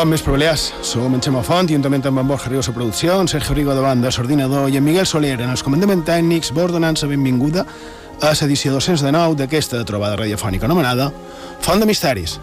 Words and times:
Bon 0.00 0.08
més 0.08 0.22
Balears. 0.24 0.62
Som 0.80 1.12
en 1.12 1.20
Xema 1.20 1.42
Font, 1.44 1.68
juntament 1.68 2.06
amb 2.08 2.22
en 2.22 2.28
Borja 2.30 2.48
Rius 2.48 2.70
a 2.70 2.72
producció, 2.72 3.18
en 3.20 3.28
Sergio 3.28 3.52
Rigo 3.52 3.74
de 3.76 3.82
banda, 3.84 4.08
l'ordinador, 4.08 4.70
i 4.72 4.78
en 4.78 4.84
Miguel 4.86 5.04
Soler 5.04 5.34
en 5.34 5.50
els 5.52 5.60
comandaments 5.60 6.06
tècnics, 6.08 6.54
vos 6.56 6.72
donant-se 6.72 7.04
benvinguda 7.10 7.66
a 7.66 8.30
l'edició 8.32 8.72
209 8.78 9.36
d'aquesta 9.42 9.82
trobada 9.84 10.16
radiofònica 10.22 10.64
anomenada 10.64 11.10
Font 11.60 11.84
de 11.84 11.90
Misteris. 11.92 12.38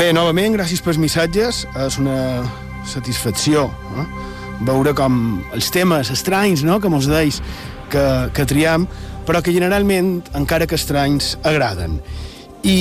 Bé, 0.00 0.14
novament, 0.16 0.54
gràcies 0.56 0.80
pels 0.80 0.96
missatges. 0.96 1.66
És 1.76 1.98
una 2.00 2.40
satisfacció 2.88 3.66
eh? 4.00 4.04
veure 4.64 4.94
com 4.96 5.18
els 5.52 5.68
temes 5.74 6.08
estranys 6.14 6.62
no? 6.64 6.78
que 6.80 6.88
mos 6.88 7.04
deis 7.10 7.42
que, 7.92 8.04
que 8.32 8.46
triem, 8.48 8.86
però 9.28 9.42
que 9.44 9.52
generalment, 9.52 10.22
encara 10.40 10.64
que 10.64 10.78
estranys, 10.80 11.34
agraden. 11.44 11.98
I, 12.64 12.78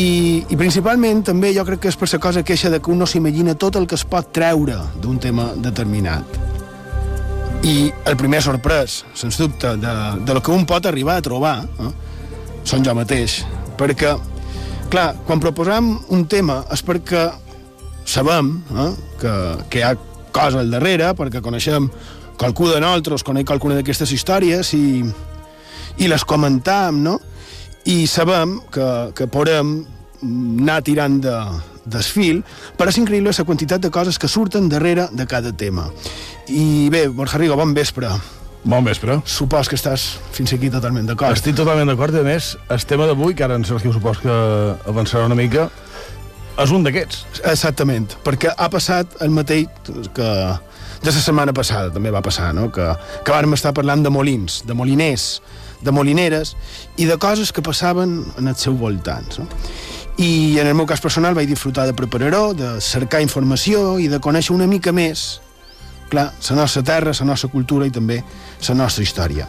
I 0.47 0.59
principalment 0.61 1.25
també 1.27 1.51
jo 1.57 1.67
crec 1.67 1.83
que 1.83 1.91
és 1.91 1.99
per 1.99 2.07
la 2.13 2.21
cosa 2.23 2.45
queixa 2.47 2.71
de 2.71 2.79
que 2.79 2.93
un 2.95 3.03
no 3.03 3.09
s'imagina 3.09 3.57
tot 3.59 3.75
el 3.75 3.83
que 3.83 3.99
es 3.99 4.07
pot 4.07 4.31
treure 4.31 4.79
d'un 5.03 5.19
tema 5.19 5.51
determinat. 5.59 6.39
I 7.67 7.91
el 8.07 8.15
primer 8.15 8.45
sorprès, 8.47 9.01
sens 9.11 9.43
dubte, 9.43 9.75
de, 9.75 9.99
de 10.23 10.39
lo 10.39 10.39
que 10.39 10.55
un 10.55 10.63
pot 10.63 10.87
arribar 10.87 11.19
a 11.19 11.27
trobar, 11.27 11.57
eh, 11.67 11.93
són 12.63 12.87
jo 12.87 12.95
mateix, 12.95 13.41
perquè 13.75 14.15
Clar, 14.89 15.13
quan 15.27 15.37
proposam 15.37 15.91
un 16.09 16.23
tema 16.25 16.63
és 16.73 16.81
perquè 16.81 17.27
sabem 18.09 18.55
eh, 18.73 18.87
que, 19.21 19.33
que 19.69 19.81
hi 19.81 19.83
ha 19.85 19.93
cosa 20.33 20.63
al 20.63 20.71
darrere, 20.73 21.11
perquè 21.17 21.43
coneixem 21.45 21.85
qualcú 22.39 22.71
de 22.71 22.79
nosaltres, 22.81 23.25
coneix 23.27 23.45
qualcuna 23.45 23.77
d'aquestes 23.77 24.15
històries 24.15 24.73
i, 24.73 25.03
i 26.01 26.09
les 26.09 26.25
comentam, 26.25 27.03
no? 27.05 27.19
I 27.85 28.07
sabem 28.09 28.57
que, 28.73 28.89
que 29.13 29.29
podem 29.29 29.75
anar 30.25 30.81
tirant 30.87 31.21
de, 31.21 31.37
desfil, 31.89 32.43
però 32.77 32.91
és 32.91 32.99
increïble 33.01 33.33
la 33.35 33.45
quantitat 33.45 33.81
de 33.81 33.91
coses 33.93 34.19
que 34.19 34.29
surten 34.29 34.69
darrere 34.69 35.07
de 35.11 35.25
cada 35.27 35.51
tema. 35.53 35.89
I 36.47 36.89
bé, 36.89 37.07
Borja 37.09 37.37
Rigo, 37.37 37.57
bon 37.59 37.73
vespre. 37.73 38.11
Bon 38.63 38.83
vespre. 38.83 39.21
Supos 39.23 39.69
que 39.71 39.77
estàs 39.79 40.17
fins 40.35 40.51
aquí 40.53 40.69
totalment 40.71 41.07
d'acord. 41.07 41.37
Estic 41.37 41.55
totalment 41.55 41.87
d'acord, 41.87 42.15
i 42.15 42.19
a 42.19 42.27
més, 42.27 42.55
el 42.69 42.83
tema 42.89 43.07
d'avui, 43.07 43.35
que 43.35 43.45
ara 43.45 43.55
en 43.55 43.63
Sergio 43.67 43.93
supos 43.95 44.19
que 44.19 44.33
avançarà 44.89 45.29
una 45.29 45.37
mica, 45.39 45.69
és 46.59 46.73
un 46.75 46.83
d'aquests. 46.83 47.39
Exactament, 47.47 48.09
perquè 48.25 48.51
ha 48.51 48.67
passat 48.71 49.15
el 49.23 49.31
mateix 49.31 49.69
que 50.15 50.27
ja 50.99 51.13
la 51.13 51.15
setmana 51.15 51.55
passada 51.55 51.93
també 51.95 52.11
va 52.11 52.21
passar, 52.21 52.51
no? 52.55 52.67
que, 52.75 52.89
que 53.23 53.31
vàrem 53.31 53.55
estar 53.55 53.71
parlant 53.75 54.03
de 54.03 54.11
molins, 54.11 54.59
de 54.67 54.75
moliners, 54.75 55.29
de 55.79 55.95
molineres 55.95 56.57
i 56.99 57.07
de 57.07 57.15
coses 57.15 57.53
que 57.55 57.63
passaven 57.63 58.19
en 58.35 58.51
els 58.51 58.59
seus 58.67 58.75
voltants. 58.75 59.39
No? 59.39 59.47
I 60.19 60.59
en 60.59 60.67
el 60.67 60.75
meu 60.75 60.83
cas 60.89 60.99
personal 60.99 61.37
vaig 61.37 61.47
disfrutar 61.47 61.87
de 61.87 61.95
preparar-ho, 61.95 62.51
de 62.51 62.75
cercar 62.83 63.23
informació 63.23 63.95
i 64.03 64.09
de 64.11 64.19
conèixer 64.19 64.51
una 64.51 64.67
mica 64.67 64.91
més 64.91 65.39
clar, 66.09 66.31
la 66.49 66.57
nostra 66.61 66.83
terra, 66.83 67.13
la 67.19 67.29
nostra 67.31 67.49
cultura 67.49 67.87
i 67.87 67.93
també 67.93 68.21
la 68.67 68.75
nostra 68.75 69.05
història. 69.05 69.47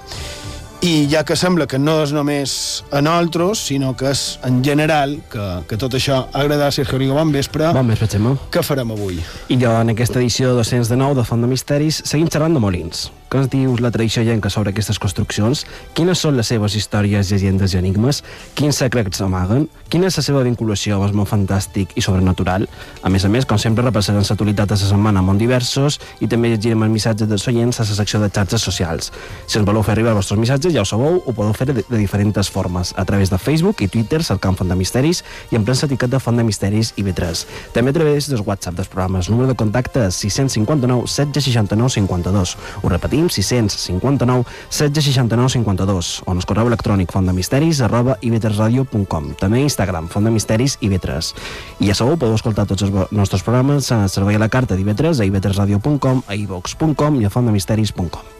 I 0.80 1.04
ja 1.12 1.20
que 1.28 1.36
sembla 1.36 1.66
que 1.68 1.76
no 1.76 1.98
és 2.00 2.12
només 2.16 2.52
a 2.88 3.02
nosaltres, 3.04 3.66
sinó 3.68 3.92
que 3.92 4.08
és 4.14 4.38
en 4.48 4.62
general, 4.64 5.18
que, 5.28 5.48
que 5.68 5.76
tot 5.76 5.92
això 5.98 6.22
ha 6.22 6.40
agradat 6.40 6.72
Sergio 6.72 6.96
Rigo, 7.02 7.18
bon 7.18 7.34
vespre. 7.34 7.68
Bon 7.76 7.92
vespre, 7.92 8.08
Xema. 8.08 8.32
Què 8.48 8.64
farem 8.64 8.94
avui? 8.96 9.20
I 9.52 9.60
jo, 9.60 9.74
en 9.76 9.92
aquesta 9.92 10.22
edició 10.22 10.54
209 10.56 11.20
de 11.20 11.26
Font 11.28 11.44
de 11.44 11.52
Misteris, 11.52 12.00
seguim 12.08 12.32
xerrant 12.32 12.56
de 12.56 12.64
molins. 12.64 13.10
Què 13.30 13.38
ens 13.38 13.46
dius 13.46 13.78
la 13.78 13.92
tradició 13.94 14.24
llenca 14.26 14.50
sobre 14.50 14.72
aquestes 14.72 14.98
construccions? 14.98 15.60
Quines 15.94 16.18
són 16.18 16.34
les 16.34 16.48
seves 16.50 16.74
històries, 16.74 17.28
llegendes 17.30 17.76
i 17.76 17.78
enigmes? 17.78 18.24
Quins 18.58 18.80
secrets 18.82 19.20
amaguen? 19.22 19.68
Quina 19.90 20.08
és 20.08 20.16
la 20.18 20.24
seva 20.26 20.40
vinculació 20.42 20.96
amb 20.96 21.06
el 21.06 21.14
món 21.14 21.28
fantàstic 21.30 21.92
i 21.94 22.02
sobrenatural? 22.02 22.66
A 23.06 23.12
més 23.14 23.22
a 23.22 23.30
més, 23.30 23.46
com 23.46 23.58
sempre, 23.58 23.84
repassarem 23.86 24.24
l'actualitat 24.26 24.72
de 24.72 24.74
la 24.74 24.80
setmana 24.80 25.22
món 25.22 25.38
diversos 25.38 26.00
i 26.18 26.26
també 26.26 26.50
llegirem 26.50 26.82
el 26.82 26.90
missatge 26.90 27.28
dels 27.30 27.46
oients 27.46 27.78
a 27.78 27.86
la 27.86 27.98
secció 28.00 28.18
de 28.18 28.32
xarxes 28.34 28.66
socials. 28.66 29.12
Si 29.46 29.60
ens 29.60 29.68
voleu 29.68 29.86
fer 29.86 29.94
arribar 29.94 30.16
els 30.16 30.24
vostres 30.24 30.42
missatges, 30.42 30.74
ja 30.74 30.82
ho 30.82 30.90
sabeu, 30.90 31.22
ho 31.22 31.36
podeu 31.36 31.54
fer 31.54 31.68
de, 31.70 31.76
de 31.86 32.02
diferents 32.02 32.50
formes, 32.50 32.90
a 32.98 33.06
través 33.06 33.30
de 33.30 33.38
Facebook 33.38 33.82
i 33.86 33.90
Twitter, 33.94 34.24
cercant 34.26 34.58
Font 34.58 34.74
de 34.74 34.78
Misteris 34.78 35.22
i 35.52 35.58
en 35.58 35.62
premsa 35.62 35.86
etiquet 35.86 36.10
de 36.10 36.18
Font 36.18 36.38
de 36.38 36.48
Misteris 36.50 36.96
i 36.98 37.06
B3. 37.06 37.46
També 37.78 37.94
a 37.94 37.98
través 38.00 38.26
dels 38.26 38.42
WhatsApp 38.42 38.82
dels 38.82 38.90
programes. 38.90 39.30
Número 39.30 39.50
de 39.50 39.58
contacte 39.58 40.08
659 40.10 41.06
769 41.06 41.94
52. 42.00 42.56
Ho 42.82 42.94
repetim, 42.94 43.19
tenim 43.20 43.28
659 43.28 44.44
1669 44.70 45.48
52 45.52 46.22
o 46.24 46.32
en 46.32 46.38
el 46.38 46.46
correu 46.48 46.70
electrònic 46.70 47.12
fontdemisteris 47.12 47.82
arroba 47.84 48.16
ib3radio.com 48.24 49.34
també 49.40 49.62
Instagram, 49.66 50.08
Font 50.08 50.24
de 50.24 50.32
Misteris 50.32 50.78
IB3 50.80 51.32
i 51.80 51.90
ja 51.90 51.94
sabeu, 51.94 52.16
podeu 52.16 52.38
escoltar 52.38 52.66
tots 52.66 52.86
els 52.86 53.12
nostres 53.12 53.44
programes 53.44 53.92
a 53.92 54.06
servei 54.08 54.40
a 54.40 54.42
la 54.42 54.48
carta 54.48 54.76
d'IB3 54.76 55.20
a 55.20 55.28
ib3radio.com, 55.28 56.24
a 56.26 56.36
ivox.com 56.36 57.20
i 57.20 57.26
a 57.26 57.32
fontdemisteris.com 57.32 58.39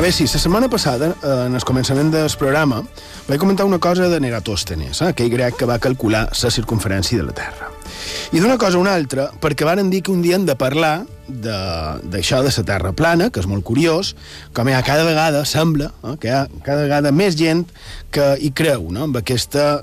A 0.00 0.02
veure, 0.02 0.16
sí, 0.16 0.24
la 0.24 0.38
setmana 0.40 0.68
passada, 0.70 1.10
eh, 1.12 1.30
en 1.44 1.54
el 1.58 1.64
començament 1.68 2.08
del 2.08 2.32
programa, 2.40 2.78
vaig 3.26 3.38
comentar 3.38 3.66
una 3.68 3.76
cosa 3.78 4.06
de 4.08 4.16
Neratòstenes, 4.24 5.02
eh, 5.02 5.08
aquell 5.10 5.28
grec 5.28 5.58
que 5.60 5.66
va 5.68 5.78
calcular 5.78 6.22
la 6.32 6.50
circunferència 6.50 7.18
de 7.18 7.26
la 7.26 7.34
Terra. 7.36 7.68
I 8.32 8.40
d'una 8.40 8.56
cosa 8.56 8.78
a 8.78 8.80
una 8.80 8.94
altra, 8.94 9.26
perquè 9.30 9.66
varen 9.68 9.90
dir 9.90 10.00
que 10.00 10.10
un 10.10 10.22
dia 10.22 10.36
hem 10.36 10.46
de 10.46 10.56
parlar 10.56 11.04
d'això 11.28 12.40
de, 12.40 12.48
de 12.48 12.56
la 12.56 12.64
Terra 12.64 12.92
plana, 12.96 13.28
que 13.28 13.40
és 13.40 13.46
molt 13.46 13.62
curiós, 13.62 14.14
com 14.54 14.70
hi 14.70 14.72
ha 14.72 14.80
cada 14.82 15.04
vegada, 15.04 15.44
sembla, 15.44 15.92
eh, 16.02 16.16
que 16.16 16.28
hi 16.28 16.32
ha 16.32 16.46
cada 16.64 16.80
vegada 16.88 17.12
més 17.12 17.36
gent 17.36 17.66
que 18.10 18.38
hi 18.40 18.52
creu, 18.52 18.88
no?, 18.88 19.02
amb 19.04 19.20
aquesta, 19.20 19.82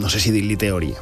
no 0.00 0.08
sé 0.08 0.18
si 0.18 0.32
dir-li 0.32 0.56
teoria. 0.56 0.96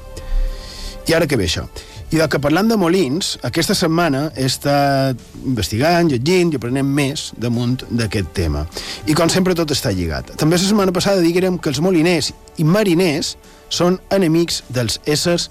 I 1.07 1.15
ara 1.15 1.31
què 1.31 1.39
ve 1.39 1.47
això? 1.47 1.69
I 2.11 2.19
del 2.19 2.27
que 2.27 2.41
parlant 2.43 2.67
de 2.67 2.75
molins, 2.75 3.37
aquesta 3.47 3.75
setmana 3.79 4.25
he 4.35 4.49
estat 4.49 5.21
investigant, 5.47 6.09
llegint 6.11 6.51
i 6.51 6.59
aprenent 6.59 6.89
més 6.91 7.29
damunt 7.39 7.77
d'aquest 7.87 8.33
tema. 8.35 8.65
I 9.07 9.15
com 9.15 9.31
sempre 9.31 9.55
tot 9.55 9.71
està 9.71 9.93
lligat. 9.95 10.33
També 10.41 10.59
la 10.59 10.65
setmana 10.65 10.95
passada 10.97 11.23
diguérem 11.23 11.61
que 11.63 11.71
els 11.71 11.79
moliners 11.79 12.33
i 12.59 12.67
mariners 12.67 13.37
són 13.71 14.01
enemics 14.11 14.65
dels 14.75 14.99
éssers 15.07 15.47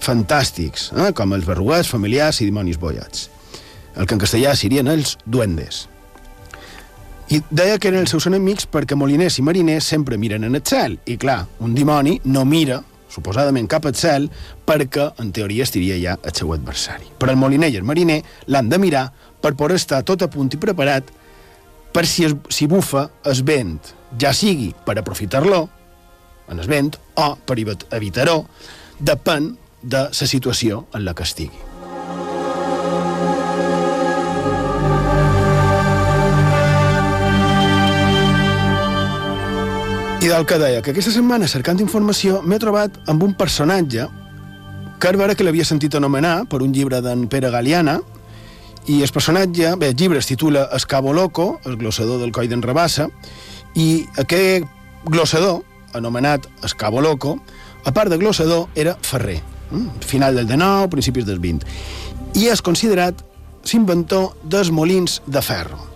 fantàstics, 0.00 0.88
eh? 0.96 1.10
com 1.12 1.36
els 1.36 1.44
berruguets, 1.44 1.92
familiars 1.92 2.40
i 2.40 2.48
dimonis 2.48 2.80
boiats. 2.80 3.28
El 3.92 4.08
que 4.08 4.16
en 4.16 4.22
castellà 4.22 4.54
serien 4.56 4.88
els 4.88 5.18
duendes. 5.26 5.90
I 7.28 7.42
deia 7.52 7.76
que 7.76 7.92
eren 7.92 8.06
els 8.06 8.16
seus 8.16 8.24
enemics 8.32 8.64
perquè 8.64 8.96
moliners 8.96 9.36
i 9.36 9.44
mariners 9.44 9.92
sempre 9.92 10.16
miren 10.16 10.48
en 10.48 10.56
el 10.56 10.64
cel. 10.64 10.96
I 11.04 11.18
clar, 11.20 11.42
un 11.60 11.76
dimoni 11.76 12.16
no 12.24 12.46
mira 12.48 12.80
suposadament 13.12 13.68
cap 13.70 13.86
al 13.86 13.96
cel, 13.98 14.28
perquè, 14.66 15.10
en 15.22 15.32
teoria, 15.36 15.66
estiria 15.66 15.98
ja 16.00 16.16
el 16.18 16.36
seu 16.36 16.52
adversari. 16.56 17.10
Però 17.18 17.32
el 17.32 17.40
moliner 17.40 17.72
i 17.72 17.78
el 17.80 17.88
mariner 17.88 18.22
l'han 18.48 18.70
de 18.72 18.80
mirar 18.80 19.06
per 19.42 19.54
poder 19.58 19.76
estar 19.80 20.02
tot 20.06 20.24
a 20.24 20.30
punt 20.32 20.52
i 20.54 20.60
preparat 20.60 21.10
per 21.92 22.06
si, 22.08 22.24
es, 22.24 22.36
si 22.48 22.68
bufa 22.70 23.08
es 23.28 23.42
vent, 23.44 23.92
ja 24.20 24.32
sigui 24.36 24.70
per 24.86 24.96
aprofitar-lo, 24.98 25.66
en 26.52 26.62
el 26.62 26.68
vent, 26.68 26.94
o 27.20 27.34
per 27.46 27.58
evitar-ho, 27.60 28.38
depèn 29.00 29.52
de 29.82 30.08
la 30.08 30.32
situació 30.32 30.86
en 30.94 31.04
la 31.04 31.14
que 31.14 31.28
estigui. 31.28 31.71
I 40.22 40.28
del 40.28 40.44
que 40.46 40.54
deia, 40.54 40.82
que 40.86 40.92
aquesta 40.92 41.10
setmana, 41.10 41.48
cercant 41.50 41.80
informació, 41.82 42.36
m'he 42.46 42.54
trobat 42.62 42.94
amb 43.10 43.24
un 43.26 43.32
personatge 43.34 44.04
que 45.02 45.10
ara 45.10 45.34
que 45.34 45.42
l'havia 45.42 45.66
sentit 45.66 45.96
anomenar 45.98 46.44
per 46.46 46.60
un 46.62 46.70
llibre 46.70 47.00
d'en 47.02 47.24
Pere 47.26 47.50
Galiana, 47.50 47.96
i 48.86 49.02
el 49.02 49.10
personatge, 49.10 49.74
bé, 49.80 49.88
el 49.88 49.96
llibre 49.96 50.20
es 50.20 50.30
titula 50.30 50.68
Escabo 50.78 51.12
Loco, 51.12 51.58
el 51.64 51.76
glossador 51.76 52.20
del 52.22 52.30
coll 52.30 52.46
d'en 52.46 52.62
Rabassa, 52.62 53.08
i 53.74 54.06
aquest 54.16 54.70
glossador, 55.10 55.64
anomenat 55.92 56.46
Escabo 56.62 57.02
Loco, 57.02 57.40
a 57.82 57.90
part 57.90 58.08
de 58.08 58.22
glossador, 58.22 58.68
era 58.76 58.94
ferrer, 59.02 59.40
eh? 59.42 59.86
final 60.06 60.36
del 60.36 60.46
19, 60.46 60.86
principis 60.88 61.26
del 61.26 61.42
20, 61.42 61.66
i 62.38 62.46
és 62.46 62.62
considerat 62.62 63.26
l'inventor 63.72 64.36
dels 64.44 64.70
molins 64.70 65.18
de 65.26 65.42
ferro. 65.42 65.91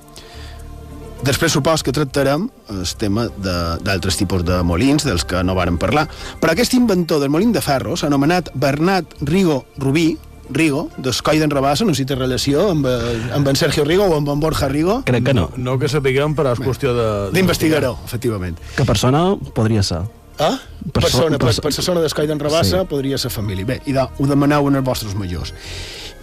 Després 1.25 1.53
supos 1.53 1.83
que 1.83 1.93
tractarem 1.93 2.49
el 2.71 2.85
tema 2.99 3.27
de- 3.29 3.79
d'altres 3.83 4.17
tipus 4.17 4.45
de 4.45 4.63
molins, 4.63 5.03
dels 5.05 5.25
que 5.25 5.43
no 5.43 5.55
varen 5.55 5.79
parlar. 5.79 6.09
Però 6.41 6.53
aquest 6.53 6.75
inventor 6.75 7.21
del 7.21 7.31
molin 7.31 7.53
de 7.53 7.61
ferro, 7.63 7.97
s'ha 7.97 8.07
anomenat 8.07 8.51
Bernat 8.55 9.07
Rigo 9.23 9.65
Rubí, 9.79 10.19
Rigo, 10.51 10.91
d'Escoi 10.97 11.41
d'en 11.41 11.51
Rabassa, 11.51 11.85
no 11.85 11.91
sé 11.95 12.03
si 12.03 12.07
té 12.07 12.15
relació 12.15 12.71
amb, 12.71 12.87
eh, 12.87 13.31
amb 13.35 13.49
en 13.49 13.57
Sergio 13.57 13.83
Rigo 13.85 14.05
o 14.05 14.15
amb 14.17 14.29
en 14.29 14.39
Borja 14.39 14.69
Rigo, 14.69 15.03
Crec 15.05 15.25
que 15.25 15.35
no. 15.35 15.51
No 15.57 15.79
que 15.79 15.89
sapiguem, 15.89 16.37
però 16.37 16.53
és 16.53 16.61
qüestió 16.61 16.93
de... 16.95 17.33
d'investigador, 17.33 17.97
efectivament. 18.05 18.57
Que 18.77 18.85
persona 18.85 19.35
podria 19.55 19.83
ser. 19.83 20.03
Ah? 20.39 20.59
Per 20.93 21.03
Persona, 21.03 21.33
so- 21.33 21.39
per, 21.39 21.49
per- 21.49 21.55
per 21.63 21.73
persona 21.73 22.01
d'Escoi 22.01 22.27
d'en 22.29 22.39
Rabassa 22.39 22.83
Sí. 22.83 22.87
podria 22.87 23.19
ser 23.19 23.31
família. 23.31 23.65
Bé, 23.65 23.81
i 23.87 23.93
de, 23.93 24.01
ho 24.19 24.27
demaneu 24.27 24.69
en 24.69 24.77
els 24.77 24.85
vostres 24.85 25.17
majors. 25.17 25.53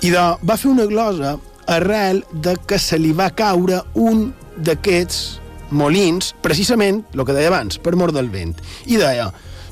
I 0.01 0.09
de, 0.11 0.23
va 0.45 0.55
fer 0.55 0.69
una 0.71 0.85
glosa 0.85 1.35
arrel 1.67 2.23
de 2.31 2.55
que 2.65 2.79
se 2.79 2.97
li 2.99 3.11
va 3.11 3.29
caure 3.31 3.81
un 3.95 4.33
d'aquests 4.57 5.39
molins, 5.73 6.33
precisament, 6.45 7.01
el 7.15 7.25
que 7.25 7.35
deia 7.35 7.49
abans, 7.51 7.79
per 7.81 7.95
mort 7.97 8.15
del 8.15 8.29
vent. 8.33 8.55
I 8.85 8.99
deia, 9.01 9.31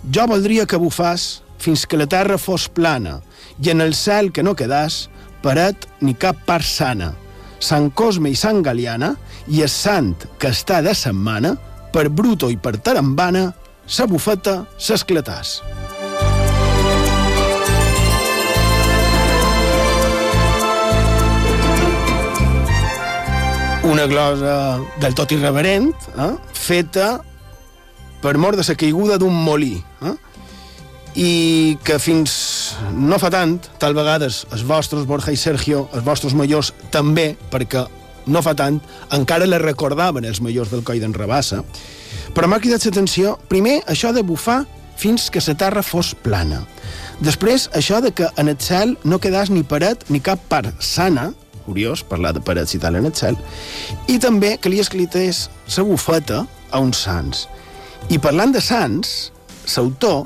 jo 0.09 0.27
voldria 0.29 0.65
que 0.65 0.79
bufàs 0.81 1.41
fins 1.61 1.85
que 1.85 1.99
la 1.99 2.09
terra 2.09 2.39
fos 2.41 2.67
plana 2.73 3.19
i 3.61 3.69
en 3.69 3.81
el 3.85 3.93
cel 3.93 4.31
que 4.33 4.43
no 4.43 4.55
quedàs 4.57 5.05
paret 5.43 5.85
ni 6.01 6.15
cap 6.17 6.41
part 6.47 6.65
sana. 6.65 7.11
Sant 7.61 7.91
Cosme 7.93 8.31
i 8.33 8.37
Sant 8.37 8.63
Galiana 8.65 9.13
i 9.47 9.61
el 9.61 9.69
sant 9.69 10.15
que 10.41 10.49
està 10.49 10.81
de 10.81 10.95
setmana 10.97 11.53
per 11.93 12.09
Bruto 12.09 12.49
i 12.49 12.57
per 12.57 12.79
Tarambana 12.81 13.51
sa 13.85 14.07
bufeta 14.09 14.61
s'esclatàs. 14.79 15.59
Una 23.83 24.05
glosa 24.05 24.79
del 25.01 25.15
tot 25.17 25.31
irreverent, 25.33 25.93
eh? 26.17 26.33
feta 26.53 27.15
per 28.21 28.35
mort 28.37 28.59
de 28.59 28.65
la 28.67 28.75
caiguda 28.77 29.17
d'un 29.17 29.33
molí. 29.33 29.79
Eh? 30.05 30.17
i 31.15 31.77
que 31.83 31.97
fins 31.99 32.33
no 32.95 33.17
fa 33.19 33.31
tant, 33.33 33.57
tal 33.81 33.95
vegades 33.97 34.45
els 34.51 34.63
vostres, 34.67 35.07
Borja 35.07 35.33
i 35.33 35.39
Sergio, 35.39 35.87
els 35.91 36.05
vostres 36.05 36.35
majors 36.37 36.71
també, 36.91 37.33
perquè 37.51 37.83
no 38.31 38.41
fa 38.45 38.53
tant, 38.55 38.79
encara 39.11 39.49
la 39.49 39.59
recordaven 39.59 40.25
els 40.25 40.41
majors 40.41 40.71
del 40.71 40.85
Coi 40.87 41.01
d'en 41.01 41.15
Rabassa, 41.15 41.63
però 42.35 42.47
m'ha 42.47 42.61
cridat 42.63 42.85
l'atenció, 42.85 43.35
primer, 43.51 43.81
això 43.91 44.13
de 44.15 44.23
bufar 44.23 44.61
fins 45.01 45.29
que 45.33 45.41
la 45.47 45.57
terra 45.57 45.83
fos 45.83 46.13
plana. 46.15 46.61
Després, 47.19 47.67
això 47.73 47.99
de 48.01 48.13
que 48.13 48.29
en 48.37 48.49
el 48.49 48.59
cel 48.61 48.95
no 49.03 49.19
quedàs 49.19 49.49
ni 49.49 49.63
paret 49.63 50.07
ni 50.09 50.21
cap 50.21 50.39
part 50.49 50.71
sana, 50.79 51.31
curiós 51.65 52.03
parlar 52.07 52.33
de 52.35 52.43
parets 52.43 52.75
i 52.75 52.81
tal 52.81 52.97
en 52.99 53.07
el 53.09 53.15
cel, 53.15 53.37
i 54.07 54.19
també 54.19 54.55
que 54.57 54.71
li 54.71 54.81
esclités 54.83 55.47
la 55.77 55.85
bufeta 55.87 56.45
a 56.71 56.79
uns 56.79 57.03
sants. 57.05 57.47
I 58.09 58.19
parlant 58.19 58.53
de 58.53 58.61
sants, 58.61 59.31
l'autor 59.75 60.25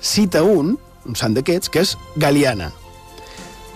cita 0.00 0.42
un, 0.42 0.76
un 1.06 1.16
sant 1.18 1.34
d'aquests, 1.34 1.70
que 1.72 1.82
és 1.82 1.96
Galiana. 2.16 2.70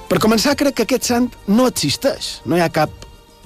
Per 0.08 0.20
començar, 0.20 0.56
crec 0.60 0.76
que 0.76 0.87
aquest 0.87 1.08
sant 1.08 1.31
no 1.49 1.66
existeix. 1.70 2.43
No 2.44 2.58
hi 2.58 2.62
ha 2.62 2.72
cap 2.72 2.93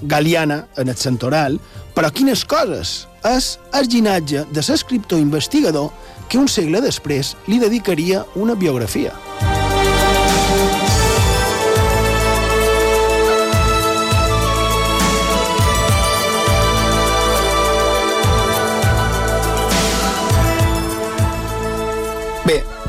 Galiana 0.03 0.67
en 0.77 0.91
el 0.91 0.99
santoral, 1.01 1.61
però 1.95 2.11
quines 2.13 2.45
coses! 2.45 3.05
És 3.27 3.57
el 3.75 3.89
llinatge 3.91 4.45
de 4.55 4.63
l'escriptor 4.63 5.19
investigador 5.19 5.91
que 6.29 6.39
un 6.39 6.47
segle 6.47 6.83
després 6.85 7.35
li 7.51 7.59
dedicaria 7.63 8.25
una 8.37 8.55
biografia. 8.55 9.15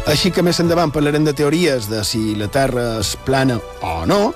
Així 0.07 0.31
que 0.31 0.44
més 0.45 0.59
endavant 0.63 0.92
parlarem 0.95 1.25
de 1.27 1.33
teories 1.36 1.89
de 1.92 2.00
si 2.07 2.31
la 2.39 2.48
Terra 2.48 2.98
és 3.01 3.15
plana 3.27 3.59
o 3.83 4.06
no. 4.07 4.31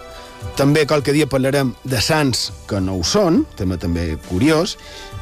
També 0.58 0.84
qualque 0.90 1.14
dia 1.16 1.30
parlarem 1.30 1.72
de 1.88 2.02
sants 2.04 2.50
que 2.68 2.82
no 2.84 2.98
ho 3.00 3.06
són, 3.08 3.46
tema 3.56 3.78
també 3.80 4.18
curiós, 4.28 4.76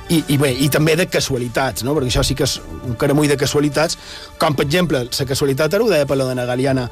i, 0.09 0.23
i 0.33 0.39
bé, 0.41 0.49
i 0.57 0.69
també 0.73 0.95
de 0.97 1.05
casualitats, 1.11 1.83
no? 1.85 1.93
perquè 1.93 2.09
això 2.09 2.23
sí 2.25 2.33
que 2.39 2.47
és 2.47 2.55
un 2.87 2.95
caramull 2.97 3.29
de 3.29 3.37
casualitats, 3.37 3.99
com 4.41 4.57
per 4.57 4.65
exemple, 4.65 5.03
la 5.05 5.29
casualitat 5.29 5.75
ara 5.75 5.85
ho 5.85 5.91
deia 5.91 6.09
per 6.09 6.17
la 6.17 6.25
dona 6.31 6.47
Galiana, 6.49 6.87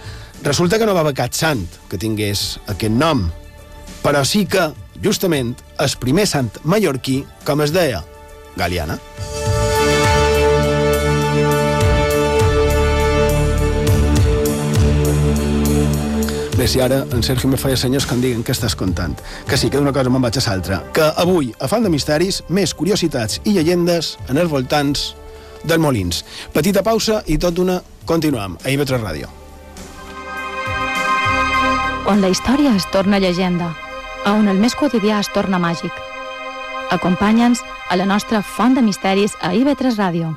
resulta 0.45 0.77
que 0.77 0.85
no 0.85 0.93
va 0.93 1.01
haver 1.07 1.15
cap 1.17 1.33
sant 1.33 1.65
que 1.89 1.97
tingués 1.97 2.59
aquest 2.69 2.93
nom, 2.93 3.25
però 4.03 4.21
sí 4.27 4.45
que, 4.45 4.69
justament, 5.01 5.55
el 5.81 5.97
primer 6.03 6.29
sant 6.29 6.53
mallorquí, 6.63 7.23
com 7.47 7.65
es 7.65 7.73
deia, 7.73 8.03
Galiana. 8.59 9.01
Bé, 16.67 16.71
si 16.73 16.81
ara 16.81 17.05
en 17.15 17.23
Sergio 17.23 17.47
me 17.47 17.55
feia 17.55 17.77
senyors 17.79 18.03
que 18.03 18.11
em 18.11 18.19
diguen 18.19 18.41
què 18.43 18.51
estàs 18.51 18.73
contant. 18.75 19.13
Que 19.47 19.55
sí, 19.55 19.69
que 19.71 19.79
d'una 19.79 19.93
cosa 19.95 20.11
me'n 20.11 20.19
vaig 20.19 20.35
a 20.35 20.41
l'altra. 20.43 20.81
Que 20.91 21.05
avui, 21.15 21.53
a 21.63 21.67
Font 21.71 21.85
de 21.85 21.87
Misteris, 21.87 22.41
més 22.49 22.73
curiositats 22.75 23.39
i 23.47 23.53
llegendes 23.55 24.17
en 24.27 24.35
els 24.35 24.51
voltants 24.51 25.13
del 25.63 25.79
Molins. 25.79 26.25
Petita 26.51 26.83
pausa 26.83 27.21
i 27.25 27.37
tot 27.39 27.55
d'una 27.55 27.77
continuam 28.03 28.57
a 28.65 28.67
IB3 28.67 28.99
Ràdio. 28.99 29.29
on 32.07 32.19
la 32.21 32.27
història 32.27 32.75
es 32.75 32.85
torna 32.91 33.19
llegenda, 33.19 33.71
a 34.25 34.33
on 34.33 34.47
el 34.47 34.59
més 34.59 34.75
quotidià 34.75 35.19
es 35.19 35.31
torna 35.31 35.59
màgic. 35.59 35.91
Acompanya'ns 36.91 37.63
a 37.89 37.95
la 37.95 38.05
nostra 38.05 38.41
font 38.41 38.75
de 38.75 38.81
misteris 38.81 39.39
a 39.39 39.53
IB3 39.53 39.95
Ràdio. 39.95 40.35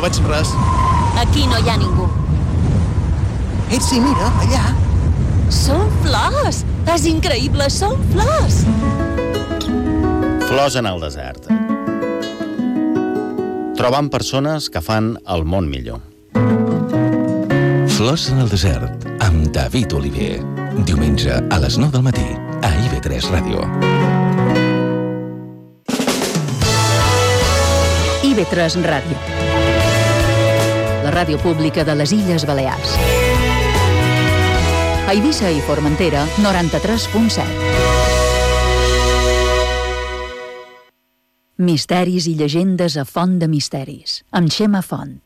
No 0.00 0.06
veig 0.06 0.18
res. 0.24 0.50
Aquí 1.20 1.42
no 1.44 1.58
hi 1.60 1.66
ha 1.68 1.74
ningú. 1.76 2.06
Ets 3.68 3.90
sí, 3.90 3.98
mira, 4.00 4.30
allà. 4.40 4.70
Són 5.52 5.90
flors! 6.00 6.62
És 6.88 7.04
increïble, 7.10 7.66
són 7.68 8.00
flors! 8.14 8.62
Flors 10.48 10.78
en 10.80 10.88
el 10.88 11.04
desert. 11.04 11.50
Trobant 13.76 14.08
persones 14.08 14.70
que 14.72 14.80
fan 14.80 15.18
el 15.36 15.44
món 15.44 15.68
millor. 15.68 16.00
Flors 17.92 18.30
en 18.32 18.40
el 18.40 18.48
desert, 18.48 19.04
amb 19.20 19.52
David 19.52 19.92
Oliver. 20.00 20.40
Diumenge 20.88 21.36
a 21.44 21.60
les 21.60 21.76
9 21.76 21.92
del 21.98 22.08
matí, 22.08 22.24
a 22.64 22.72
IB3 22.86 23.28
Ràdio. 23.36 23.68
IB3 28.32 28.80
Ràdio. 28.88 29.49
La 31.10 31.24
ràdio 31.24 31.40
pública 31.42 31.82
de 31.82 31.96
les 31.98 32.12
Illes 32.14 32.44
Balears. 32.46 32.92
A 35.02 35.10
Eivissa 35.10 35.50
i 35.50 35.58
Formentera, 35.66 36.20
93.7. 36.38 37.42
Misteris 41.66 42.30
i 42.30 42.36
llegendes 42.38 42.94
a 42.94 43.02
Font 43.02 43.40
de 43.42 43.50
Misteris, 43.50 44.20
amb 44.30 44.54
Xema 44.54 44.86
Font. 44.86 45.18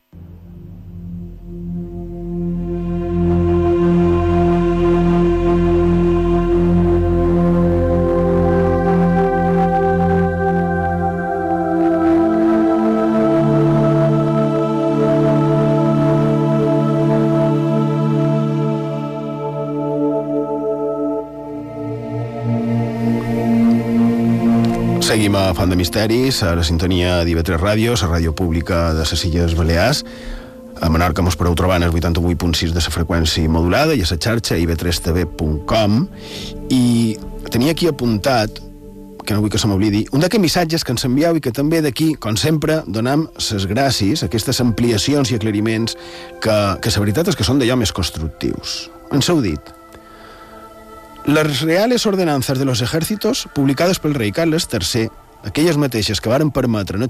Font 25.65 25.71
de 25.71 25.77
Misteris, 25.81 26.43
a 26.45 26.51
la 26.53 26.61
sintonia 26.61 27.23
d'IV3 27.25 27.57
Ràdio, 27.57 27.95
la 27.97 28.07
ràdio 28.11 28.35
pública 28.37 28.93
de 28.93 29.01
les 29.01 29.21
Illes 29.25 29.55
Balears. 29.57 30.03
A 30.77 30.91
Menorca 30.93 31.23
mos 31.25 31.33
podeu 31.33 31.55
trobar 31.57 31.79
en 31.79 31.87
el 31.87 31.93
88.6 31.95 32.69
de 32.69 32.83
la 32.85 32.91
freqüència 32.93 33.49
modulada 33.49 33.95
i 33.97 34.03
a 34.03 34.09
la 34.11 34.17
xarxa 34.21 34.59
ib3tv.com 34.61 35.95
i 36.69 37.17
tenia 37.49 37.73
aquí 37.73 37.89
apuntat 37.89 38.61
que 39.25 39.33
no 39.33 39.41
vull 39.41 39.49
que 39.49 39.57
se 39.57 39.65
m'oblidi, 39.65 40.03
un 40.13 40.21
d'aquests 40.21 40.43
missatges 40.43 40.85
que 40.85 40.93
ens 40.93 41.07
envieu 41.09 41.39
i 41.39 41.41
que 41.41 41.49
també 41.49 41.81
d'aquí, 41.81 42.11
com 42.13 42.37
sempre, 42.37 42.83
donem 42.85 43.25
les 43.33 43.65
gràcies 43.65 44.21
aquestes 44.21 44.61
ampliacions 44.61 45.33
i 45.33 45.39
aclariments 45.41 45.97
que, 46.45 46.59
que 46.77 46.93
la 46.93 47.05
veritat 47.07 47.33
és 47.33 47.41
que 47.41 47.47
són 47.47 47.57
d'allò 47.57 47.81
més 47.81 47.89
constructius. 47.89 48.83
Ens 49.09 49.33
heu 49.33 49.41
dit, 49.41 49.73
Las 51.25 51.61
reales 51.61 52.05
ordenanzas 52.05 52.59
de 52.59 52.65
los 52.65 52.83
ejércitos, 52.83 53.49
publicadas 53.55 53.97
por 53.97 54.11
el 54.11 54.15
rey 54.15 54.31
Carlos 54.31 54.69
III, 54.71 55.09
aquelles 55.43 55.77
mateixes 55.77 56.21
que 56.21 56.31
varen 56.31 56.51
permetre 56.51 56.97
en 56.97 57.05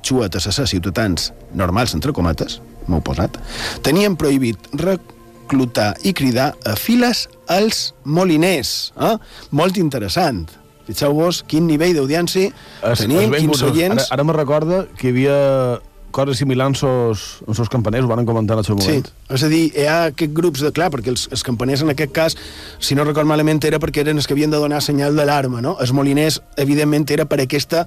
a 0.48 0.51
ser 0.55 0.67
ciutadans 0.67 1.32
normals, 1.53 1.94
entre 1.94 2.13
cometes, 2.13 2.60
m'ho 2.88 3.01
posat, 3.05 3.38
tenien 3.86 4.17
prohibit 4.20 4.70
reclutar 4.74 5.94
i 6.03 6.13
cridar 6.13 6.53
a 6.65 6.75
files 6.75 7.27
als 7.48 7.94
moliners. 8.03 8.94
Eh? 8.98 9.15
Molt 9.51 9.77
interessant. 9.77 10.48
Fixeu-vos 10.86 11.41
quin 11.50 11.65
nivell 11.65 11.96
d'audiència 11.98 12.51
ben 12.84 13.34
quins 13.34 13.63
oients... 13.65 14.05
Ara, 14.05 14.20
ara 14.20 14.25
me 14.27 14.36
recorda 14.38 14.86
que 14.98 15.10
hi 15.10 15.13
havia 15.15 15.38
coses 16.16 16.40
similars 16.40 16.80
sos, 16.82 17.24
en 17.46 17.58
sos 17.58 17.70
campaners, 17.72 18.06
ho 18.08 18.12
van 18.12 18.26
comentar 18.28 18.56
en 18.56 18.64
el 18.64 18.68
seu 18.68 18.78
Sí, 18.80 18.88
moment. 18.88 19.10
és 19.36 19.44
a 19.44 19.50
dir, 19.52 19.64
hi 19.76 19.88
ha 19.92 19.98
aquests 20.12 20.36
grups 20.38 20.64
de... 20.64 20.72
Clar, 20.76 20.88
perquè 20.94 21.12
els, 21.12 21.28
els 21.36 21.44
campaners 21.44 21.84
en 21.84 21.92
aquest 21.92 22.14
cas, 22.16 22.38
si 22.80 22.96
no 22.96 23.04
record 23.04 23.28
malament, 23.28 23.60
era 23.68 23.80
perquè 23.84 24.06
eren 24.06 24.22
els 24.22 24.28
que 24.30 24.36
havien 24.38 24.54
de 24.54 24.62
donar 24.64 24.80
senyal 24.86 25.16
d'alarma, 25.20 25.60
no? 25.66 25.76
Els 25.84 25.92
moliners, 25.96 26.40
evidentment, 26.62 27.06
era 27.12 27.28
per 27.28 27.42
aquesta 27.44 27.86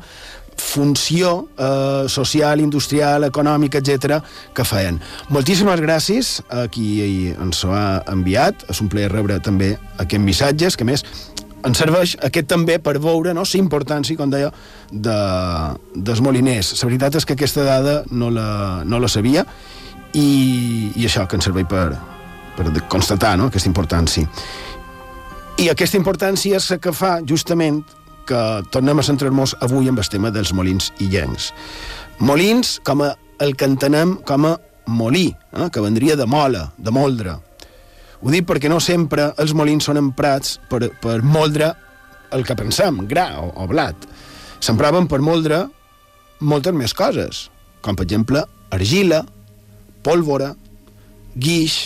funció 0.59 1.49
eh, 1.57 2.09
social, 2.11 2.61
industrial, 2.61 3.25
econòmica, 3.29 3.79
etc 3.79 4.19
que 4.55 4.65
feien. 4.67 4.99
Moltíssimes 5.31 5.81
gràcies 5.81 6.33
a 6.51 6.67
qui 6.73 7.31
ens 7.31 7.63
ho 7.65 7.71
ha 7.73 8.03
enviat. 8.11 8.67
És 8.73 8.83
un 8.83 8.91
plaer 8.91 9.11
rebre 9.13 9.39
també 9.41 9.77
aquests 10.03 10.25
missatges, 10.25 10.77
que 10.77 10.85
més 10.89 11.05
ens 11.67 11.81
serveix 11.81 12.15
aquest 12.25 12.49
també 12.50 12.79
per 12.83 12.99
veure 13.03 13.35
no, 13.35 13.43
la 13.43 13.61
importància, 13.61 14.17
com 14.17 14.31
deia, 14.31 14.50
de, 14.91 15.19
dels 15.95 16.23
moliners. 16.25 16.75
La 16.83 16.91
veritat 16.91 17.19
és 17.19 17.27
que 17.27 17.37
aquesta 17.38 17.67
dada 17.67 18.03
no 18.11 18.31
la, 18.31 18.85
no 18.85 19.00
la 19.03 19.11
sabia 19.11 19.45
i, 20.15 20.93
i 20.95 21.05
això 21.07 21.27
que 21.27 21.38
ens 21.38 21.49
serveix 21.49 21.69
per, 21.69 21.91
per 22.57 22.71
constatar 22.88 23.37
no, 23.38 23.49
aquesta 23.50 23.71
importància. 23.71 24.29
I 25.59 25.69
aquesta 25.73 25.99
importància 25.99 26.59
és 26.61 26.69
la 26.71 26.79
que 26.79 26.95
fa 26.95 27.19
justament 27.27 27.83
que 28.29 28.41
tornem 28.71 29.00
a 29.00 29.05
centrar-nos 29.07 29.57
avui 29.65 29.88
amb 29.88 29.99
el 29.99 30.09
tema 30.12 30.31
dels 30.31 30.53
molins 30.55 30.93
illencs. 31.03 31.50
Molins 32.21 32.77
com 32.87 33.03
a, 33.03 33.15
el 33.43 33.57
que 33.57 33.67
entenem 33.67 34.19
com 34.29 34.47
a 34.47 34.57
molí, 34.88 35.31
eh, 35.53 35.69
que 35.73 35.81
vendria 35.81 36.17
de 36.17 36.27
mola, 36.27 36.69
de 36.77 36.93
moldre. 36.95 37.38
Ho 38.23 38.33
dic 38.35 38.47
perquè 38.49 38.71
no 38.71 38.81
sempre 38.83 39.31
els 39.39 39.55
molins 39.55 39.87
són 39.87 40.01
emprats 40.01 40.57
per, 40.71 40.89
per 41.03 41.21
moldre 41.23 41.71
el 42.35 42.45
que 42.45 42.57
pensem, 42.59 43.05
gra 43.09 43.31
o, 43.43 43.51
o 43.63 43.67
blat. 43.71 44.09
S'empraven 44.61 45.07
per 45.09 45.21
moldre 45.23 45.63
moltes 46.41 46.75
més 46.75 46.95
coses, 46.95 47.47
com 47.83 47.97
per 47.97 48.07
exemple 48.09 48.43
argila, 48.75 49.23
pólvora, 50.05 50.53
guix, 51.39 51.79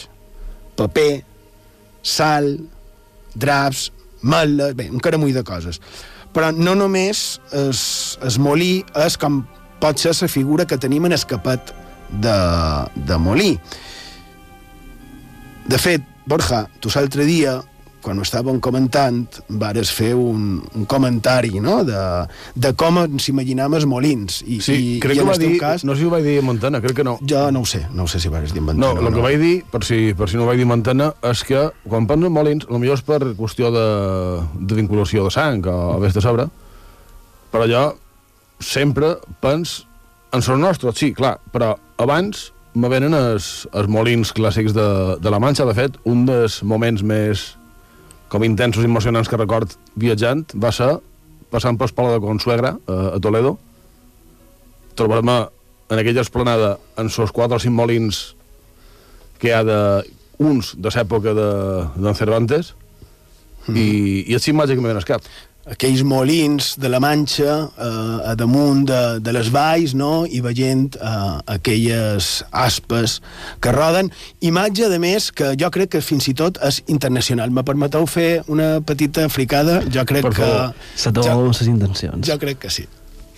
paper, 0.77 1.23
sal, 2.03 2.55
draps, 3.35 3.91
meles, 4.23 4.75
bé, 4.79 4.89
un 4.91 5.03
caramull 5.03 5.35
de 5.37 5.45
coses. 5.47 5.81
Però 6.33 6.49
no 6.57 6.75
només 6.79 7.41
es, 7.53 7.83
es 8.25 8.39
molí 8.41 8.81
és 9.05 9.19
com 9.21 9.43
pot 9.83 10.01
ser 10.01 10.15
la 10.17 10.31
figura 10.31 10.67
que 10.69 10.81
tenim 10.81 11.05
en 11.07 11.17
escapat 11.17 11.75
de, 12.25 12.37
de 13.09 13.19
molí. 13.21 13.53
De 15.69 15.79
fet, 15.79 16.07
Borja, 16.26 16.67
tu 16.81 16.91
l'altre 16.95 17.25
dia, 17.26 17.57
quan 18.02 18.19
ho 18.19 18.25
estàvem 18.26 18.59
comentant, 18.62 19.29
vares 19.62 19.91
fer 19.95 20.11
un, 20.19 20.57
un 20.75 20.87
comentari 20.91 21.61
no? 21.62 21.81
de, 21.87 21.99
de 22.59 22.73
com 22.79 22.99
ens 23.05 23.29
imaginem 23.31 23.76
els 23.79 23.87
molins. 23.87 24.41
I, 24.43 24.59
Sí, 24.64 24.75
i, 24.75 24.97
crec 25.02 25.14
i 25.14 25.21
que 25.21 25.25
en 25.25 25.31
va 25.31 25.37
dir... 25.38 25.52
cas, 25.61 25.85
No 25.87 25.95
sé 25.95 26.02
si 26.02 26.09
ho 26.09 26.11
vaig 26.11 26.26
dir 26.26 26.38
a 26.41 26.47
Montana, 26.47 26.81
crec 26.83 26.97
que 26.99 27.07
no. 27.07 27.17
jo 27.23 27.45
no 27.55 27.62
ho 27.62 27.69
sé, 27.69 27.85
no 27.95 28.07
ho 28.07 28.11
sé 28.11 28.19
si 28.23 28.31
vares 28.33 28.55
dir 28.55 28.62
en 28.62 28.75
No, 28.79 28.93
el 28.99 29.07
o 29.07 29.14
que 29.14 29.23
vaig 29.26 29.38
dir, 29.43 29.55
per 29.71 29.85
si, 29.87 30.00
per 30.19 30.29
si 30.31 30.38
no 30.38 30.47
ho 30.47 30.50
vaig 30.50 30.59
dir 30.59 30.67
a 30.67 30.73
Montana, 30.73 31.12
és 31.31 31.45
que 31.47 31.69
quan 31.87 32.09
pensen 32.11 32.35
molins, 32.35 32.67
potser 32.67 32.97
és 32.97 33.07
per 33.07 33.21
qüestió 33.38 33.71
de, 33.75 33.87
de 34.59 34.79
vinculació 34.83 35.26
de 35.29 35.35
sang 35.35 35.62
o, 35.71 35.79
o 35.95 36.00
ves 36.02 36.14
de 36.19 36.25
sobre, 36.25 36.49
però 37.55 37.69
jo 37.71 37.85
sempre 38.62 39.17
pens 39.43 39.83
en 40.33 40.41
els 40.41 40.49
nostres, 40.59 40.97
sí, 40.99 41.12
clar, 41.14 41.37
però 41.52 41.75
abans 42.00 42.50
me 42.75 42.88
venen 42.88 43.14
els, 43.17 43.67
els 43.73 43.88
molins 43.93 44.33
clàssics 44.33 44.75
de, 44.76 44.87
de 45.21 45.33
la 45.33 45.41
Manxa. 45.43 45.67
De 45.69 45.75
fet, 45.76 45.99
un 46.09 46.25
dels 46.29 46.62
moments 46.64 47.05
més 47.05 47.52
com 48.33 48.45
intensos 48.45 48.85
i 48.85 48.88
emocionants 48.88 49.29
que 49.29 49.37
record 49.37 49.75
viatjant 50.00 50.47
va 50.57 50.73
ser 50.73 50.95
passant 51.52 51.76
per 51.76 51.91
Espola 51.91 52.14
de 52.14 52.23
Consuegra, 52.25 52.76
a, 52.88 53.00
a 53.17 53.21
Toledo, 53.21 53.59
trobar-me 54.97 55.35
en 55.93 56.00
aquella 56.00 56.25
esplanada 56.25 56.79
en 56.97 57.11
sos 57.12 57.33
quatre 57.33 57.59
o 57.59 57.61
cinc 57.61 57.76
molins 57.76 58.23
que 59.38 59.50
hi 59.50 59.57
ha 59.57 59.61
de, 59.67 59.81
uns 60.41 60.73
de 60.81 60.93
l'època 60.95 61.35
d'en 61.37 62.09
de, 62.09 62.14
Cervantes 62.17 62.73
Mhm. 63.62 63.76
i, 63.79 64.25
i 64.26 64.35
és 64.35 64.49
imatge 64.50 64.75
que 64.75 64.83
me 64.83 64.91
ven 64.91 64.99
al 64.99 65.07
cap. 65.07 65.23
Aquells 65.71 66.02
molins 66.02 66.73
de 66.81 66.90
la 66.90 66.99
Manxa 67.02 67.52
eh, 67.71 68.31
a 68.31 68.35
damunt 68.38 68.87
de, 68.88 69.00
de 69.23 69.35
les 69.35 69.50
valls 69.54 69.95
no? 69.99 70.25
i 70.26 70.42
veient 70.45 70.97
eh, 70.97 71.35
aquelles 71.54 72.31
aspes 72.50 73.21
que 73.62 73.75
roden. 73.75 74.11
Imatge, 74.42 74.90
de 74.92 74.99
més, 75.02 75.31
que 75.31 75.52
jo 75.59 75.71
crec 75.75 75.95
que 75.97 76.02
fins 76.04 76.28
i 76.33 76.37
tot 76.38 76.59
és 76.66 76.83
internacional. 76.92 77.52
Me 77.54 77.66
permeteu 77.66 78.07
fer 78.11 78.42
una 78.52 78.81
petita 78.85 79.28
fricada? 79.33 79.81
Jo 79.87 80.07
crec 80.09 80.26
Per 80.26 80.35
que... 80.35 80.42
favor. 80.42 80.75
Se 80.97 81.14
t'ho 81.14 81.38
les 81.47 81.71
intencions. 81.71 82.26
Jo 82.26 82.38
crec 82.42 82.64
que 82.66 82.73
sí. 82.73 82.88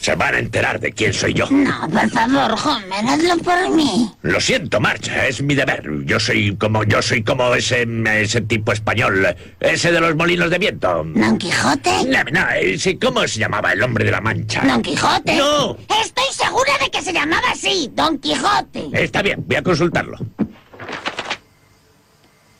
Se 0.04 0.14
van 0.16 0.34
a 0.34 0.38
enterar 0.38 0.78
de 0.80 0.92
quién 0.92 1.14
soy 1.14 1.32
yo. 1.32 1.48
No, 1.50 1.88
por 1.88 2.10
favor, 2.10 2.54
Homer, 2.62 3.06
hazlo 3.08 3.38
por 3.38 3.70
mí. 3.70 4.12
Lo 4.20 4.38
siento, 4.38 4.78
Marcha, 4.78 5.26
es 5.26 5.40
mi 5.40 5.54
deber. 5.54 5.82
Yo 6.04 6.20
soy 6.20 6.54
como 6.56 6.84
yo 6.84 7.00
soy 7.00 7.22
como 7.22 7.54
ese 7.54 7.86
ese 8.20 8.42
tipo 8.42 8.72
español, 8.72 9.34
ese 9.60 9.92
de 9.92 10.00
los 10.02 10.14
molinos 10.14 10.50
de 10.50 10.58
viento. 10.58 11.04
¿Don 11.06 11.38
Quijote? 11.38 12.04
No, 12.06 12.22
no, 12.32 12.50
ese, 12.50 12.98
¿cómo 12.98 13.26
se 13.26 13.38
llamaba 13.38 13.72
el 13.72 13.82
hombre 13.82 14.04
de 14.04 14.10
la 14.10 14.20
Mancha? 14.20 14.60
¿Don 14.66 14.82
Quijote? 14.82 15.36
No. 15.36 15.74
Estoy 16.02 16.30
segura 16.32 16.72
de 16.82 16.90
que 16.90 17.00
se 17.00 17.10
llamaba 17.10 17.48
así, 17.50 17.90
Don 17.94 18.18
Quijote. 18.18 18.90
Está 18.92 19.22
bien, 19.22 19.42
voy 19.46 19.56
a 19.56 19.62
consultarlo. 19.62 20.18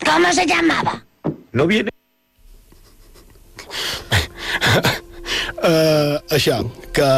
¿Cómo 0.02 0.32
se 0.32 0.46
llamaba? 0.46 1.04
¿No 1.52 1.66
viene? 1.66 1.90
Uh, 5.64 6.20
això, 6.28 6.58
que 6.94 7.10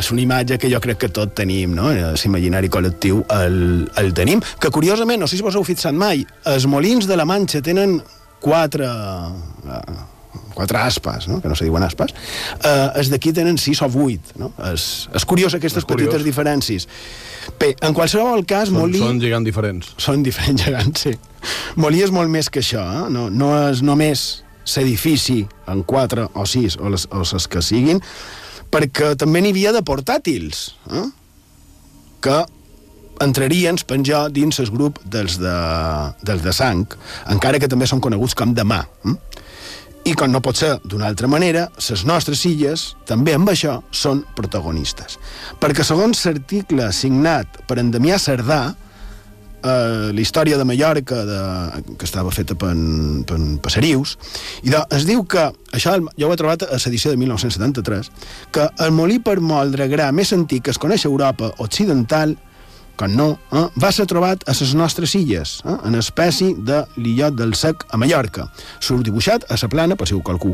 és 0.00 0.10
una 0.12 0.22
imatge 0.22 0.58
que 0.60 0.70
jo 0.72 0.80
crec 0.82 1.00
que 1.04 1.10
tot 1.14 1.32
tenim, 1.38 1.74
no? 1.76 1.90
L'imaginari 1.92 2.70
col·lectiu 2.72 3.24
el, 3.36 3.58
el 4.00 4.12
tenim, 4.16 4.44
que 4.60 4.70
curiosament, 4.74 5.22
no 5.22 5.28
sé 5.30 5.40
si 5.40 5.46
vos 5.46 5.56
heu 5.58 5.66
fixat 5.66 5.96
mai, 5.96 6.24
els 6.50 6.68
molins 6.70 7.08
de 7.10 7.18
la 7.18 7.28
Manxa 7.28 7.64
tenen 7.64 7.98
quatre... 8.40 8.88
Uh, 9.66 10.08
quatre 10.54 10.78
aspas, 10.78 11.26
no? 11.26 11.40
que 11.40 11.48
no 11.48 11.56
se 11.56 11.64
diuen 11.64 11.82
aspas, 11.82 12.12
uh, 12.60 12.90
els 12.98 13.08
d'aquí 13.10 13.32
tenen 13.32 13.56
sis 13.58 13.80
o 13.82 13.88
vuit. 13.88 14.32
No? 14.38 14.50
És, 14.68 15.08
és 15.16 15.24
curiós 15.24 15.54
aquestes 15.56 15.80
És 15.80 15.88
curiós. 15.88 16.10
petites 16.10 16.26
diferències. 16.26 16.86
Bé, 17.58 17.72
en 17.86 17.96
qualsevol 17.96 18.44
cas, 18.44 18.68
Són, 18.68 18.82
molí... 18.82 19.00
són 19.00 19.22
gegants 19.22 19.48
diferents. 19.48 19.94
Són 19.96 20.26
diferents 20.26 20.66
gegants, 20.66 21.06
sí. 21.06 21.14
Molí 21.80 22.04
és 22.04 22.12
molt 22.12 22.28
més 22.30 22.50
que 22.52 22.60
això, 22.60 22.82
eh? 22.84 23.08
no, 23.14 23.28
no 23.32 23.54
és 23.70 23.80
només 23.86 24.26
l'edifici 24.76 25.40
en 25.70 25.80
quatre 25.88 26.28
o 26.36 26.44
sis 26.46 26.76
o 26.78 26.92
les, 26.92 27.08
o 27.10 27.24
les 27.24 27.48
que 27.50 27.62
siguin, 27.64 28.02
perquè 28.70 29.14
també 29.18 29.42
n'hi 29.42 29.52
havia 29.54 29.74
de 29.74 29.82
portàtils, 29.86 30.70
eh? 30.94 31.06
que 32.24 32.38
entrarien, 33.20 33.76
penjar 33.86 34.28
dins 34.32 34.60
el 34.62 34.70
grup 34.72 35.00
dels 35.04 35.36
de, 35.40 35.56
dels 36.24 36.44
de 36.44 36.54
sang, 36.56 36.86
encara 37.32 37.60
que 37.60 37.68
també 37.68 37.88
són 37.88 38.00
coneguts 38.00 38.36
com 38.38 38.54
de 38.56 38.64
mà. 38.64 38.82
Eh? 39.04 39.16
I 40.10 40.14
com 40.16 40.32
no 40.32 40.40
pot 40.40 40.56
ser 40.56 40.70
d'una 40.88 41.10
altra 41.10 41.28
manera, 41.28 41.66
les 41.76 42.04
nostres 42.08 42.46
illes, 42.48 42.94
també 43.06 43.34
amb 43.36 43.50
això, 43.52 43.80
són 43.92 44.22
protagonistes. 44.36 45.18
Perquè 45.60 45.84
segons 45.84 46.24
l'article 46.24 46.88
signat 46.96 47.60
per 47.68 47.76
en 47.82 47.92
Damià 47.92 48.16
Cerdà, 48.18 48.62
eh, 49.62 50.10
la 50.12 50.20
història 50.20 50.58
de 50.58 50.66
Mallorca 50.68 51.22
de, 51.28 51.40
que 51.96 52.08
estava 52.08 52.32
feta 52.34 52.56
per, 52.58 52.72
per 53.28 53.38
Passerius 53.62 54.16
i 54.64 54.70
de, 54.72 54.82
es 54.96 55.06
diu 55.08 55.24
que, 55.24 55.48
això 55.76 55.96
jo 56.00 56.28
ho 56.28 56.34
he 56.34 56.40
trobat 56.40 56.66
a 56.66 56.78
l'edició 56.78 57.14
de 57.14 57.20
1973 57.20 58.12
que 58.54 58.68
el 58.86 58.94
molí 58.96 59.20
per 59.22 59.40
moldre 59.40 59.88
gra 59.92 60.10
més 60.12 60.32
antic 60.36 60.66
que 60.66 60.74
es 60.74 60.80
coneix 60.80 61.06
a 61.06 61.12
Europa 61.12 61.52
occidental 61.58 62.36
com 63.00 63.14
no, 63.16 63.30
eh, 63.56 63.66
va 63.80 63.92
ser 63.96 64.04
trobat 64.04 64.42
a 64.44 64.52
les 64.52 64.74
nostres 64.76 65.14
illes, 65.16 65.60
eh, 65.64 65.76
en 65.88 65.96
espècie 65.96 66.52
de 66.52 66.82
l'illot 66.98 67.32
del 67.32 67.54
sec 67.56 67.86
a 67.88 67.96
Mallorca. 67.96 68.50
Surt 68.78 69.08
dibuixat 69.08 69.46
a 69.48 69.56
la 69.56 69.68
plana, 69.72 69.96
per 69.96 70.06
si 70.06 70.20
qualcú 70.20 70.52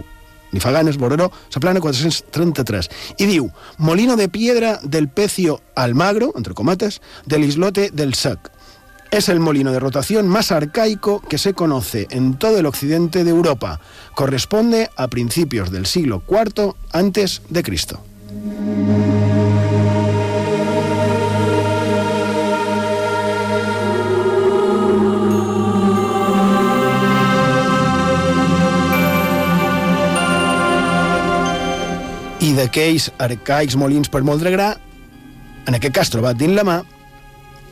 li 0.53 0.61
fa 0.63 0.73
ganes, 0.73 0.97
veuró, 0.97 1.31
la 1.55 1.61
plana 1.61 1.81
433. 1.81 2.89
I 3.19 3.27
diu, 3.27 3.51
molino 3.79 4.17
de 4.17 4.29
piedra 4.29 4.79
del 4.83 5.09
pecio 5.09 5.61
Almagro, 5.75 6.33
entre 6.37 6.55
cometes, 6.55 7.01
del 7.27 7.45
islote 7.45 7.91
del 7.93 8.15
sec. 8.15 8.51
Es 9.11 9.29
el 9.29 9.41
molino 9.41 9.73
de 9.73 9.81
rotación 9.81 10.29
más 10.29 10.53
arcaico 10.53 11.21
que 11.21 11.39
se 11.39 11.55
conoce 11.55 12.07
en 12.11 12.35
todo 12.35 12.59
el 12.59 12.67
occidente 12.67 13.25
de 13.25 13.31
Europa. 13.31 13.81
Corresponde 14.15 14.91
a 14.97 15.09
principios 15.09 15.71
del 15.71 15.87
siglo 15.87 16.23
IV 16.29 16.75
antes 16.93 17.43
de 17.49 17.63
Cristo. 17.63 18.01
I 32.77 32.99
arcaics 33.19 33.77
molins 33.77 34.09
per 34.09 34.23
moldre 34.25 34.51
gra, 34.53 34.69
en 35.67 35.77
aquest 35.77 35.95
cas 35.97 36.11
trobat 36.13 36.39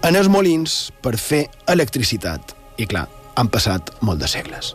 en 0.04 0.16
els 0.18 0.28
molins 0.28 0.90
per 1.00 1.16
fer 1.16 1.46
electricitat. 1.72 2.52
I 2.76 2.86
clar, 2.90 3.06
han 3.38 3.48
passat 3.48 3.92
molt 4.04 4.20
de 4.20 4.28
segles. 4.28 4.74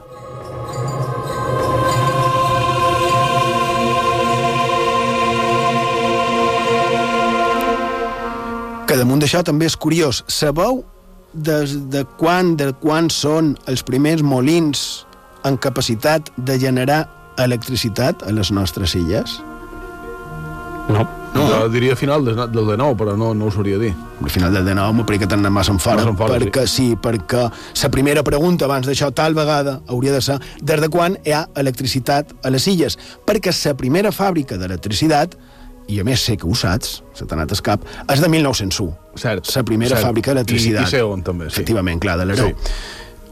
Que 8.90 8.98
damunt 8.98 9.22
d'això 9.22 9.44
també 9.46 9.70
és 9.70 9.78
curiós. 9.78 10.24
Sabeu 10.26 10.82
des 11.34 11.76
de 11.94 12.02
quan, 12.18 12.56
de 12.58 12.72
quan 12.82 13.12
són 13.14 13.54
els 13.70 13.86
primers 13.86 14.26
molins 14.26 15.06
en 15.46 15.60
capacitat 15.62 16.34
de 16.38 16.58
generar 16.60 17.04
electricitat 17.38 18.26
a 18.26 18.34
les 18.34 18.50
nostres 18.52 18.98
illes? 18.98 19.38
No. 20.90 21.06
No. 21.34 21.46
Jo 21.46 21.70
diria 21.70 21.96
final 21.96 22.26
del, 22.26 22.40
del 22.52 22.72
de 22.72 22.78
nou, 22.80 22.96
però 22.98 23.14
no, 23.18 23.34
no 23.38 23.50
ho 23.50 23.52
sabria 23.54 23.78
dir. 23.82 23.92
Al 24.24 24.32
final 24.34 24.54
del 24.56 24.66
de 24.66 24.74
nou 24.78 24.94
m'ho 24.96 25.06
que 25.06 25.28
t'han 25.28 25.44
anat 25.44 25.54
massa 25.54 25.74
en 25.76 25.80
fora, 25.80 26.02
Massa 26.02 26.14
en 26.14 26.18
fora, 26.18 26.40
perquè 26.40 26.66
sí. 26.68 26.88
perquè 27.00 27.46
la 27.84 27.92
primera 27.94 28.24
pregunta 28.24 28.66
abans 28.66 28.88
d'això 28.88 29.12
tal 29.16 29.38
vegada 29.38 29.80
hauria 29.88 30.16
de 30.16 30.22
ser 30.26 30.40
des 30.62 30.82
de 30.82 30.90
quan 30.90 31.18
hi 31.26 31.36
ha 31.36 31.46
electricitat 31.56 32.34
a 32.44 32.52
les 32.54 32.68
illes, 32.68 32.98
perquè 33.26 33.54
la 33.66 33.76
primera 33.78 34.12
fàbrica 34.16 34.58
d'electricitat 34.58 35.38
i 35.90 36.00
a 36.00 36.06
més 36.06 36.22
sé 36.22 36.38
que 36.38 36.46
ho 36.46 36.56
saps, 36.56 37.00
se 37.18 37.26
t'ha 37.26 37.36
anat 37.38 37.54
escap, 37.56 37.86
és 38.14 38.22
de 38.22 38.30
1901. 38.30 38.90
Cert. 39.18 39.50
La 39.56 39.64
primera 39.66 39.98
cert. 39.98 40.06
fàbrica 40.06 40.34
d'electricitat. 40.34 40.86
I, 40.86 40.90
I 40.90 40.98
sé 40.98 41.04
on 41.04 41.24
també, 41.26 41.50
sí. 41.50 41.58
Efectivament, 41.58 42.02
clar, 42.02 42.20
de 42.22 42.30
l'Arau. 42.30 42.54
Sí. 42.54 42.74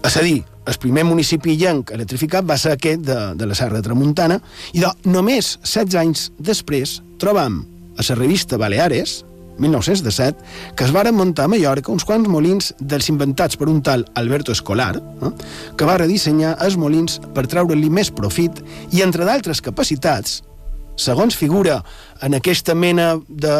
És 0.07 0.17
a 0.17 0.23
dir, 0.25 0.41
el 0.67 0.77
primer 0.81 1.05
municipi 1.07 1.55
llenc 1.59 1.93
electrificat 1.95 2.45
va 2.47 2.57
ser 2.59 2.73
aquest 2.75 3.05
de, 3.07 3.17
de 3.37 3.47
la 3.49 3.55
Serra 3.57 3.79
de 3.79 3.85
Tramuntana, 3.85 4.39
i 4.73 4.83
de, 4.83 4.91
només 5.05 5.55
16 5.63 5.97
anys 6.01 6.27
després 6.37 6.99
trobam 7.21 7.61
a 7.97 8.05
la 8.07 8.15
revista 8.15 8.57
Baleares, 8.57 9.25
1917, 9.57 10.37
que 10.75 10.83
es 10.83 10.91
varen 10.93 11.15
muntar 11.15 11.45
a 11.45 11.51
Mallorca 11.51 11.91
uns 11.91 12.05
quants 12.05 12.29
molins 12.29 12.73
dels 12.79 13.09
inventats 13.09 13.57
per 13.57 13.69
un 13.71 13.81
tal 13.81 14.05
Alberto 14.13 14.53
Escolar, 14.53 14.95
eh, 14.97 15.31
que 15.75 15.87
va 15.87 15.97
redissenyar 15.97 16.57
els 16.63 16.77
molins 16.77 17.19
per 17.33 17.47
treure-li 17.49 17.89
més 17.89 18.11
profit 18.13 18.61
i, 18.91 19.01
entre 19.01 19.25
d'altres 19.25 19.61
capacitats, 19.65 20.43
segons 20.97 21.35
figura 21.37 21.83
en 22.25 22.33
aquesta 22.33 22.73
mena 22.73 23.15
de 23.29 23.55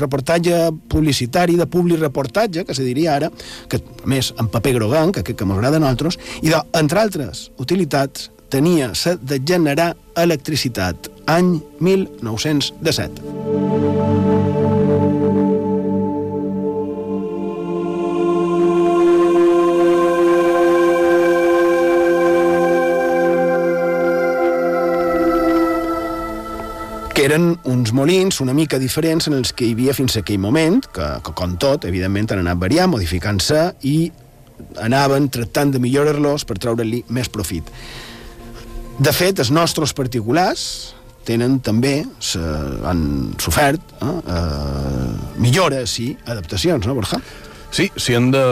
reportatge 0.00 0.70
publicitari, 0.88 1.58
de 1.60 1.66
publireportatge, 1.68 2.64
que 2.64 2.74
se 2.74 2.84
diria 2.84 3.18
ara, 3.18 3.28
que 3.68 3.80
a 3.80 4.08
més 4.08 4.32
en 4.40 4.48
paper 4.48 4.78
groguenc, 4.78 5.20
que, 5.20 5.36
que 5.36 5.48
m'agrada 5.48 5.76
a 5.76 5.84
nosaltres, 5.84 6.16
i 6.40 6.48
de, 6.48 6.60
entre 6.80 7.04
altres 7.04 7.50
utilitats, 7.60 8.30
tenia 8.52 8.92
set 8.96 9.20
de 9.24 9.38
generar 9.44 9.92
electricitat, 10.16 11.11
any 11.26 11.60
1917. 11.80 13.20
que 27.12 27.26
eren 27.28 27.52
uns 27.68 27.92
molins 27.94 28.40
una 28.40 28.54
mica 28.56 28.80
diferents 28.82 29.28
en 29.28 29.36
els 29.36 29.52
que 29.54 29.66
hi 29.68 29.74
havia 29.76 29.92
fins 29.94 30.16
a 30.16 30.22
aquell 30.24 30.40
moment, 30.42 30.80
que, 30.90 31.04
que 31.22 31.34
com 31.38 31.52
tot, 31.60 31.84
evidentment, 31.86 32.32
han 32.32 32.40
anat 32.40 32.58
variant, 32.58 32.90
modificant-se 32.90 33.60
i 33.86 34.10
anaven 34.82 35.28
tractant 35.30 35.70
de 35.74 35.78
millorar-los 35.82 36.42
per 36.48 36.56
treure-li 36.58 37.04
més 37.14 37.30
profit. 37.30 37.68
De 38.98 39.12
fet, 39.14 39.38
els 39.38 39.52
nostres 39.54 39.94
particulars 39.94 40.64
tenen 41.26 41.60
també, 41.64 42.02
han 42.88 43.02
sofert 43.42 43.94
eh, 44.00 44.10
eh, 44.10 45.08
millores 45.42 45.96
i 46.02 46.12
adaptacions, 46.26 46.86
no, 46.86 46.96
Borja? 46.98 47.20
Sí, 47.72 47.88
si 47.96 48.12
hem 48.12 48.30
de 48.34 48.42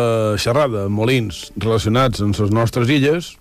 xerrar 0.40 0.70
de 0.72 0.87
molins 0.88 1.50
relacionats 1.61 2.22
amb 2.24 2.38
les 2.40 2.52
nostres 2.54 2.88
illes, 2.88 3.35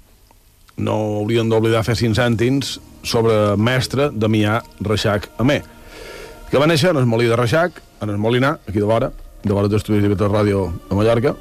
no 0.80 0.96
hauríem 1.22 1.48
d'oblidar 1.52 1.86
fer 1.88 1.96
cinc 2.00 2.18
cèntims 2.20 2.78
sobre 3.08 3.56
mestre 3.56 4.10
Damià 4.12 4.60
Reixac 4.84 5.30
Amé, 5.40 5.62
que 6.50 6.60
va 6.60 6.68
néixer 6.68 6.92
en 6.92 7.00
el 7.00 7.08
molí 7.08 7.30
de 7.30 7.38
Reixac, 7.40 7.80
en 8.02 8.12
el 8.12 8.18
Molinar, 8.20 8.58
aquí 8.68 8.80
de 8.80 8.88
vora, 8.90 9.12
de 9.44 9.54
vora 9.54 9.72
d'estudis 9.72 10.04
de 10.04 10.28
Ràdio 10.28 10.66
a 10.90 10.98
Mallorca, 10.98 11.36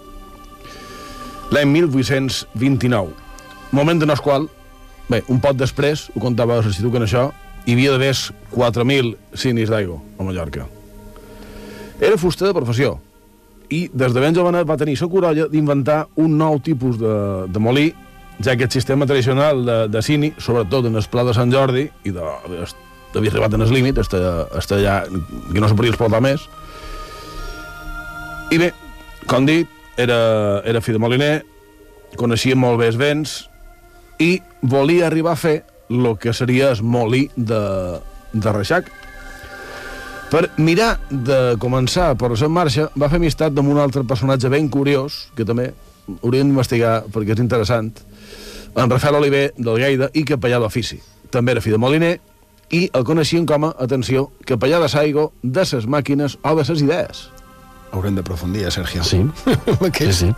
l'any 1.50 1.70
1829, 1.72 3.14
moment 3.72 4.02
en 4.04 4.14
el 4.14 4.22
qual, 4.22 4.46
bé, 5.08 5.22
un 5.32 5.40
pot 5.42 5.56
després, 5.56 6.08
ho 6.14 6.22
contava 6.22 6.60
l'Institut 6.62 6.92
que 6.92 7.02
en 7.02 7.06
això, 7.08 7.28
hi 7.68 7.74
havia 7.76 7.92
d'haver 7.92 8.14
4.000 8.54 9.36
cinis 9.36 9.68
d'aigua 9.68 10.00
a 10.16 10.24
Mallorca. 10.24 10.64
Era 12.00 12.16
fuster 12.16 12.48
de 12.48 12.56
professió, 12.56 12.94
i 13.68 13.82
des 13.92 14.14
de 14.16 14.20
ben 14.24 14.32
jovenet 14.32 14.64
va 14.64 14.78
tenir 14.80 14.96
la 14.96 15.08
corolla 15.12 15.48
d'inventar 15.52 16.06
un 16.16 16.38
nou 16.40 16.56
tipus 16.64 16.96
de, 16.96 17.14
de 17.52 17.60
molí 17.60 17.90
ja 18.40 18.56
que 18.56 18.64
el 18.64 18.70
sistema 18.70 19.04
tradicional 19.04 19.64
de, 19.66 19.76
de 19.88 20.02
cini, 20.02 20.32
sobretot 20.38 20.86
en 20.86 20.96
el 20.96 21.04
Pla 21.10 21.24
de 21.24 21.34
Sant 21.34 21.52
Jordi, 21.52 21.88
i 22.04 22.14
de, 22.14 22.24
havia 23.14 23.32
arribat 23.34 23.56
en 23.58 23.66
el 23.66 23.72
límit, 23.74 23.98
està, 23.98 24.46
està 24.56 24.78
ja, 24.80 25.02
que 25.52 25.60
no 25.60 25.68
se 25.68 25.76
podia 25.76 25.92
explotar 25.92 26.22
més. 26.22 26.46
I 28.54 28.60
bé, 28.62 28.72
com 29.28 29.44
dit, 29.44 29.68
era, 29.98 30.18
era 30.64 30.80
fill 30.80 30.96
de 30.96 31.02
moliner, 31.02 31.32
coneixia 32.16 32.56
molt 32.56 32.78
bé 32.80 32.92
els 32.92 33.00
vents, 33.00 33.34
i 34.22 34.38
volia 34.62 35.10
arribar 35.10 35.34
a 35.34 35.40
fer 35.42 35.58
el 35.88 36.08
que 36.20 36.32
seria 36.32 36.72
el 36.72 36.82
molí 36.82 37.28
de, 37.36 37.60
de 38.32 38.52
Reixac. 38.52 38.90
Per 40.28 40.44
mirar 40.60 40.98
de 41.08 41.56
començar 41.60 42.12
per 42.20 42.28
la 42.34 42.48
marxa, 42.52 42.90
va 42.92 43.08
fer 43.08 43.16
amistat 43.16 43.56
amb 43.56 43.72
un 43.72 43.78
altre 43.80 44.04
personatge 44.04 44.50
ben 44.52 44.68
curiós, 44.68 45.28
que 45.34 45.44
també 45.48 45.70
hauríem 46.22 46.50
d'investigar 46.50 47.06
perquè 47.12 47.32
és 47.32 47.40
interessant, 47.40 47.92
en 48.76 48.90
Rafael 48.90 49.16
Oliver 49.16 49.52
del 49.56 49.80
Lleida 49.80 50.10
i 50.12 50.24
capellà 50.28 50.60
d'ofici. 50.60 51.00
També 51.32 51.52
era 51.52 51.64
fill 51.64 51.76
de 51.76 51.80
moliner 51.80 52.18
i 52.76 52.84
el 52.92 53.04
coneixien 53.08 53.46
com 53.48 53.64
a, 53.64 53.72
atenció, 53.80 54.28
capellà 54.44 54.80
de 54.82 54.88
Saigo, 54.92 55.32
de 55.42 55.64
ses 55.64 55.88
màquines 55.88 56.36
o 56.44 56.54
de 56.58 56.64
ses 56.68 56.84
idees. 56.84 57.28
Haurem 57.92 58.18
d'aprofundir, 58.18 58.66
eh, 58.68 58.70
Sergio. 58.70 59.04
Sí. 59.04 59.24
sí, 59.96 60.12
sí. 60.12 60.32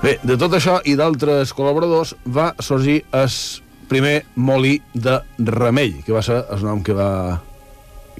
Bé, 0.00 0.16
de 0.22 0.36
tot 0.40 0.54
això 0.56 0.78
i 0.86 0.94
d'altres 0.96 1.50
col·laboradors 1.52 2.14
va 2.24 2.52
sorgir 2.62 3.02
el 3.12 3.28
primer 3.90 4.24
molí 4.38 4.78
de 4.94 5.18
Remell, 5.38 6.00
que 6.06 6.14
va 6.14 6.22
ser 6.22 6.44
el 6.54 6.62
nom 6.64 6.84
que 6.86 6.94
va, 6.94 7.40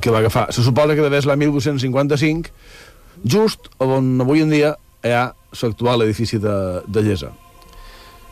que 0.02 0.10
va 0.10 0.18
agafar. 0.18 0.48
Se 0.52 0.64
suposa 0.66 0.96
que 0.98 1.04
devia 1.04 1.22
ser 1.22 1.30
l'any 1.30 1.46
1855, 1.46 2.50
just 3.24 3.70
on 3.78 4.16
avui 4.20 4.42
en 4.42 4.50
dia 4.50 4.74
hi 5.06 5.14
ha 5.14 5.28
l'actual 5.62 6.02
edifici 6.04 6.40
de, 6.42 6.56
de 6.86 7.04
Llesa. 7.06 7.30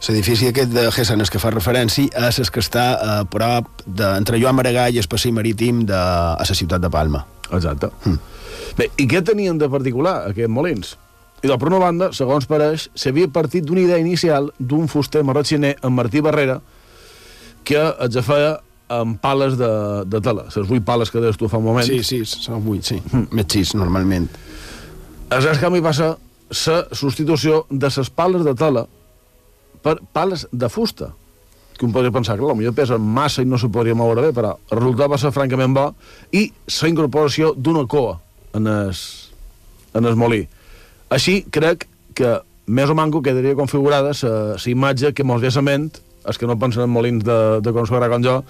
L'edifici 0.06 0.46
aquest 0.46 0.70
de 0.70 0.84
Gessanes 0.94 1.30
que 1.30 1.40
fa 1.42 1.50
referència 1.50 2.28
és 2.28 2.38
el 2.38 2.50
que 2.54 2.62
està 2.62 2.84
a 3.02 3.14
prop 3.26 3.82
de, 3.84 4.06
entre 4.14 4.38
Joan 4.38 4.54
Maragall 4.58 4.94
i 4.94 5.02
passeig 5.10 5.34
marítim 5.34 5.82
de, 5.88 5.98
a 5.98 6.46
la 6.46 6.56
ciutat 6.58 6.82
de 6.82 6.90
Palma. 6.90 7.24
Exacte. 7.50 7.90
Mm. 8.04 8.18
Bé, 8.78 8.88
i 9.02 9.08
què 9.10 9.22
tenien 9.26 9.58
de 9.58 9.68
particular, 9.70 10.20
aquests 10.30 10.54
molins? 10.54 10.94
I 11.42 11.50
per 11.50 11.68
una 11.70 11.80
banda, 11.82 12.10
segons 12.14 12.46
pareix, 12.50 12.88
s'havia 12.98 13.30
partit 13.30 13.66
d'una 13.66 13.84
idea 13.84 13.98
inicial 13.98 14.50
d'un 14.58 14.88
fuster 14.90 15.24
marratxiner, 15.26 15.76
en 15.82 15.94
Martí 15.94 16.22
Barrera, 16.22 16.60
que 17.68 17.84
es 18.06 18.18
feia 18.24 18.56
amb 18.88 19.18
pales 19.20 19.58
de, 19.60 19.68
de 20.08 20.20
tela, 20.24 20.46
les 20.48 20.68
vuit 20.68 20.84
pales 20.84 21.12
que 21.12 21.20
deies 21.20 21.36
tu 21.36 21.50
fa 21.52 21.60
un 21.60 21.66
moment. 21.68 21.84
Sí, 21.84 22.00
sí, 22.06 22.22
són 22.24 22.64
vuit, 22.64 22.86
sí. 22.88 22.96
Mm. 23.12 23.28
Més 23.36 23.48
sis, 23.52 23.74
normalment. 23.76 24.28
Aleshores, 25.28 25.60
canvi 25.60 25.84
passa 25.84 26.14
la 26.48 26.78
substitució 26.96 27.66
de 27.68 27.90
les 27.92 28.10
pales 28.10 28.46
de 28.46 28.54
tela 28.56 28.86
per 29.84 29.98
pales 30.16 30.46
de 30.50 30.70
fusta 30.72 31.12
que 31.78 31.86
un 31.86 31.92
podria 31.92 32.10
pensar 32.10 32.34
que 32.36 32.42
potser 32.42 32.72
pesa 32.74 32.98
massa 32.98 33.42
i 33.44 33.46
no 33.46 33.56
se 33.56 33.68
podria 33.70 33.94
moure 33.94 34.24
bé, 34.24 34.32
però 34.34 34.56
el 34.58 34.80
resultat 34.80 35.12
va 35.12 35.18
ser 35.20 35.30
francament 35.30 35.76
bo 35.76 35.92
i 36.34 36.48
la 36.50 36.88
incorporació 36.88 37.52
d'una 37.54 37.84
coa 37.86 38.18
en 38.58 38.66
el, 38.66 38.90
en 39.94 40.04
el 40.04 40.16
molí. 40.16 40.42
Així 41.14 41.44
crec 41.54 41.86
que 42.18 42.40
més 42.66 42.90
o 42.90 42.96
manco 42.98 43.22
quedaria 43.22 43.54
configurada 43.54 44.10
la 44.26 44.58
imatge 44.66 45.12
que 45.14 45.24
mos 45.24 45.40
ve 45.40 45.52
a 45.54 45.62
ment, 45.62 45.92
els 46.24 46.38
que 46.38 46.48
no 46.48 46.58
pensen 46.58 46.86
en 46.86 46.92
molins 46.92 47.24
de, 47.24 47.38
de 47.64 47.74
consagrà 47.76 48.10
com 48.10 48.24
jo, 48.24 48.40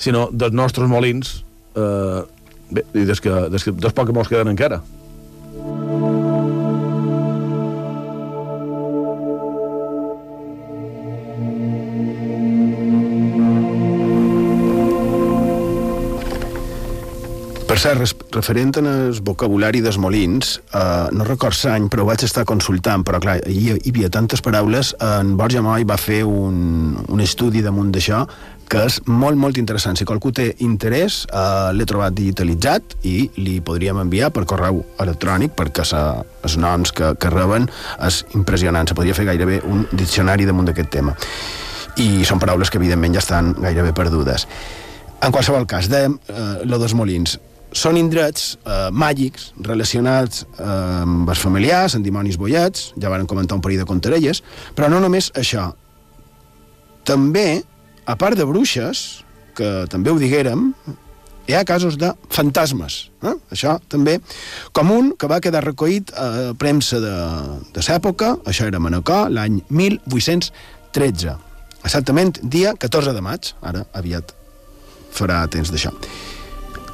sinó 0.00 0.28
dels 0.32 0.56
nostres 0.56 0.88
molins, 0.90 1.40
eh, 1.76 2.22
bé, 2.70 2.86
i 2.94 3.04
des 3.08 3.20
que, 3.20 3.34
des 3.52 3.66
que 3.66 3.74
des 3.76 3.96
poc 3.96 4.10
que 4.10 4.16
mos 4.16 4.30
queden 4.30 4.52
encara. 4.52 4.80
Cert, 17.80 18.24
referent 18.34 18.76
en 18.76 18.86
el 18.90 19.18
vocabulari 19.24 19.80
dels 19.80 19.96
molins, 19.96 20.58
eh, 20.74 21.08
no 21.16 21.24
record 21.24 21.56
l'any, 21.64 21.88
però 21.88 22.04
ho 22.04 22.08
vaig 22.10 22.24
estar 22.26 22.44
consultant, 22.44 23.04
però 23.06 23.20
clar, 23.22 23.38
hi, 23.48 23.70
hi 23.72 23.92
havia 23.92 24.10
tantes 24.12 24.42
paraules, 24.44 24.92
en 25.00 25.36
Borja 25.38 25.62
Moll 25.64 25.86
va 25.88 25.96
fer 25.96 26.22
un, 26.28 26.98
un 27.08 27.20
estudi 27.24 27.62
damunt 27.64 27.92
d'això 27.94 28.26
que 28.70 28.84
és 28.86 29.00
molt, 29.06 29.38
molt 29.40 29.56
interessant. 29.58 29.96
Si 29.96 30.04
qualcú 30.04 30.30
té 30.36 30.50
interès, 30.66 31.24
eh, 31.32 31.72
l'he 31.72 31.88
trobat 31.88 32.14
digitalitzat 32.14 33.00
i 33.08 33.16
li 33.40 33.58
podríem 33.64 33.98
enviar 34.04 34.30
per 34.30 34.44
correu 34.44 34.84
electrònic 35.00 35.56
perquè 35.56 35.86
sa, 35.88 36.22
els 36.44 36.56
noms 36.60 36.92
que, 36.92 37.14
que 37.16 37.32
reben 37.32 37.66
és 38.06 38.22
impressionant. 38.36 38.86
Se 38.86 38.98
podria 38.98 39.16
fer 39.16 39.26
gairebé 39.30 39.62
un 39.64 39.86
diccionari 39.90 40.46
damunt 40.46 40.68
d'aquest 40.68 40.92
tema. 40.92 41.16
I 41.96 42.26
són 42.28 42.38
paraules 42.38 42.70
que, 42.70 42.78
evidentment, 42.78 43.16
ja 43.16 43.24
estan 43.24 43.54
gairebé 43.58 43.96
perdudes. 43.96 44.46
En 45.20 45.32
qualsevol 45.32 45.66
cas, 45.68 45.88
dèiem 45.90 46.20
eh, 46.28 46.50
lo 46.68 46.78
dels 46.80 46.94
molins. 46.96 47.40
Són 47.76 47.98
indrets 48.00 48.56
eh, 48.64 48.88
màgics 48.90 49.50
relacionats 49.62 50.44
eh, 50.44 50.64
amb 51.04 51.28
els 51.30 51.42
familiars, 51.42 51.94
amb 51.94 52.06
dimonis 52.06 52.38
boiats, 52.40 52.90
ja 52.98 53.12
van 53.12 53.28
comentar 53.30 53.58
un 53.58 53.62
parell 53.64 53.82
de 53.82 53.88
contarelles, 53.88 54.42
però 54.74 54.90
no 54.90 54.98
només 55.02 55.30
això. 55.38 55.68
També, 57.06 57.62
a 58.06 58.16
part 58.18 58.38
de 58.38 58.46
bruixes, 58.48 59.22
que 59.54 59.70
també 59.90 60.10
ho 60.10 60.18
diguérem, 60.18 60.70
hi 61.50 61.54
ha 61.54 61.64
casos 61.64 61.96
de 61.98 62.10
fantasmes. 62.30 63.10
Eh? 63.26 63.34
Això 63.54 63.76
també, 63.90 64.18
com 64.76 64.90
un 64.94 65.12
que 65.18 65.30
va 65.30 65.40
quedar 65.42 65.64
recollit 65.64 66.12
a 66.14 66.52
premsa 66.58 67.00
de, 67.02 67.14
de 67.74 67.86
l'època, 67.86 68.36
això 68.50 68.68
era 68.70 68.80
a 68.80 68.84
Manacor, 68.84 69.30
l'any 69.34 69.60
1813. 69.68 71.38
Exactament 71.80 72.42
dia 72.42 72.74
14 72.78 73.16
de 73.16 73.24
maig, 73.24 73.54
ara 73.62 73.86
aviat 73.96 74.34
farà 75.14 75.42
temps 75.50 75.72
d'això. 75.72 75.94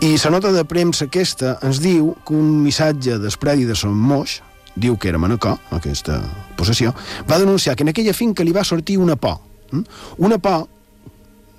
I 0.07 0.15
la 0.23 0.31
nota 0.31 0.53
de 0.55 0.63
premsa 0.63 1.09
aquesta 1.09 1.57
ens 1.67 1.81
diu 1.83 2.13
que 2.23 2.35
un 2.37 2.61
missatge 2.63 3.17
d'Espredi 3.19 3.65
de 3.67 3.75
Son 3.75 3.97
Moix, 3.99 4.37
diu 4.79 4.95
que 4.95 5.09
era 5.11 5.19
Manacor, 5.19 5.57
aquesta 5.75 6.21
possessió, 6.55 6.93
va 7.27 7.41
denunciar 7.43 7.75
que 7.75 7.83
en 7.83 7.91
aquella 7.91 8.15
finca 8.15 8.47
li 8.47 8.55
va 8.55 8.63
sortir 8.63 9.01
una 9.03 9.17
por. 9.19 9.41
Mm? 9.73 9.83
Una 10.29 10.39
por, 10.39 10.69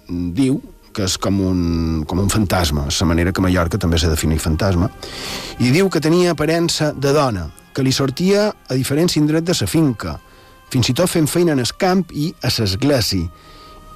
diu, 0.07 0.61
que 0.95 1.03
és 1.03 1.17
com 1.19 1.41
un, 1.43 1.61
com 2.07 2.23
un 2.23 2.31
fantasma, 2.31 2.87
la 2.87 3.11
manera 3.11 3.35
que 3.35 3.43
Mallorca 3.43 3.81
també 3.83 3.99
se 3.99 4.07
defineix 4.07 4.45
fantasma, 4.47 4.87
i 5.59 5.73
diu 5.75 5.91
que 5.91 5.99
tenia 5.99 6.31
aparença 6.31 6.93
de 6.95 7.11
dona, 7.11 7.49
que 7.75 7.83
li 7.83 7.91
sortia 7.91 8.47
a 8.47 8.77
diferents 8.79 9.19
indrets 9.19 9.51
de 9.51 9.57
sa 9.59 9.67
finca, 9.67 10.21
fins 10.71 10.87
i 10.87 10.95
tot 10.95 11.11
fent 11.11 11.27
feina 11.27 11.51
en 11.51 11.65
el 11.65 11.75
camp 11.75 12.07
i 12.15 12.31
a 12.39 12.53
l'església, 12.61 13.27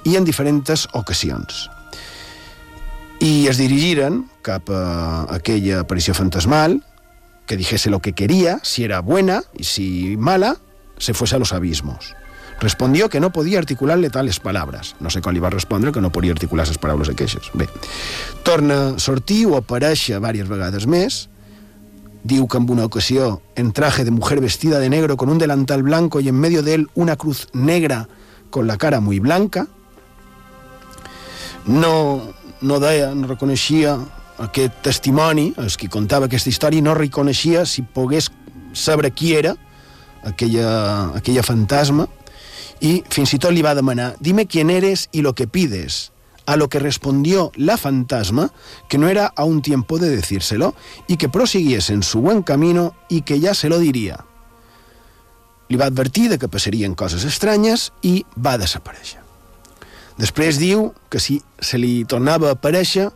i 0.04 0.18
en 0.18 0.28
diferents 0.28 0.90
ocasions. 0.92 1.70
I 3.22 3.46
es 3.46 3.54
dirigiren 3.54 4.24
cap 4.42 4.66
a 4.74 5.28
aquella 5.30 5.84
aparició 5.84 6.10
fantasmal, 6.10 6.80
que 7.46 7.56
dijese 7.56 7.88
lo 7.88 8.00
que 8.00 8.14
quería, 8.14 8.58
si 8.64 8.82
era 8.82 8.98
buena 8.98 9.44
y 9.54 9.62
si 9.62 10.16
mala, 10.18 10.56
se 10.98 11.14
fuese 11.14 11.36
a 11.36 11.38
los 11.38 11.52
abismos. 11.52 12.16
Respondió 12.58 13.08
que 13.08 13.20
no 13.20 13.30
podia 13.30 13.60
articular-le 13.60 14.10
tales 14.10 14.40
palabras. 14.40 14.96
No 14.98 15.10
sé 15.10 15.22
com 15.22 15.34
li 15.34 15.42
va 15.42 15.50
respondre 15.54 15.92
que 15.94 16.02
no 16.02 16.10
podia 16.10 16.34
articular 16.34 16.66
les 16.66 16.78
paraules 16.82 17.10
aqueixes. 17.14 17.50
Bé, 17.54 17.68
torna 18.42 18.80
a 18.88 18.98
sortir 18.98 19.46
o 19.46 19.54
aparèixer 19.54 20.18
diverses 20.18 20.50
vegades 20.50 20.90
més, 20.90 21.28
diu 22.26 22.50
que 22.50 22.58
en 22.58 22.70
una 22.70 22.90
ocasió 22.90 23.40
en 23.54 23.70
traje 23.70 24.02
de 24.02 24.10
mujer 24.10 24.40
vestida 24.40 24.78
de 24.78 24.90
negro 24.90 25.16
con 25.16 25.30
un 25.30 25.38
delantal 25.38 25.82
blanco 25.82 26.18
y 26.18 26.28
en 26.28 26.38
medio 26.38 26.62
de 26.62 26.74
él 26.74 26.90
una 26.94 27.14
cruz 27.14 27.46
negra 27.52 28.08
con 28.50 28.66
la 28.66 28.78
cara 28.78 29.00
muy 29.00 29.20
blanca. 29.20 29.68
No, 31.66 32.34
no 32.62 32.78
deia, 32.80 33.12
no 33.14 33.28
reconeixia 33.28 33.96
aquest 34.42 34.80
testimoni, 34.86 35.52
el 35.58 35.70
qui 35.76 35.90
contava 35.92 36.26
aquesta 36.30 36.50
història, 36.50 36.80
i 36.80 36.86
no 36.86 36.94
reconeixia 36.96 37.66
si 37.66 37.82
pogués 37.82 38.30
saber 38.72 39.12
qui 39.12 39.34
era 39.36 39.54
aquella, 40.24 41.12
aquella 41.18 41.42
fantasma, 41.42 42.08
y 42.82 43.04
fins 43.08 43.32
y 43.32 43.38
tot 43.38 43.54
li 43.54 43.62
va 43.62 43.76
demanar, 43.78 44.16
dime 44.18 44.48
quién 44.50 44.68
eres 44.68 45.08
y 45.12 45.22
lo 45.22 45.34
que 45.34 45.46
pides. 45.46 46.10
A 46.44 46.56
lo 46.56 46.68
que 46.68 46.80
respondió 46.80 47.52
la 47.54 47.76
fantasma 47.76 48.52
que 48.88 48.98
no 48.98 49.08
era 49.08 49.32
aún 49.36 49.62
tiempo 49.62 50.00
de 50.00 50.10
decírselo 50.10 50.74
y 51.06 51.16
que 51.16 51.28
prosiguiese 51.28 51.92
en 51.92 52.02
su 52.02 52.20
buen 52.20 52.42
camino 52.42 52.96
y 53.08 53.22
que 53.22 53.38
ya 53.38 53.54
se 53.54 53.68
lo 53.68 53.78
diría. 53.78 54.26
Li 55.68 55.78
va 55.78 55.86
advertir 55.86 56.28
de 56.28 56.40
que 56.42 56.50
passarien 56.50 56.98
coses 56.98 57.22
estranyes 57.24 57.92
i 58.02 58.26
va 58.34 58.58
desaparèixer. 58.58 59.21
Després 60.18 60.58
diu 60.60 60.90
que 61.10 61.20
si 61.20 61.40
se 61.60 61.80
li 61.80 62.04
tornava 62.08 62.50
a 62.50 62.56
aparèixer 62.56 63.08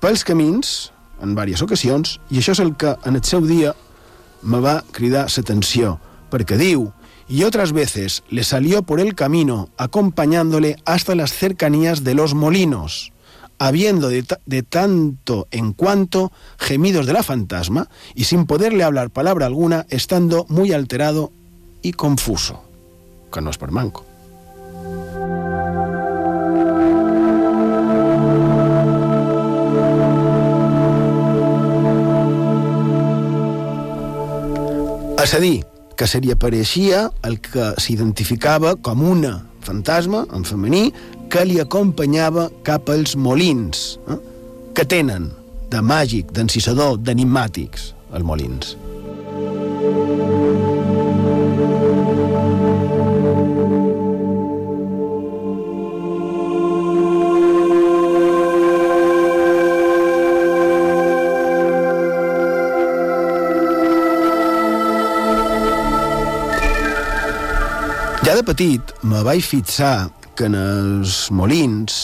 pels 0.00 0.24
camins, 0.24 0.90
en 1.22 1.32
diverses 1.34 1.62
ocasions, 1.64 2.18
i 2.30 2.40
això 2.40 2.52
és 2.56 2.60
el 2.64 2.74
que 2.76 2.96
en 3.04 3.16
el 3.16 3.24
seu 3.24 3.44
dia 3.44 3.74
me 4.42 4.60
va 4.60 4.82
cridar 4.92 5.26
l'atenció, 5.28 5.98
perquè 6.30 6.58
diu 6.60 6.90
y 7.28 7.44
otras 7.44 7.72
veces 7.72 8.22
le 8.28 8.44
salió 8.44 8.82
por 8.82 9.00
el 9.00 9.14
camino 9.14 9.70
acompañándole 9.76 10.76
hasta 10.84 11.14
las 11.14 11.32
cercanías 11.32 12.04
de 12.04 12.14
los 12.14 12.34
molinos, 12.34 13.12
habiendo 13.58 14.08
de, 14.08 14.24
de, 14.44 14.62
tanto 14.62 15.46
en 15.50 15.72
cuanto 15.72 16.32
gemidos 16.58 17.06
de 17.06 17.14
la 17.14 17.22
fantasma 17.22 17.88
y 18.14 18.24
sin 18.24 18.46
poderle 18.46 18.84
hablar 18.84 19.10
palabra 19.10 19.46
alguna, 19.46 19.86
estando 19.88 20.44
muy 20.48 20.72
alterado 20.72 21.32
y 21.82 21.92
confuso, 21.92 22.62
que 23.32 23.40
no 23.40 23.50
es 23.50 23.58
per 23.58 23.70
manco. 23.70 24.13
És 35.24 35.32
a 35.32 35.38
dir, 35.40 35.62
que 35.96 36.04
se 36.04 36.18
li 36.20 36.28
apareixia 36.34 37.06
el 37.24 37.38
que 37.40 37.70
s'identificava 37.80 38.74
com 38.84 39.00
una 39.08 39.38
fantasma, 39.64 40.26
en 40.36 40.44
femení, 40.44 40.90
que 41.32 41.46
li 41.48 41.56
acompanyava 41.62 42.50
cap 42.66 42.92
als 42.92 43.14
molins, 43.16 43.94
eh? 44.12 44.18
que 44.76 44.84
tenen 44.84 45.30
de 45.72 45.80
màgic, 45.80 46.28
d'encisador, 46.36 46.98
d'enigmàtics, 47.00 47.94
els 48.12 48.28
molins. 48.28 48.74
Petit 68.44 68.90
me 69.08 69.22
vaig 69.24 69.40
fixar 69.40 70.10
que 70.36 70.50
en 70.50 70.54
els 70.58 71.30
molins 71.32 71.94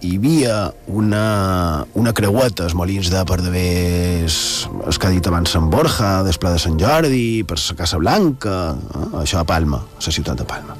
hi 0.00 0.14
havia 0.16 0.70
una, 0.88 1.84
una 1.98 2.14
creueta, 2.16 2.64
els 2.64 2.76
molins 2.78 3.10
de 3.12 3.20
Pardavés, 3.28 4.38
els 4.86 4.96
que 4.96 5.08
ha 5.08 5.12
dit 5.12 5.28
abans 5.28 5.52
Sant 5.52 5.68
Borja, 5.72 6.22
Desplà 6.24 6.54
de 6.54 6.62
Sant 6.62 6.80
Jordi, 6.80 7.44
per 7.44 7.58
la 7.60 7.76
Casa 7.82 8.00
Blanca, 8.00 8.56
eh? 8.72 9.04
això 9.20 9.42
a 9.42 9.46
Palma, 9.48 9.82
a 9.84 10.06
la 10.06 10.16
ciutat 10.16 10.40
de 10.40 10.48
Palma. 10.48 10.78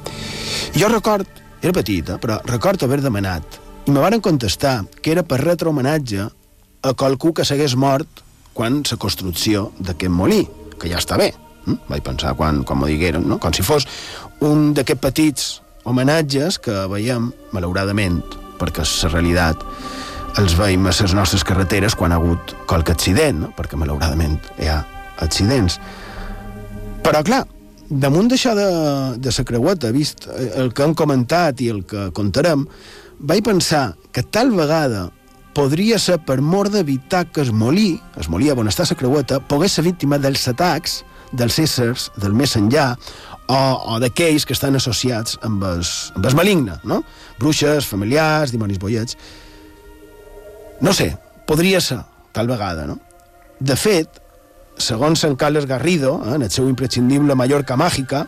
I 0.73 0.81
jo 0.81 0.89
record, 0.89 1.29
era 1.61 1.77
petita, 1.77 2.17
però 2.21 2.41
record 2.49 2.81
haver 2.83 3.03
demanat, 3.05 3.61
i 3.85 3.93
me 3.93 4.01
varen 4.01 4.23
contestar 4.23 4.79
que 5.01 5.13
era 5.13 5.25
per 5.27 5.43
retre 5.43 5.69
homenatge 5.69 6.25
a 6.81 6.97
qualcú 6.97 7.35
que 7.37 7.45
s'hagués 7.45 7.77
mort 7.77 8.23
quan 8.57 8.81
la 8.81 8.97
construcció 8.97 9.71
d'aquest 9.77 10.13
molí, 10.13 10.47
que 10.81 10.89
ja 10.89 10.97
està 10.97 11.21
bé, 11.21 11.35
hm? 11.67 11.77
vaig 11.91 12.03
pensar 12.05 12.33
quan, 12.39 12.63
quan 12.63 12.79
m'ho 12.79 12.89
digueren, 12.89 13.27
no? 13.27 13.37
com 13.43 13.53
si 13.53 13.65
fos 13.65 13.87
un 14.45 14.71
d'aquests 14.77 15.03
petits 15.03 15.47
homenatges 15.87 16.59
que 16.63 16.73
veiem, 16.91 17.31
malauradament, 17.55 18.21
perquè 18.59 18.83
és 18.83 18.93
la 19.05 19.11
realitat, 19.13 19.63
els 20.37 20.55
veiem 20.57 20.85
a 20.85 20.93
les 20.93 21.13
nostres 21.17 21.45
carreteres 21.47 21.95
quan 21.95 22.13
ha 22.13 22.19
hagut 22.19 22.55
qualque 22.69 22.93
accident, 22.93 23.45
no? 23.45 23.51
perquè 23.57 23.79
malauradament 23.79 24.39
hi 24.59 24.71
ha 24.71 24.81
accidents. 25.23 25.79
Però, 27.05 27.23
clar, 27.25 27.45
damunt 27.89 28.29
d'això 28.29 28.53
de, 28.57 28.69
de 29.23 29.33
la 29.33 29.45
creueta, 29.47 29.91
vist 29.95 30.27
el 30.27 30.73
que 30.75 30.85
hem 30.85 30.95
comentat 30.97 31.61
i 31.63 31.71
el 31.73 31.85
que 31.87 32.09
contarem, 32.13 32.67
vaig 33.17 33.45
pensar 33.45 33.95
que 34.13 34.23
tal 34.23 34.51
vegada 34.53 35.07
podria 35.57 35.97
ser 35.97 36.19
per 36.21 36.37
mort 36.41 36.69
d'evitar 36.75 37.25
que 37.33 37.41
es 37.41 37.49
molí, 37.49 37.95
es 38.19 38.27
molí 38.29 38.51
on 38.51 38.69
està 38.69 38.85
la 38.85 38.97
creueta, 38.99 39.39
pogués 39.39 39.73
ser 39.73 39.87
víctima 39.87 40.19
dels 40.21 40.45
atacs 40.51 41.01
dels 41.31 41.57
éssers 41.59 42.09
del 42.17 42.35
més 42.37 42.55
enllà 42.59 42.91
o, 43.47 43.57
o 43.57 43.97
d'aquells 44.03 44.45
que 44.45 44.55
estan 44.55 44.75
associats 44.79 45.37
amb 45.47 45.63
el, 45.67 45.83
amb 46.15 46.29
el 46.29 46.37
maligne, 46.37 46.77
no? 46.87 47.01
Bruixes, 47.39 47.87
familiars, 47.87 48.53
dimonis 48.55 48.79
boiets... 48.79 49.17
No 50.77 50.91
sé, 50.93 51.09
podria 51.49 51.79
ser, 51.81 51.97
tal 52.37 52.45
vegada, 52.45 52.85
no? 52.85 52.99
De 53.57 53.73
fet, 53.79 54.19
segons 54.77 55.23
Sant 55.23 55.35
Carles 55.35 55.65
Garrido, 55.65 56.19
eh, 56.25 56.35
en 56.35 56.43
el 56.45 56.51
seu 56.53 56.67
imprescindible 56.69 57.35
Mallorca 57.35 57.77
Màgica, 57.79 58.27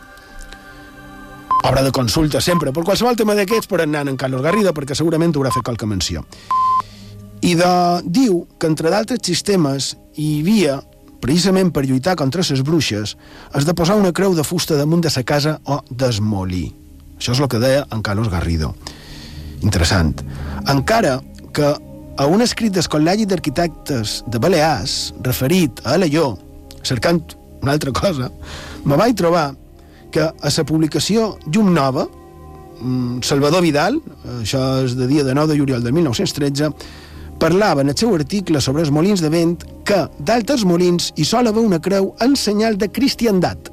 obra 1.62 1.84
de 1.84 1.92
consulta 1.92 2.40
sempre, 2.40 2.72
per 2.72 2.82
qualsevol 2.82 3.16
tema 3.16 3.36
d'aquests 3.38 3.70
per 3.70 3.82
anar 3.84 4.06
en 4.08 4.18
Carlos 4.18 4.42
Garrido, 4.42 4.74
perquè 4.74 4.96
segurament 4.98 5.36
haurà 5.36 5.52
fet 5.54 5.62
qualque 5.66 5.86
menció. 5.86 6.24
I 7.46 7.54
de, 7.56 7.72
diu 8.04 8.42
que, 8.58 8.68
entre 8.68 8.90
d'altres 8.92 9.22
sistemes, 9.24 9.94
hi 10.18 10.40
havia, 10.40 10.80
precisament 11.20 11.70
per 11.72 11.84
lluitar 11.86 12.16
contra 12.16 12.42
les 12.42 12.62
bruixes, 12.66 13.16
has 13.52 13.66
de 13.66 13.74
posar 13.74 13.96
una 14.00 14.12
creu 14.12 14.34
de 14.34 14.44
fusta 14.44 14.76
damunt 14.76 15.04
de 15.04 15.10
sa 15.10 15.22
casa 15.22 15.58
o 15.64 15.80
desmolir. 15.90 16.70
Això 17.18 17.34
és 17.36 17.40
el 17.40 17.48
que 17.52 17.60
deia 17.60 17.84
en 17.92 18.02
Carlos 18.02 18.30
Garrido. 18.32 18.74
Interessant. 19.60 20.22
Encara 20.68 21.20
que 21.52 21.74
a 22.20 22.26
un 22.26 22.42
escrit 22.44 22.72
del 22.72 22.88
Col·legi 22.88 23.26
d'Arquitectes 23.28 24.22
de 24.28 24.40
Balears, 24.40 25.12
referit 25.24 25.82
a 25.84 25.94
Alaió, 25.96 26.34
cercant 26.84 27.20
una 27.62 27.72
altra 27.72 27.92
cosa, 27.92 28.30
me 28.84 28.96
vaig 28.96 29.16
trobar 29.16 29.50
que 30.12 30.24
a 30.24 30.52
la 30.56 30.64
publicació 30.66 31.36
Llum 31.46 31.72
Nova, 31.72 32.06
mm, 32.80 33.22
Salvador 33.22 33.62
Vidal, 33.62 34.00
això 34.40 34.84
és 34.84 34.96
de 34.96 35.06
dia 35.06 35.24
de 35.24 35.34
9 35.34 35.52
de 35.52 35.58
juliol 35.58 35.82
de 35.82 35.92
1913, 35.92 36.72
parlava 37.40 37.82
en 37.82 37.90
el 37.90 37.96
seu 37.96 38.14
article 38.14 38.60
sobre 38.60 38.84
els 38.84 38.92
molins 38.92 39.22
de 39.24 39.30
vent 39.32 39.56
que 39.88 40.04
d'altres 40.20 40.64
molins 40.68 41.10
hi 41.16 41.24
sol 41.26 41.48
haver 41.48 41.64
una 41.64 41.80
creu 41.82 42.12
en 42.20 42.36
senyal 42.36 42.78
de 42.78 42.90
cristiandat. 42.92 43.70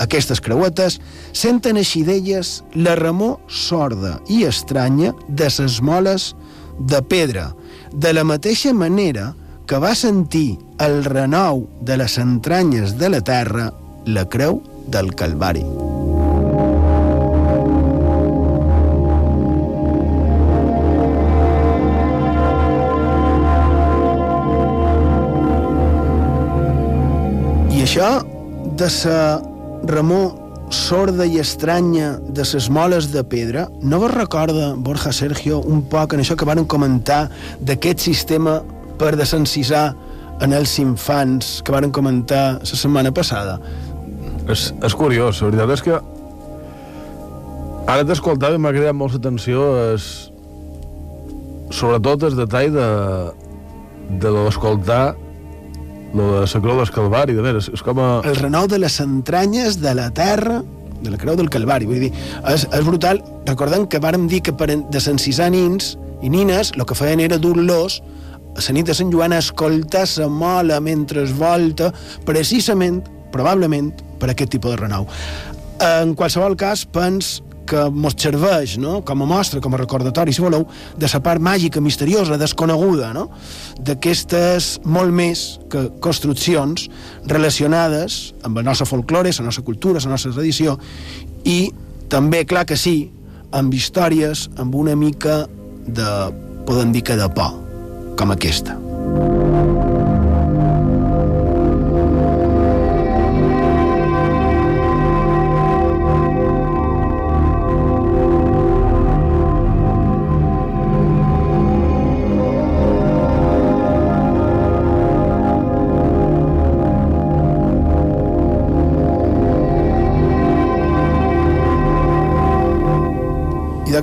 Aquestes 0.00 0.40
creuetes 0.40 0.98
senten 1.36 1.76
així 1.76 2.02
d'elles 2.06 2.62
la 2.74 2.96
remor 2.98 3.38
sorda 3.46 4.16
i 4.32 4.42
estranya 4.48 5.12
de 5.28 5.50
ses 5.52 5.82
moles 5.84 6.32
de 6.80 7.02
pedra, 7.04 7.50
de 7.92 8.12
la 8.16 8.24
mateixa 8.24 8.72
manera 8.72 9.34
que 9.68 9.78
va 9.78 9.94
sentir 9.94 10.58
el 10.82 11.04
renou 11.04 11.66
de 11.80 12.00
les 12.00 12.18
entranyes 12.18 12.96
de 12.98 13.12
la 13.12 13.20
terra 13.20 13.70
la 14.06 14.26
creu 14.28 14.62
del 14.88 15.14
Calvari. 15.14 16.01
De 28.82 28.88
sa 28.90 29.38
remor 29.86 30.32
sorda 30.74 31.22
i 31.28 31.36
estranya 31.38 32.16
de 32.34 32.42
ses 32.42 32.66
moles 32.66 33.12
de 33.12 33.22
pedra, 33.22 33.68
no 33.78 34.00
vos 34.02 34.10
recorda, 34.10 34.72
Borja 34.74 35.12
Sergio, 35.14 35.60
un 35.62 35.84
poc 35.86 36.16
en 36.16 36.22
això 36.24 36.34
que 36.34 36.48
varen 36.48 36.66
comentar 36.66 37.28
d'aquest 37.62 38.02
sistema 38.02 38.56
per 38.98 39.12
desencisar 39.20 39.92
en 40.42 40.56
els 40.56 40.74
infants 40.82 41.60
que 41.62 41.70
varen 41.70 41.94
comentar 41.94 42.58
la 42.58 42.66
setmana 42.82 43.14
passada? 43.14 43.60
És, 44.50 44.72
és 44.74 44.98
curiós, 44.98 45.44
la 45.44 45.52
veritat 45.52 45.76
és 45.76 45.86
que 45.86 46.00
ara 47.92 48.08
t'escoltava 48.08 48.58
i 48.58 48.62
m'ha 48.64 48.74
cridat 48.74 48.98
molta 48.98 49.22
atenció 49.22 49.68
és, 49.92 50.08
sobretot 51.70 52.26
el 52.32 52.40
detall 52.40 52.74
de, 52.74 52.88
de 54.26 54.34
l'escoltar 54.40 55.04
lo 56.14 56.28
de 56.34 56.40
la 56.44 56.60
creu 56.60 56.76
del 56.78 56.90
Calvari, 56.92 57.34
de 57.34 57.42
veres, 57.44 57.70
és 57.72 57.82
com 57.84 57.98
a... 58.00 58.20
El 58.28 58.36
renou 58.36 58.68
de 58.68 58.78
les 58.80 59.00
entranyes 59.00 59.80
de 59.80 59.94
la 59.96 60.10
terra 60.14 60.60
de 61.02 61.10
la 61.10 61.18
creu 61.18 61.36
del 61.36 61.50
Calvari, 61.50 61.88
vull 61.88 62.00
dir, 62.04 62.12
és, 62.48 62.66
és 62.70 62.84
brutal. 62.86 63.20
Recordem 63.48 63.88
que 63.90 64.00
vàrem 64.02 64.28
dir 64.30 64.42
que 64.46 64.54
per 64.54 64.70
desencisar 64.94 65.50
nins 65.50 65.96
i 66.22 66.30
nines 66.30 66.72
el 66.76 66.86
que 66.86 66.96
feien 66.98 67.22
era 67.24 67.40
dur-los 67.42 68.00
a 68.52 68.60
la 68.60 68.74
nit 68.76 68.86
de 68.86 68.94
Sant 68.94 69.10
Joan 69.12 69.32
a 69.32 69.40
escoltar 69.40 70.04
la 70.18 70.28
mola 70.28 70.80
mentre 70.80 71.24
es 71.24 71.32
volta, 71.32 71.92
precisament, 72.28 73.00
probablement, 73.32 73.90
per 74.20 74.30
aquest 74.30 74.52
tipus 74.52 74.76
de 74.76 74.82
renou. 74.84 75.08
En 75.82 76.14
qualsevol 76.14 76.54
cas, 76.60 76.84
pens 76.84 77.40
que 77.68 77.84
mos 77.90 78.16
serveix 78.18 78.76
no? 78.80 79.00
com 79.06 79.22
a 79.22 79.28
mostra, 79.28 79.60
com 79.62 79.74
a 79.74 79.80
recordatori, 79.80 80.34
si 80.34 80.42
voleu, 80.44 80.66
de 80.98 81.10
la 81.12 81.20
part 81.24 81.42
màgica, 81.42 81.80
misteriosa, 81.80 82.38
desconeguda, 82.40 83.12
no? 83.16 83.28
d'aquestes 83.80 84.78
molt 84.84 85.14
més 85.14 85.44
que 85.72 85.88
construccions 86.04 86.88
relacionades 87.30 88.34
amb 88.42 88.60
la 88.60 88.66
nostra 88.70 88.88
folklore, 88.88 89.32
la 89.38 89.48
nostra 89.48 89.64
cultura, 89.64 90.02
la 90.02 90.14
nostra 90.14 90.32
tradició, 90.32 90.78
i 91.44 91.72
també, 92.12 92.44
clar 92.44 92.66
que 92.68 92.76
sí, 92.76 93.10
amb 93.52 93.74
històries 93.74 94.48
amb 94.60 94.74
una 94.76 94.96
mica 94.96 95.44
de, 95.86 96.08
podem 96.68 96.92
dir 96.92 97.04
que 97.08 97.18
de 97.18 97.28
por, 97.36 97.54
com 98.16 98.34
aquesta. 98.34 98.78
I 99.12 99.31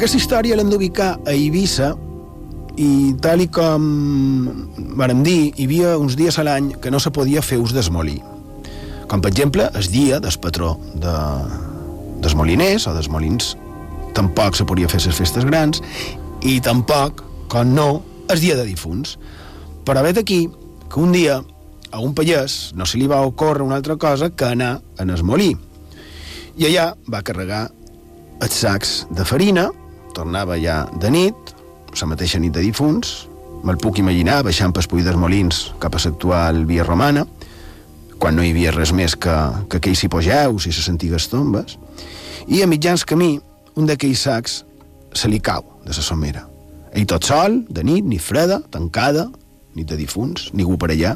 d'aquesta 0.09 0.25
història 0.25 0.55
l'hem 0.57 0.71
d'ubicar 0.71 1.19
a 1.21 1.33
Eivissa 1.37 1.91
i 2.81 3.13
tal 3.21 3.43
i 3.43 3.45
com 3.53 3.83
vàrem 4.97 5.19
dir, 5.21 5.51
hi 5.53 5.65
havia 5.67 5.91
uns 6.01 6.15
dies 6.17 6.39
a 6.41 6.45
l'any 6.47 6.71
que 6.81 6.89
no 6.89 6.97
se 6.97 7.11
podia 7.13 7.43
fer 7.45 7.59
ús 7.61 7.75
d'esmolí. 7.75 8.15
Com, 9.05 9.21
per 9.21 9.29
exemple, 9.29 9.67
el 9.69 9.85
dia 9.93 10.17
del 10.17 10.33
patró 10.41 10.71
de, 10.97 11.13
dels 12.23 12.33
moliners 12.33 12.87
o 12.89 12.95
dels 12.95 13.05
molins. 13.13 13.51
Tampoc 14.17 14.57
se 14.57 14.65
podia 14.65 14.89
fer 14.89 14.97
les 15.03 15.13
festes 15.13 15.45
grans 15.45 15.83
i 16.41 16.57
tampoc, 16.57 17.21
com 17.45 17.69
no, 17.75 18.01
el 18.33 18.41
dia 18.41 18.55
de 18.57 18.65
difunts. 18.65 19.19
Però 19.85 20.01
vet 20.01 20.17
aquí 20.17 20.47
que 20.89 21.03
un 21.03 21.13
dia 21.13 21.37
a 21.91 22.01
un 22.01 22.15
pallès 22.17 22.71
no 22.73 22.87
se 22.89 22.97
li 22.97 23.05
va 23.05 23.21
ocórrer 23.29 23.61
una 23.61 23.77
altra 23.77 23.93
cosa 24.01 24.31
que 24.33 24.49
anar 24.55 24.79
en 24.97 25.13
el 25.13 25.21
molí. 25.21 25.51
I 26.57 26.65
allà 26.71 26.95
va 27.05 27.21
carregar 27.21 27.67
els 28.41 28.57
sacs 28.57 29.03
de 29.13 29.27
farina, 29.27 29.67
tornava 30.19 30.57
ja 30.59 30.83
de 30.99 31.11
nit, 31.13 31.53
la 31.99 32.07
mateixa 32.11 32.39
nit 32.41 32.53
de 32.55 32.63
difunts, 32.63 33.29
me'l 33.63 33.79
puc 33.79 33.99
imaginar 33.99 34.41
baixant 34.47 34.73
pel 34.75 34.87
Puig 34.91 35.05
dels 35.07 35.19
Molins 35.19 35.69
cap 35.79 35.95
a 35.95 36.01
l'actual 36.03 36.65
via 36.67 36.85
romana, 36.87 37.25
quan 38.19 38.35
no 38.35 38.43
hi 38.43 38.51
havia 38.51 38.73
res 38.75 38.91
més 38.95 39.15
que, 39.15 39.35
que 39.71 39.79
aquells 39.79 40.03
hipogeus 40.03 40.67
i 40.67 40.73
les 40.75 40.89
antigues 40.91 41.29
tombes, 41.31 41.77
i 42.51 42.61
a 42.63 42.67
mitjans 42.67 43.05
camí, 43.07 43.37
un 43.79 43.87
d'aquells 43.87 44.25
sacs 44.27 44.59
se 45.15 45.31
li 45.31 45.39
cau 45.39 45.63
de 45.85 45.95
la 45.95 46.03
somera. 46.03 46.43
Ell 46.91 47.07
tot 47.07 47.23
sol, 47.23 47.61
de 47.69 47.83
nit, 47.85 48.03
ni 48.03 48.19
freda, 48.19 48.59
tancada, 48.73 49.29
nit 49.77 49.87
de 49.87 49.97
difunts, 49.99 50.49
ningú 50.57 50.75
per 50.81 50.91
allà. 50.91 51.15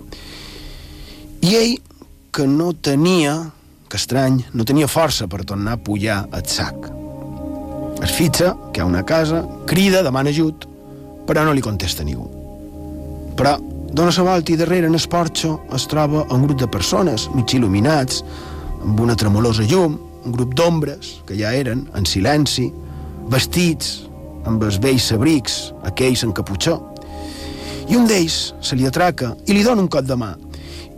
I 1.43 1.55
ell, 1.59 1.77
que 2.33 2.47
no 2.47 2.71
tenia, 2.73 3.35
que 3.89 3.99
estrany, 3.99 4.43
no 4.53 4.63
tenia 4.63 4.87
força 4.87 5.27
per 5.27 5.43
tornar 5.43 5.75
a 5.75 5.83
pujar 5.83 6.23
el 6.31 6.45
sac. 6.47 7.02
Es 8.03 8.11
fitxa 8.11 8.53
que 8.73 8.81
ha 8.81 8.85
una 8.85 9.05
casa, 9.07 9.45
crida, 9.65 10.01
demana 10.03 10.29
ajut, 10.29 10.65
però 11.23 11.45
no 11.47 11.53
li 11.55 11.61
contesta 11.63 12.03
ningú. 12.03 12.25
Però 13.39 13.55
dona 13.95 14.11
la 14.11 14.25
volta 14.27 14.51
i 14.51 14.57
darrere 14.59 14.89
en 14.89 14.97
el 14.97 15.07
porxo 15.07 15.61
es 15.73 15.87
troba 15.87 16.25
un 16.27 16.43
grup 16.43 16.59
de 16.59 16.67
persones, 16.67 17.29
mig 17.33 17.53
il·luminats, 17.55 18.23
amb 18.83 18.99
una 18.99 19.15
tremolosa 19.15 19.63
llum, 19.63 19.95
un 20.25 20.35
grup 20.35 20.51
d'ombres 20.53 21.21
que 21.25 21.37
ja 21.39 21.53
eren, 21.55 21.87
en 21.95 22.05
silenci, 22.05 22.67
vestits 23.31 24.01
amb 24.45 24.63
els 24.67 24.81
vells 24.83 25.07
abrics, 25.15 25.71
aquells 25.87 26.25
en 26.27 26.33
caputxó. 26.35 26.81
I 27.87 27.95
un 27.95 28.07
d'ells 28.07 28.53
se 28.59 28.75
li 28.75 28.87
atraca 28.87 29.31
i 29.47 29.55
li 29.55 29.63
dona 29.63 29.83
un 29.83 29.87
cop 29.87 30.03
de 30.03 30.19
mà. 30.19 30.33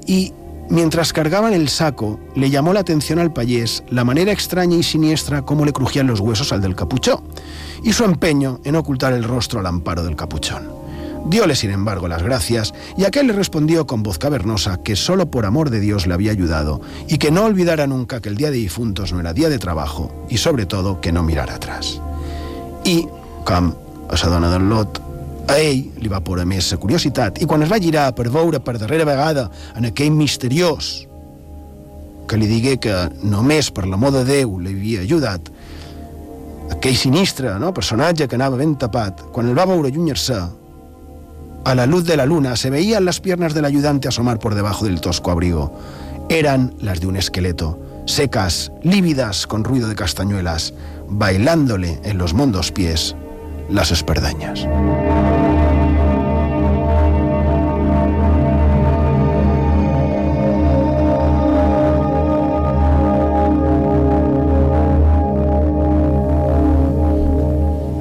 I 0.10 0.32
Mientras 0.70 1.14
cargaban 1.14 1.54
el 1.54 1.70
saco, 1.70 2.20
le 2.36 2.50
llamó 2.50 2.74
la 2.74 2.80
atención 2.80 3.20
al 3.20 3.32
payés 3.32 3.84
la 3.90 4.04
manera 4.04 4.32
extraña 4.32 4.78
y 4.78 4.84
siniestra 4.84 5.44
como 5.44 5.64
le 5.64 5.74
crujían 5.74 6.08
los 6.08 6.20
huesos 6.20 6.52
al 6.52 6.62
del 6.62 6.76
capuchón, 6.76 7.24
y 7.84 7.94
su 7.94 8.04
empeño 8.04 8.60
en 8.64 8.76
ocultar 8.76 9.14
el 9.14 9.24
rostro 9.24 9.60
al 9.60 9.68
amparo 9.68 10.04
del 10.04 10.16
capuchón. 10.16 10.70
Diole, 11.28 11.56
sin 11.56 11.72
embargo, 11.72 12.08
las 12.08 12.24
gracias, 12.24 12.74
y 12.98 13.06
aquel 13.06 13.28
le 13.28 13.34
respondió 13.34 13.86
con 13.88 14.04
voz 14.04 14.18
cavernosa 14.18 14.82
que 14.84 14.96
solo 14.96 15.30
por 15.30 15.46
amor 15.46 15.70
de 15.70 15.80
Dios 15.80 16.08
le 16.08 16.14
había 16.14 16.32
ayudado, 16.32 16.82
y 17.08 17.20
que 17.20 17.32
no 17.32 17.46
olvidara 17.46 17.86
nunca 17.88 18.20
que 18.20 18.30
el 18.30 18.38
día 18.38 18.52
de 18.52 18.58
difuntos 18.58 19.14
no 19.14 19.20
era 19.20 19.34
día 19.34 19.50
de 19.50 19.60
trabajo, 19.60 20.26
y 20.30 20.38
sobre 20.38 20.66
todo 20.66 21.00
que 21.00 21.12
no 21.12 21.24
mirara 21.24 21.56
atrás. 21.56 22.02
I, 22.84 23.08
com 23.44 23.74
a 24.10 24.60
lot, 24.60 25.02
a 25.48 25.58
ell 25.62 25.84
li 26.02 26.12
va 26.12 26.22
por 26.26 26.42
més 26.46 26.72
la 26.74 26.80
curiositat 26.82 27.42
i 27.42 27.48
quan 27.50 27.64
es 27.64 27.72
va 27.72 27.82
girar 27.82 28.10
per 28.18 28.30
veure 28.34 28.60
per 28.60 28.78
darrera 28.82 29.06
vegada 29.06 29.50
en 29.76 29.86
aquell 29.92 30.14
misteriós 30.16 31.06
que 32.28 32.38
li 32.38 32.48
digué 32.50 32.78
que 32.82 32.94
només 33.24 33.70
per 33.72 33.86
l'amor 33.86 34.14
de 34.16 34.24
Déu 34.26 34.58
li 34.60 34.74
havia 34.74 35.04
ajudat, 35.06 35.50
aquell 36.74 36.98
sinistre 36.98 37.54
no? 37.62 37.74
personatge 37.74 38.28
que 38.28 38.38
anava 38.38 38.58
ben 38.58 38.76
tapat, 38.82 39.28
quan 39.32 39.50
el 39.50 39.58
va 39.58 39.68
veure 39.70 39.92
allunyar-se, 39.92 40.40
a 41.66 41.74
la 41.74 41.88
luz 41.88 42.06
de 42.06 42.16
la 42.18 42.28
luna 42.28 42.56
se 42.56 42.70
veían 42.70 43.06
las 43.06 43.20
piernas 43.20 43.56
del 43.56 43.66
ayudante 43.66 44.08
asomar 44.08 44.38
por 44.38 44.54
debajo 44.54 44.86
del 44.86 45.02
tosco 45.02 45.32
abrigo. 45.32 45.74
Eran 46.30 46.76
las 46.80 47.02
de 47.02 47.08
un 47.08 47.16
esqueleto, 47.16 47.80
secas, 48.06 48.72
lívidas, 48.84 49.48
con 49.48 49.64
ruido 49.64 49.90
de 49.90 49.96
castañuelas, 49.96 50.76
bailándole 51.10 52.00
en 52.04 52.20
los 52.20 52.36
mondos 52.36 52.72
pies 52.72 53.16
las 53.68 53.92
esperdañas. 53.92 54.68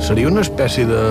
Seria 0.04 0.28
una 0.28 0.42
espècie 0.44 0.84
de, 0.84 1.02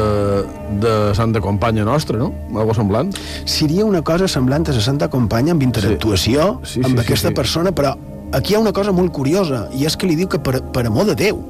de 0.82 0.93
santa 1.17 1.41
companya 1.41 1.84
nostra, 1.86 2.17
no? 2.19 2.29
Algo 2.53 2.75
semblant. 2.77 3.10
Seria 3.49 3.86
una 3.88 4.03
cosa 4.06 4.27
semblant 4.29 4.67
a 4.69 4.75
la 4.75 4.84
Santa 4.86 5.10
Companya 5.10 5.56
amb 5.56 5.63
interactuació 5.65 6.60
Sí, 6.62 6.75
sí, 6.75 6.84
amb 6.86 6.99
sí, 6.99 7.01
aquesta 7.01 7.32
sí. 7.32 7.38
persona, 7.38 7.71
però 7.73 7.95
aquí 8.38 8.53
hi 8.53 8.58
ha 8.58 8.62
una 8.62 8.73
cosa 8.73 8.93
molt 8.93 9.13
curiosa, 9.15 9.65
i 9.73 9.88
és 9.89 9.97
que 9.97 10.10
li 10.10 10.17
diu 10.19 10.29
que 10.29 10.38
per, 10.38 10.60
per 10.75 10.86
amor 10.86 11.10
de 11.10 11.17
Déu. 11.17 11.41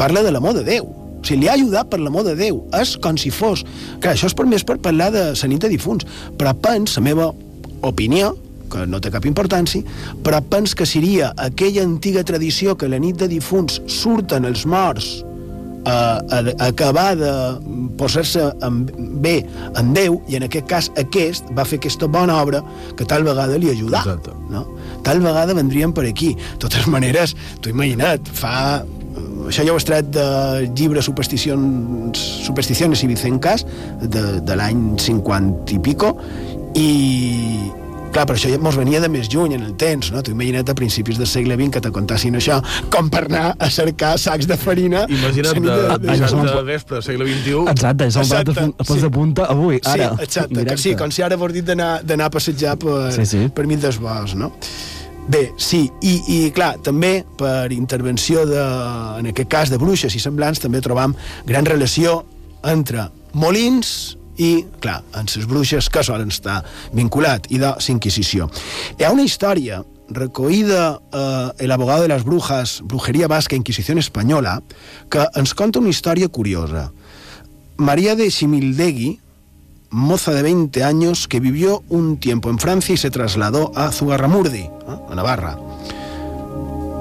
Parla 0.00 0.24
de 0.26 0.34
l'amor 0.34 0.58
de 0.58 0.66
Déu. 0.68 0.92
O 0.92 1.24
sigui, 1.24 1.40
li 1.44 1.48
ha 1.48 1.56
ajudat 1.56 1.88
per 1.88 2.02
l'amor 2.02 2.28
de 2.28 2.36
Déu. 2.36 2.60
És 2.76 2.98
com 3.00 3.16
si 3.16 3.32
fos... 3.32 3.64
Clar, 4.02 4.12
això 4.12 4.28
és 4.28 4.36
per 4.36 4.48
més 4.50 4.66
per 4.68 4.76
parlar 4.84 5.08
de 5.14 5.26
la 5.32 5.50
nit 5.50 5.64
de 5.64 5.72
difunts, 5.72 6.08
però 6.36 6.52
pens, 6.52 6.98
la 7.00 7.06
meva 7.08 7.32
opinió, 7.80 8.34
que 8.72 8.84
no 8.88 9.00
té 9.00 9.08
cap 9.12 9.24
importància, 9.28 9.84
però 10.24 10.44
pens 10.44 10.76
que 10.76 10.84
seria 10.88 11.32
aquella 11.40 11.84
antiga 11.84 12.24
tradició 12.28 12.76
que 12.76 12.92
la 12.92 13.00
nit 13.00 13.20
de 13.20 13.28
difunts 13.32 13.80
surten 13.88 14.48
els 14.48 14.64
morts 14.68 15.22
a, 15.84 16.22
a, 16.30 16.38
acabar 16.66 17.16
de 17.18 17.32
posar-se 17.98 18.44
en, 18.62 18.82
bé 19.22 19.40
en 19.78 19.92
Déu, 19.96 20.20
i 20.30 20.38
en 20.38 20.46
aquest 20.46 20.68
cas 20.70 20.88
aquest 21.00 21.50
va 21.56 21.66
fer 21.68 21.80
aquesta 21.80 22.08
bona 22.10 22.38
obra 22.42 22.62
que 22.98 23.06
tal 23.08 23.26
vegada 23.26 23.58
li 23.58 23.72
ajudà. 23.72 24.02
Exacte. 24.04 24.34
No? 24.52 24.64
Tal 25.06 25.22
vegada 25.24 25.56
vendrien 25.58 25.94
per 25.94 26.06
aquí. 26.08 26.32
De 26.54 26.62
totes 26.66 26.88
maneres, 26.90 27.36
t'ho 27.60 27.72
imagina't, 27.74 28.32
fa... 28.38 28.82
Això 29.42 29.64
ja 29.66 29.74
ho 29.74 29.76
he 29.76 29.84
tret 29.84 30.06
de 30.14 30.24
llibre 30.78 31.02
Supersticions, 31.04 32.20
Supersticiones 32.46 33.02
i 33.02 33.08
Vicencas 33.10 33.66
de, 34.00 34.22
de 34.40 34.56
l'any 34.56 34.94
50 35.02 35.74
i 35.74 35.80
pico 35.82 36.14
i 36.78 36.88
clar, 38.14 38.26
però 38.28 38.38
això 38.38 38.50
ja 38.52 38.58
mos 38.62 38.76
venia 38.78 39.00
de 39.02 39.08
més 39.12 39.30
lluny 39.32 39.56
en 39.56 39.64
el 39.66 39.74
temps, 39.80 40.12
no? 40.14 40.22
T'ho 40.22 40.34
imagina't 40.34 40.70
a 40.70 40.76
principis 40.78 41.18
del 41.20 41.28
segle 41.30 41.56
XX 41.58 41.72
que 41.76 41.82
te 41.84 41.92
contassin 41.94 42.36
això 42.38 42.60
com 42.92 43.10
per 43.12 43.24
anar 43.28 43.52
a 43.58 43.70
cercar 43.72 44.14
sacs 44.20 44.48
de 44.50 44.56
farina 44.60 45.04
Imagina't 45.08 45.58
de, 45.58 45.66
de, 45.66 45.98
de, 46.06 46.14
és 46.14 46.36
de 46.36 46.64
vespre, 46.68 47.02
segle 47.04 47.28
XXI. 47.28 47.58
Exacte, 47.72 48.08
és 48.10 48.18
el 48.20 48.28
plat 48.28 48.48
de, 48.48 48.56
Exacte, 48.56 48.82
a 48.84 48.88
pos 48.88 48.96
sí. 48.96 49.02
de 49.06 49.12
punta 49.18 49.48
avui, 49.52 49.80
ara. 49.84 50.10
Sí, 50.16 50.28
exacte, 50.28 50.66
que 50.68 50.78
sí, 50.80 50.96
com 50.98 51.12
si 51.14 51.24
ara 51.24 51.38
vos 51.40 51.52
dit 51.54 51.66
d'anar 51.66 51.92
d'anar 52.06 52.30
a 52.30 52.34
passejar 52.34 52.76
per, 52.80 53.12
Sí, 53.14 53.26
sí. 53.28 53.46
per 53.54 53.66
mig 53.68 53.80
dels 53.82 54.00
boscs, 54.02 54.36
no? 54.38 54.52
Bé, 55.32 55.52
sí, 55.56 55.84
i, 56.02 56.16
i 56.34 56.38
clar, 56.54 56.74
també 56.82 57.22
per 57.38 57.70
intervenció 57.74 58.42
de, 58.48 58.62
en 59.20 59.30
aquest 59.30 59.50
cas 59.50 59.70
de 59.70 59.78
bruixes 59.78 60.14
i 60.18 60.22
semblants, 60.22 60.58
també 60.62 60.80
trobam 60.82 61.14
gran 61.46 61.68
relació 61.68 62.24
entre 62.66 63.06
molins 63.32 64.16
i, 64.42 64.50
clar, 64.82 65.00
en 65.18 65.30
les 65.30 65.46
bruixes 65.48 65.88
que 65.92 66.02
solen 66.04 66.32
estar 66.34 66.62
vinculat, 66.96 67.48
i 67.54 67.60
de 67.62 67.72
l'Inquisició. 67.78 68.48
Hi 68.98 69.06
ha 69.06 69.12
una 69.14 69.26
història 69.26 69.82
recollida 70.12 71.00
eh, 71.12 71.64
El 71.64 71.72
abogado 71.72 72.02
de 72.02 72.08
las 72.08 72.24
brujas, 72.24 72.82
Brujería 72.84 73.28
Vasca, 73.28 73.56
Inquisición 73.56 73.98
Espanyola, 73.98 74.62
que 75.08 75.24
ens 75.34 75.54
conta 75.54 75.80
una 75.80 75.92
història 75.92 76.28
curiosa. 76.28 76.90
María 77.76 78.14
de 78.16 78.30
Simildegui, 78.30 79.20
moza 79.90 80.32
de 80.32 80.42
20 80.42 80.84
años 80.84 81.28
que 81.28 81.40
vivió 81.40 81.82
un 81.88 82.18
tiempo 82.18 82.50
en 82.50 82.58
Francia 82.58 82.94
y 82.94 82.98
se 82.98 83.10
trasladó 83.10 83.72
a 83.76 83.92
Zugarramurdi, 83.92 84.60
¿eh? 84.60 84.70
a 85.10 85.14
Navarra. 85.14 85.58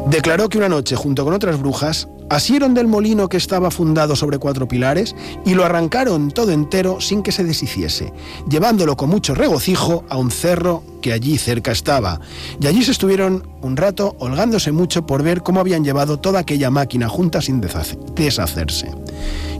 Declaró 0.07 0.49
que 0.49 0.57
una 0.57 0.69
noche, 0.69 0.95
junto 0.95 1.23
con 1.23 1.33
otras 1.33 1.59
brujas, 1.59 2.07
asieron 2.31 2.73
del 2.73 2.87
molino 2.87 3.27
que 3.29 3.37
estaba 3.37 3.69
fundado 3.71 4.15
sobre 4.15 4.39
cuatro 4.39 4.67
pilares 4.67 5.15
y 5.45 5.53
lo 5.53 5.65
arrancaron 5.65 6.31
todo 6.31 6.51
entero 6.51 7.01
sin 7.01 7.21
que 7.23 7.31
se 7.31 7.43
deshiciese, 7.43 8.13
llevándolo 8.49 8.95
con 8.95 9.09
mucho 9.09 9.35
regocijo 9.35 10.05
a 10.09 10.17
un 10.17 10.31
cerro 10.31 10.81
que 11.01 11.11
allí 11.11 11.37
cerca 11.37 11.71
estaba. 11.71 12.21
Y 12.61 12.67
allí 12.67 12.83
se 12.83 12.91
estuvieron 12.91 13.47
un 13.61 13.75
rato 13.75 14.15
holgándose 14.19 14.71
mucho 14.71 15.05
por 15.05 15.23
ver 15.23 15.43
cómo 15.43 15.59
habían 15.59 15.83
llevado 15.83 16.19
toda 16.19 16.39
aquella 16.39 16.69
máquina 16.71 17.09
junta 17.09 17.41
sin 17.41 17.61
deshace- 17.61 17.97
deshacerse. 18.15 18.89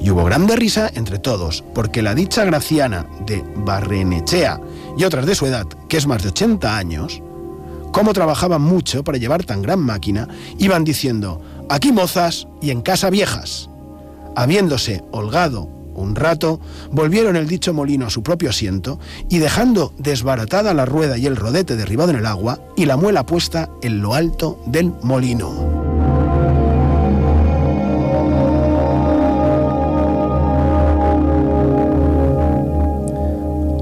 Y 0.02 0.10
hubo 0.10 0.24
grande 0.24 0.56
risa 0.56 0.90
entre 0.96 1.20
todos, 1.20 1.64
porque 1.76 2.02
la 2.02 2.16
dicha 2.16 2.46
Graciana 2.46 3.06
de 3.26 3.44
Barrenechea 3.58 4.60
y 4.98 5.04
otras 5.04 5.26
de 5.26 5.36
su 5.36 5.46
edad, 5.46 5.68
que 5.90 5.98
es 5.98 6.08
más 6.08 6.24
de 6.24 6.30
80 6.30 6.78
años, 6.78 7.22
como 7.92 8.14
trabajaban 8.14 8.62
mucho 8.62 9.04
para 9.04 9.18
llevar 9.18 9.44
tan 9.44 9.62
gran 9.62 9.80
máquina, 9.80 10.28
iban 10.58 10.86
diciendo, 10.86 11.42
aquí 11.70 11.92
mozas 11.92 12.48
y 12.62 12.72
en 12.72 12.82
casa 12.82 13.10
viejas. 13.10 13.70
Habiéndose 14.36 15.04
holgado 15.12 15.70
un 15.94 16.16
rato, 16.16 16.60
volvieron 16.92 17.36
el 17.36 17.48
dicho 17.48 17.74
molino 17.74 18.08
a 18.08 18.10
su 18.10 18.24
propio 18.24 18.50
asiento 18.50 19.00
y 19.30 19.40
dejando 19.40 19.94
desbaratada 19.98 20.74
la 20.74 20.86
rueda 20.86 21.18
y 21.18 21.26
el 21.26 21.36
rodete 21.36 21.76
derribado 21.76 22.12
en 22.12 22.18
el 22.18 22.26
agua 22.26 22.60
y 22.76 22.86
la 22.86 22.98
muela 22.98 23.26
puesta 23.26 23.70
en 23.82 24.02
lo 24.02 24.14
alto 24.14 24.62
del 24.66 24.94
molino. 25.04 25.82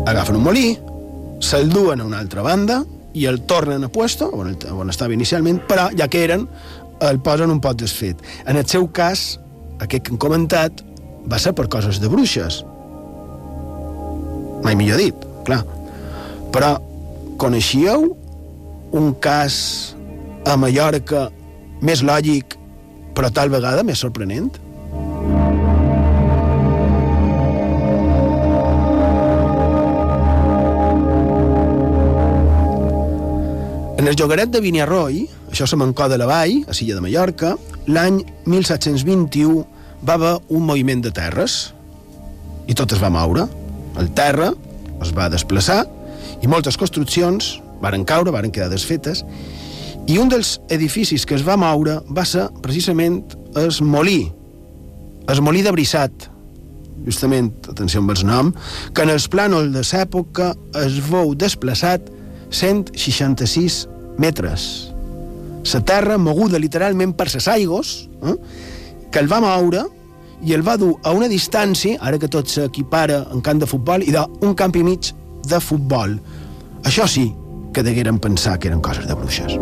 Agafen 0.06 0.36
un 0.36 0.44
molí, 0.44 0.80
se'l 1.40 1.70
duen 1.70 2.02
a 2.02 2.06
una 2.06 2.18
altra 2.18 2.42
banda 2.42 2.82
i 3.14 3.28
el 3.30 3.42
tornen 3.46 3.84
a 3.84 3.90
puesto, 3.90 4.30
on, 4.34 4.56
on 4.74 4.90
estava 4.90 5.14
inicialment, 5.14 5.62
però 5.70 5.90
que 6.10 6.24
eren, 6.24 6.48
el 7.02 7.20
posen 7.24 7.52
un 7.52 7.62
pot 7.64 7.80
desfet. 7.80 8.22
En 8.48 8.60
el 8.60 8.68
seu 8.68 8.88
cas, 8.92 9.40
aquest 9.80 10.06
que 10.06 10.14
hem 10.14 10.20
comentat, 10.22 10.84
va 11.30 11.40
ser 11.40 11.54
per 11.56 11.68
coses 11.72 12.00
de 12.02 12.12
bruixes. 12.12 12.62
Mai 14.66 14.76
millor 14.76 15.00
dit, 15.00 15.28
clar. 15.48 15.62
Però 16.54 16.76
coneixíeu 17.40 18.10
un 18.96 19.14
cas 19.24 19.60
a 20.50 20.58
Mallorca 20.60 21.28
més 21.86 22.04
lògic, 22.04 22.58
però 23.16 23.30
tal 23.32 23.52
vegada 23.54 23.86
més 23.88 24.02
sorprenent? 24.02 24.52
En 34.00 34.08
el 34.08 34.16
llogaret 34.16 34.48
de 34.48 34.62
Vinyarroi, 34.64 35.26
això 35.50 35.66
a 35.66 35.80
Mancó 35.80 36.08
de 36.10 36.18
la 36.18 36.28
Vall, 36.30 36.64
a 36.68 36.74
Silla 36.74 36.96
de 36.96 37.02
Mallorca, 37.02 37.56
l'any 37.88 38.24
1721 38.46 39.66
va 40.06 40.16
haver 40.16 40.36
un 40.50 40.66
moviment 40.66 41.02
de 41.04 41.12
terres 41.12 41.74
i 42.70 42.76
tot 42.78 42.94
es 42.94 43.02
va 43.02 43.10
moure. 43.10 43.48
El 44.00 44.12
terra 44.16 44.52
es 45.04 45.14
va 45.16 45.30
desplaçar 45.32 45.84
i 46.42 46.48
moltes 46.48 46.78
construccions 46.78 47.58
varen 47.82 48.06
caure, 48.06 48.32
varen 48.32 48.52
quedar 48.52 48.70
desfetes 48.72 49.24
i 50.10 50.18
un 50.18 50.30
dels 50.32 50.58
edificis 50.74 51.26
que 51.26 51.38
es 51.38 51.46
va 51.46 51.58
moure 51.60 52.00
va 52.10 52.26
ser 52.26 52.48
precisament 52.64 53.22
el 53.60 53.74
molí, 53.86 54.32
el 55.30 55.42
molí 55.46 55.62
de 55.66 55.74
Brissat, 55.74 56.30
justament, 57.06 57.52
atenció 57.70 58.02
amb 58.02 58.14
el 58.16 58.26
nom, 58.26 58.54
que 58.94 59.06
en 59.06 59.14
els 59.14 59.30
plànols 59.32 59.74
de 59.76 59.84
l'època 59.86 60.54
es 60.82 61.00
veu 61.10 61.36
desplaçat 61.38 62.10
166 62.50 63.84
metres. 64.18 64.89
La 65.74 65.82
terra 65.86 66.18
moguda 66.18 66.60
literalment 66.60 67.14
per 67.14 67.28
les 67.34 67.48
aigües, 67.48 68.10
eh, 68.24 68.36
que 69.12 69.20
el 69.20 69.30
va 69.32 69.42
moure 69.44 69.86
i 70.42 70.54
el 70.56 70.64
va 70.66 70.78
dur 70.78 70.96
a 71.04 71.12
una 71.14 71.28
distància, 71.28 72.00
ara 72.02 72.18
que 72.18 72.30
tot 72.32 72.48
s'equipara 72.48 73.26
en 73.34 73.42
camp 73.42 73.60
de 73.60 73.68
futbol, 73.70 74.04
i 74.04 74.12
d'un 74.16 74.56
camp 74.56 74.76
i 74.76 74.84
mig 74.84 75.12
de 75.46 75.60
futbol. 75.60 76.18
Això 76.84 77.08
sí 77.08 77.30
que 77.74 77.84
degueren 77.84 78.20
pensar 78.20 78.58
que 78.58 78.70
eren 78.72 78.82
coses 78.82 79.08
de 79.08 79.14
bruixes. 79.14 79.60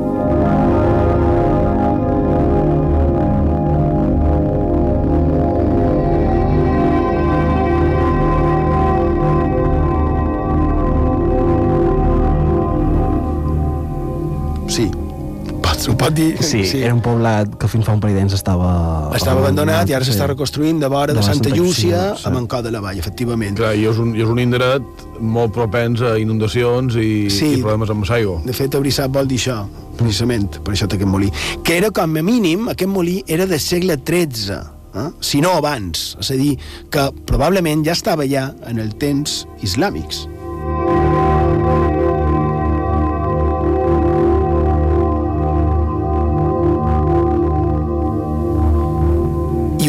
Pot, 16.08 16.18
dir. 16.18 16.30
Sí, 16.43 16.64
sí, 16.68 16.82
era 16.84 16.93
un 16.95 17.01
poblat 17.05 17.58
que 17.60 17.70
fins 17.72 17.86
fa 17.88 17.95
un 17.97 18.01
parell 18.03 18.18
d'anys 18.20 18.36
estava... 18.38 18.72
Estava 19.18 19.43
abandonat 19.43 19.89
i 19.89 19.95
ara 19.97 20.05
sí. 20.05 20.12
s'està 20.12 20.28
reconstruint 20.32 20.80
de 20.82 20.89
vora 20.91 21.14
de, 21.14 21.20
De 21.20 21.26
Santa 21.26 21.49
Santa 21.49 21.55
Llúcia 21.55 21.68
Llúcia, 21.68 22.03
sí. 22.18 22.28
a 22.28 22.34
Mancó 22.34 22.62
de 22.66 22.72
la 22.74 22.82
Vall, 22.84 22.99
efectivament. 23.01 23.58
Clar, 23.60 23.74
i 23.78 23.86
és 23.89 23.99
un, 24.01 24.14
i 24.18 24.24
és 24.26 24.32
un 24.32 24.41
indret 24.41 25.03
molt 25.20 25.53
propens 25.55 26.01
a 26.05 26.16
inundacions 26.22 26.97
i, 26.99 27.28
Sí. 27.34 27.53
i 27.58 27.62
problemes 27.62 27.91
amb 27.93 28.08
l'aigua. 28.08 28.39
De 28.45 28.55
fet, 28.55 28.76
Abrissat 28.78 29.12
vol 29.14 29.28
dir 29.30 29.39
això, 29.41 29.60
precisament, 29.97 30.62
per 30.64 30.74
això 30.76 30.88
té 30.89 30.99
aquest 30.99 31.12
molí. 31.12 31.32
Que 31.64 31.78
era, 31.82 31.91
com 31.91 32.18
a 32.18 32.24
mínim, 32.26 32.68
aquest 32.74 32.91
molí 32.91 33.22
era 33.28 33.47
del 33.49 33.62
segle 33.64 33.97
XIII, 33.97 34.58
eh? 34.97 35.10
si 35.22 35.41
no 35.41 35.55
abans. 35.58 36.16
És 36.22 36.32
a 36.32 36.39
dir, 36.39 36.55
que 36.93 37.10
probablement 37.30 37.86
ja 37.86 37.97
estava 37.97 38.28
ja 38.30 38.51
en 38.70 38.80
el 38.80 38.95
temps 38.95 39.45
islàmics. 39.66 40.28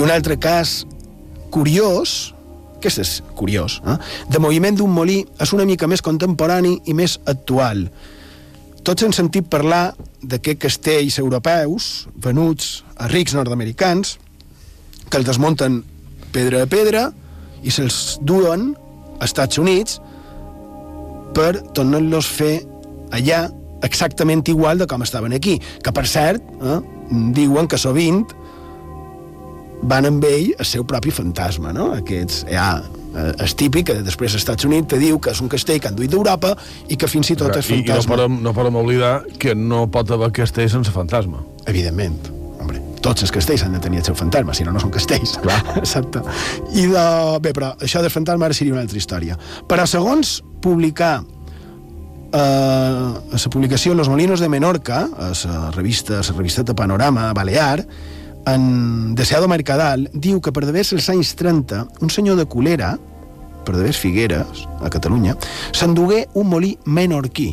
Un 0.03 0.13
altre 0.15 0.39
cas 0.39 0.85
curiós, 1.51 2.35
que 2.81 2.89
és 2.89 3.19
curiós, 3.35 3.81
eh? 3.83 3.97
de 4.31 4.39
moviment 4.39 4.77
d'un 4.79 4.93
molí 4.95 5.25
és 5.41 5.53
una 5.53 5.67
mica 5.67 5.89
més 5.91 6.05
contemporani 6.05 6.77
i 6.87 6.95
més 6.95 7.19
actual. 7.27 7.89
Tots 8.87 9.03
hem 9.03 9.13
sentit 9.13 9.49
parlar 9.51 9.97
d'aquests 10.23 10.63
castells 10.63 11.19
europeus 11.19 12.07
venuts 12.15 12.85
a 12.97 13.09
rics 13.11 13.35
nord-americans 13.35 14.17
que 15.09 15.19
els 15.19 15.27
desmunten 15.27 15.83
pedra 16.33 16.63
a 16.63 16.71
pedra, 16.71 17.09
i 17.63 17.73
se'ls 17.75 18.19
duen 18.23 18.73
als 19.19 19.33
Estats 19.33 19.59
Units 19.59 19.99
per 21.35 21.53
tornar-los 21.75 22.29
fer 22.31 22.55
allà 23.15 23.47
exactament 23.87 24.45
igual 24.51 24.79
de 24.79 24.87
com 24.91 25.03
estaven 25.03 25.35
aquí. 25.35 25.59
Que, 25.83 25.93
per 25.95 26.07
cert, 26.07 26.43
eh, 26.63 26.79
diuen 27.35 27.69
que 27.69 27.79
sovint 27.79 28.25
van 29.83 30.09
amb 30.09 30.25
ell 30.27 30.53
el 30.59 30.67
seu 30.67 30.85
propi 30.89 31.13
fantasma, 31.15 31.73
no? 31.77 31.91
Aquests, 31.99 32.45
ja, 32.51 32.69
eh, 33.15 33.45
és 33.45 33.55
típic 33.59 33.89
que 33.91 33.99
després 34.03 34.35
als 34.35 34.43
Estats 34.43 34.67
Units 34.69 34.91
te 34.93 34.99
diu 35.01 35.21
que 35.23 35.33
és 35.35 35.43
un 35.45 35.51
castell 35.53 35.81
que 35.81 35.91
han 35.91 35.97
duit 35.99 36.11
d'Europa 36.11 36.55
i 36.89 36.99
que 36.99 37.11
fins 37.11 37.31
i 37.31 37.39
tot 37.39 37.55
és 37.57 37.71
I, 37.71 37.79
i 37.79 37.85
no, 37.85 37.95
fantasma. 37.95 38.17
podem, 38.17 38.41
no 38.45 38.55
podem 38.57 38.81
oblidar 38.83 39.15
que 39.39 39.55
no 39.55 39.87
pot 39.93 40.11
haver 40.11 40.33
castell 40.43 40.69
sense 40.73 40.93
fantasma. 40.95 41.45
Evidentment. 41.67 42.35
Hombre, 42.59 42.83
tots 43.05 43.23
els 43.23 43.33
castells 43.35 43.63
han 43.65 43.77
de 43.77 43.81
tenir 43.85 44.03
el 44.03 44.07
seu 44.09 44.19
fantasma, 44.19 44.55
si 44.57 44.67
no, 44.67 44.75
no 44.75 44.83
són 44.83 44.93
castells. 44.95 45.37
Clar. 45.45 45.63
Exacte. 45.83 46.25
I 46.75 46.89
de... 46.91 47.09
Bé, 47.45 47.55
però 47.55 47.75
això 47.79 48.03
del 48.03 48.15
fantasma 48.15 48.49
ara 48.49 48.57
seria 48.57 48.75
una 48.75 48.83
altra 48.83 48.99
història. 48.99 49.39
Però 49.71 49.87
segons 49.87 50.41
publicar 50.65 51.21
eh, 52.33 52.39
la 53.33 53.51
publicació 53.51 53.95
Los 53.95 54.09
Molinos 54.09 54.41
de 54.41 54.49
Menorca, 54.49 55.09
a 55.17 55.33
la 55.33 55.71
revista, 55.71 56.19
a 56.19 56.23
la 56.27 56.37
revisteta 56.37 56.75
Panorama 56.75 57.33
Balear, 57.33 57.87
en 58.55 59.15
Deseado 59.15 59.49
Mercadal, 59.49 60.09
diu 60.13 60.41
que 60.41 60.53
per 60.55 60.65
devers 60.67 60.93
els 60.97 61.09
anys 61.13 61.35
30, 61.39 61.85
un 62.05 62.11
senyor 62.13 62.39
de 62.39 62.47
Colera, 62.51 62.95
per 63.67 63.77
devers 63.77 63.99
Figueres, 64.01 64.65
a 64.81 64.91
Catalunya, 64.93 65.37
s'endugué 65.77 66.27
un 66.39 66.49
molí 66.49 66.73
menorquí, 66.87 67.51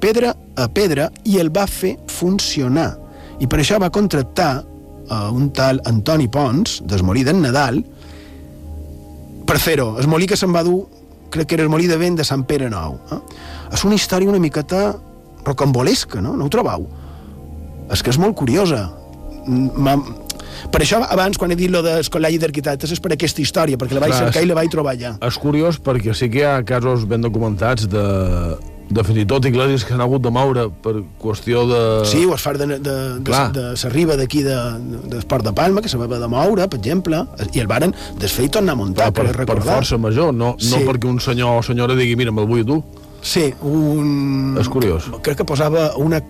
pedra 0.00 0.34
a 0.56 0.68
pedra, 0.72 1.08
i 1.24 1.38
el 1.42 1.50
va 1.54 1.66
fer 1.68 1.96
funcionar. 2.12 2.90
I 3.38 3.46
per 3.46 3.60
això 3.62 3.78
va 3.82 3.92
contractar 3.94 4.52
a 5.08 5.18
un 5.32 5.50
tal 5.56 5.80
Antoni 5.88 6.28
Pons, 6.28 6.82
del 6.88 7.04
molí 7.04 7.24
d'en 7.26 7.42
Nadal, 7.42 7.82
per 9.48 9.58
fer-ho. 9.58 9.94
El 10.00 10.08
molí 10.12 10.28
que 10.28 10.36
se'n 10.36 10.52
va 10.54 10.64
dur, 10.66 10.82
crec 11.32 11.48
que 11.48 11.56
era 11.56 11.64
el 11.64 11.72
molí 11.72 11.88
de 11.88 11.96
vent 12.00 12.18
de 12.18 12.26
Sant 12.26 12.44
Pere 12.48 12.68
Nou. 12.72 12.98
Eh? 13.12 13.20
És 13.72 13.84
una 13.84 13.96
història 13.96 14.28
una 14.28 14.40
miqueta 14.42 14.92
rocambolesca, 15.44 16.20
no? 16.24 16.34
No 16.36 16.48
ho 16.48 16.52
trobeu? 16.52 16.86
És 17.92 18.02
que 18.04 18.12
és 18.12 18.20
molt 18.20 18.36
curiosa. 18.36 18.86
Per 20.72 20.80
això, 20.82 21.02
abans, 21.06 21.38
quan 21.38 21.52
he 21.54 21.58
dit 21.58 21.70
lo 21.70 21.82
del 21.82 22.02
Col·legi 22.12 22.40
d'Arquitectes, 22.42 22.92
és 22.96 23.00
per 23.04 23.12
aquesta 23.14 23.42
història, 23.44 23.78
perquè 23.80 23.94
la 23.98 24.02
vaig 24.04 24.14
Clar, 24.16 24.24
cercar 24.26 24.42
i 24.44 24.50
la 24.50 24.56
vaig 24.58 24.72
trobar 24.72 24.96
allà. 24.96 25.14
És 25.28 25.38
curiós 25.40 25.78
perquè 25.82 26.14
sí 26.16 26.28
que 26.32 26.42
hi 26.42 26.48
ha 26.48 26.56
casos 26.66 27.06
ben 27.08 27.22
documentats 27.24 27.86
de, 27.90 28.04
de 28.90 29.04
fins 29.04 29.20
i 29.22 29.26
tot 29.28 29.44
iglesis 29.48 29.84
que 29.84 29.92
s'han 29.92 30.00
hagut 30.04 30.22
de 30.24 30.30
moure 30.32 30.68
per 30.84 30.94
qüestió 31.20 31.64
de... 31.68 31.80
Sí, 32.08 32.24
o 32.26 32.34
es 32.36 32.44
fa 32.44 32.54
de, 32.56 32.66
de, 32.66 32.78
de, 32.84 32.96
de, 33.26 33.40
de 33.56 33.64
s'arriba 33.80 34.16
d'aquí 34.16 34.42
de, 34.46 34.56
de 35.12 35.20
Port 35.28 35.44
de 35.44 35.52
Palma, 35.56 35.82
que 35.84 35.92
haver 35.94 36.20
de 36.20 36.30
moure, 36.32 36.68
per 36.68 36.78
exemple, 36.80 37.24
i 37.52 37.60
el 37.60 37.68
varen 37.70 37.94
desfer 38.20 38.48
i 38.48 38.52
tornar 38.58 38.76
a 38.76 38.80
muntar, 38.80 39.10
per, 39.12 39.28
per, 39.32 39.46
per 39.48 39.60
força 39.66 39.98
major, 40.00 40.32
no, 40.34 40.54
Sí. 40.58 40.72
no 40.74 40.84
perquè 40.88 41.08
un 41.08 41.20
senyor 41.20 41.60
o 41.60 41.62
senyora 41.62 41.94
digui 41.98 42.16
mira, 42.16 42.32
me'l 42.32 42.48
vull 42.48 42.64
tu. 42.66 42.80
Sí, 43.22 43.48
un... 43.66 44.56
És 44.60 44.68
curiós. 44.70 45.08
Crec 45.26 45.40
que 45.40 45.44
posava 45.48 45.90
una, 45.98 46.20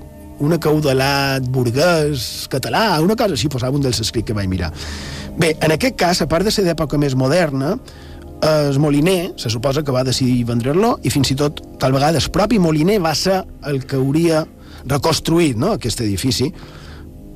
una 0.45 0.59
caudalat 0.62 1.47
burguès 1.53 2.49
català, 2.51 3.01
una 3.05 3.16
cosa 3.18 3.36
així, 3.36 3.51
posava 3.51 3.76
un 3.76 3.84
dels 3.84 4.01
escrits 4.05 4.30
que 4.30 4.36
vaig 4.36 4.51
mirar. 4.51 4.72
Bé, 5.39 5.55
en 5.62 5.74
aquest 5.74 5.99
cas, 5.99 6.22
a 6.22 6.28
part 6.30 6.47
de 6.47 6.53
ser 6.55 6.64
d'època 6.66 6.99
més 6.99 7.16
moderna, 7.18 7.76
el 8.43 8.78
moliner 8.78 9.32
se 9.36 9.51
suposa 9.51 9.82
que 9.82 9.95
va 9.95 10.05
decidir 10.07 10.45
vendre-lo 10.47 10.97
i 11.03 11.11
fins 11.11 11.32
i 11.32 11.36
tot, 11.39 11.62
tal 11.82 11.95
vegada, 11.95 12.18
el 12.18 12.30
propi 12.34 12.61
moliner 12.62 13.01
va 13.03 13.14
ser 13.18 13.41
el 13.66 13.82
que 13.86 13.99
hauria 13.99 14.45
reconstruït 14.86 15.59
no, 15.59 15.72
aquest 15.74 16.05
edifici, 16.05 16.53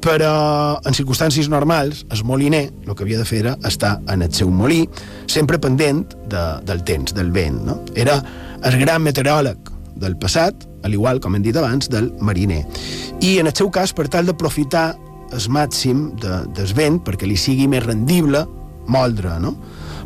però 0.03 0.79
en 0.87 0.97
circumstàncies 0.99 1.49
normals, 1.51 2.05
el 2.11 2.23
moliner 2.27 2.65
el 2.87 2.95
que 2.95 3.05
havia 3.05 3.21
de 3.21 3.27
fer 3.27 3.43
era 3.45 3.57
estar 3.69 3.97
en 4.11 4.23
el 4.27 4.33
seu 4.35 4.51
molí, 4.51 4.83
sempre 5.31 5.61
pendent 5.63 6.05
de, 6.31 6.43
del 6.67 6.83
temps, 6.87 7.15
del 7.15 7.31
vent. 7.35 7.61
No? 7.67 7.79
Era 7.95 8.19
el 8.67 8.79
gran 8.83 9.03
meteoròleg 9.07 9.72
del 10.03 10.19
passat, 10.21 10.67
al 10.83 10.97
igual, 10.97 11.21
com 11.23 11.37
hem 11.37 11.45
dit 11.45 11.57
abans, 11.57 11.89
del 11.93 12.11
mariner. 12.21 12.63
I 13.23 13.39
en 13.41 13.49
el 13.51 13.57
seu 13.57 13.71
cas, 13.73 13.95
per 13.95 14.09
tal 14.13 14.29
d'aprofitar 14.29 14.93
el 15.33 15.49
màxim 15.55 16.11
de, 16.21 16.43
del 16.57 16.75
vent, 16.77 17.01
perquè 17.07 17.29
li 17.29 17.39
sigui 17.41 17.69
més 17.71 17.85
rendible 17.87 18.45
moldre, 18.93 19.39
no? 19.41 19.55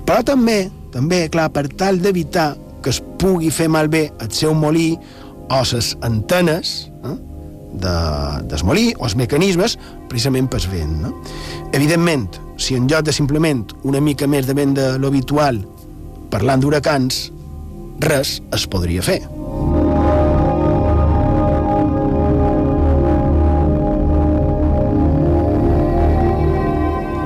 Però 0.07 0.23
també, 0.23 0.67
també, 0.95 1.25
clar, 1.33 1.49
per 1.55 1.67
tal 1.75 1.99
d'evitar 2.03 2.53
que 2.85 2.93
es 2.95 3.01
pugui 3.19 3.51
fer 3.51 3.67
malbé 3.73 4.11
el 4.23 4.31
seu 4.31 4.55
molí 4.55 4.93
o 5.51 5.63
les 5.73 5.95
antenes, 6.07 6.77
eh? 7.03 7.17
de, 7.77 7.95
del 8.49 8.65
molí 8.65 8.93
o 8.97 9.07
els 9.09 9.17
mecanismes 9.19 9.77
precisament 10.11 10.49
pel 10.51 10.69
vent. 10.71 10.95
No? 11.03 11.15
Evidentment, 11.77 12.29
si 12.63 12.77
en 12.79 12.87
lloc 12.91 13.07
de 13.09 13.15
simplement 13.15 13.65
una 13.85 14.01
mica 14.01 14.29
més 14.31 14.47
de 14.47 14.55
vent 14.57 14.77
de 14.77 14.93
l'habitual 15.03 15.61
parlant 16.31 16.63
d'huracans, 16.63 17.27
res 18.07 18.39
es 18.55 18.67
podria 18.71 19.03
fer. 19.03 19.21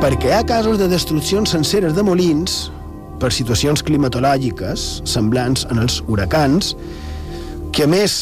Perquè 0.01 0.30
hi 0.30 0.32
ha 0.32 0.44
casos 0.48 0.78
de 0.80 0.86
destruccions 0.88 1.51
senceres 1.53 1.92
de 1.92 2.01
molins 2.01 2.70
per 3.20 3.28
situacions 3.36 3.82
climatològiques 3.84 4.84
semblants 5.05 5.66
en 5.68 5.82
els 5.82 5.98
huracans 6.09 6.70
que, 7.76 7.84
a 7.84 7.90
més, 7.92 8.14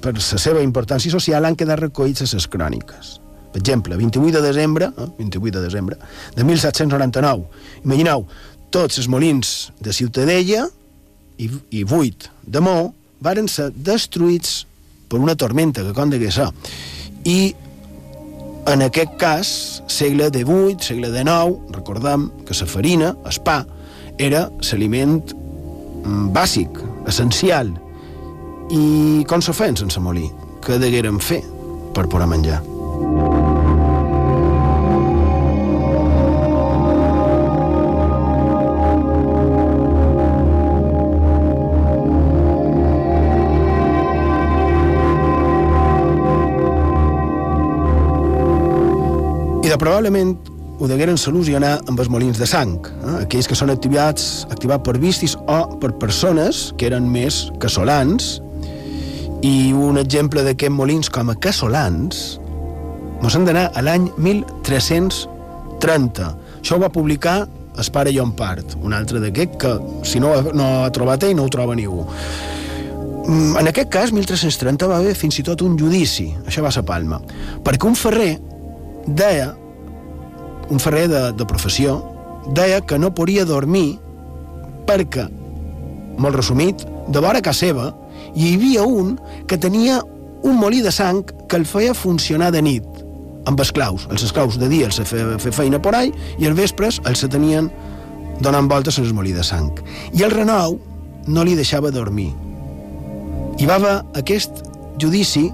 per 0.00 0.14
la 0.16 0.22
seva 0.40 0.62
importància 0.64 1.12
social, 1.12 1.44
han 1.44 1.58
quedat 1.60 1.82
recollits 1.82 2.24
a 2.24 2.28
les 2.30 2.46
cròniques. 2.48 3.10
Per 3.52 3.60
exemple, 3.60 3.98
28 4.00 4.32
de 4.38 4.42
desembre, 4.46 4.88
eh, 4.88 5.10
28 5.18 5.58
de 5.58 5.64
desembre 5.66 5.98
de 6.38 6.48
1799. 6.48 7.44
Imagineu, 7.84 8.24
tots 8.72 8.96
els 8.96 9.10
molins 9.12 9.52
de 9.76 9.92
Ciutadella 9.92 10.64
i, 11.36 11.50
i 11.68 11.84
8 11.84 12.32
de 12.48 12.64
Mó 12.64 12.78
varen 13.20 13.52
ser 13.52 13.68
destruïts 13.76 14.62
per 15.06 15.20
una 15.20 15.36
tormenta 15.36 15.84
que 15.84 15.92
com 15.92 16.08
degué 16.08 16.32
ser. 16.32 16.48
I 17.28 17.52
en 18.66 18.82
aquest 18.82 19.16
cas, 19.20 19.48
segle 19.86 20.28
XVIII, 20.34 20.76
segle 20.82 21.10
XIX, 21.14 21.58
recordem 21.74 22.28
que 22.46 22.54
la 22.58 22.66
farina, 22.66 23.14
el 23.24 23.40
pa, 23.46 23.60
era 24.18 24.46
l'aliment 24.70 25.20
mm, 25.32 26.30
bàsic, 26.34 26.80
essencial. 27.06 27.70
I 28.70 29.24
com 29.30 29.42
se 29.42 29.54
feien 29.54 29.78
sense 29.78 30.02
molí? 30.02 30.26
Què 30.66 30.80
degueren 30.82 31.22
fer 31.22 31.44
per 31.94 32.08
poder 32.10 32.26
menjar? 32.26 32.75
Probablement 49.86 50.34
ho 50.80 50.88
degueren 50.90 51.14
solucionar 51.14 51.76
amb 51.86 52.00
els 52.02 52.08
molins 52.10 52.40
de 52.40 52.46
sang, 52.48 52.80
eh? 52.82 53.22
aquells 53.22 53.46
que 53.46 53.54
són 53.56 53.70
activats, 53.70 54.46
activats 54.50 54.82
per 54.84 54.98
vistis 54.98 55.36
o 55.46 55.78
per 55.80 55.92
persones 56.00 56.72
que 56.76 56.86
eren 56.90 57.06
més 57.08 57.46
casolans, 57.62 58.40
i 59.46 59.72
un 59.76 59.98
exemple 60.00 60.42
d'aquests 60.42 60.74
molins 60.74 61.10
com 61.12 61.30
a 61.30 61.36
casolans 61.38 62.40
mos 63.22 63.36
han 63.36 63.44
d'anar 63.46 63.70
a 63.72 63.82
l'any 63.84 64.10
1330. 64.18 66.34
Això 66.60 66.76
ho 66.76 66.80
va 66.82 66.90
publicar 66.92 67.46
el 67.76 67.90
pare 67.92 68.12
Llompart, 68.12 68.76
un 68.82 68.92
altre 68.96 69.20
d'aquest 69.22 69.56
que, 69.62 69.72
si 70.08 70.20
no, 70.20 70.34
no 70.56 70.64
ha 70.82 70.90
trobat 70.92 71.22
ell, 71.28 71.36
no 71.38 71.44
ho 71.46 71.52
troba 71.52 71.76
ningú. 71.78 72.04
Mm, 73.26 73.56
En 73.60 73.66
aquest 73.70 73.90
cas, 73.92 74.12
1330 74.12 74.88
va 74.90 74.98
haver 74.98 75.14
fins 75.14 75.38
i 75.38 75.42
tot 75.46 75.62
un 75.62 75.78
judici, 75.78 76.34
això 76.44 76.62
va 76.64 76.70
ser 76.74 76.84
Palma, 76.88 77.20
perquè 77.62 77.86
un 77.86 77.94
ferrer 77.94 78.40
deia, 79.06 79.54
un 80.70 80.80
ferrer 80.82 81.06
de, 81.08 81.22
de 81.32 81.46
professió, 81.46 82.00
deia 82.54 82.80
que 82.80 82.98
no 82.98 83.14
podia 83.14 83.46
dormir 83.46 83.98
perquè, 84.86 85.26
molt 86.18 86.38
resumit, 86.38 86.84
de 87.08 87.22
vora 87.22 87.42
casa 87.42 87.66
seva 87.66 87.90
hi 88.34 88.54
havia 88.54 88.84
un 88.86 89.16
que 89.46 89.58
tenia 89.58 90.00
un 90.46 90.58
molí 90.58 90.82
de 90.82 90.92
sang 90.94 91.24
que 91.48 91.58
el 91.58 91.66
feia 91.66 91.94
funcionar 91.94 92.52
de 92.54 92.62
nit 92.62 92.86
amb 93.46 93.60
esclaus. 93.62 94.06
Els 94.10 94.24
esclaus 94.26 94.58
de 94.58 94.68
dia 94.68 94.88
els 94.90 94.98
feia 94.98 95.38
fer 95.42 95.52
feina 95.54 95.80
por 95.82 95.94
ahí 95.94 96.12
i 96.38 96.48
els 96.48 96.58
vespres 96.58 97.00
els 97.06 97.22
se 97.22 97.30
tenien 97.30 97.70
donant 98.42 98.68
voltes 98.68 98.98
en 98.98 99.06
el 99.06 99.14
molí 99.14 99.32
de 99.32 99.44
sang. 99.46 99.72
I 100.12 100.26
el 100.26 100.34
renou 100.34 100.78
no 101.26 101.44
li 101.44 101.56
deixava 101.58 101.90
dormir. 101.90 102.32
Hi 103.56 103.66
va 103.66 103.78
haver 103.80 103.96
aquest 104.20 104.62
judici 105.00 105.46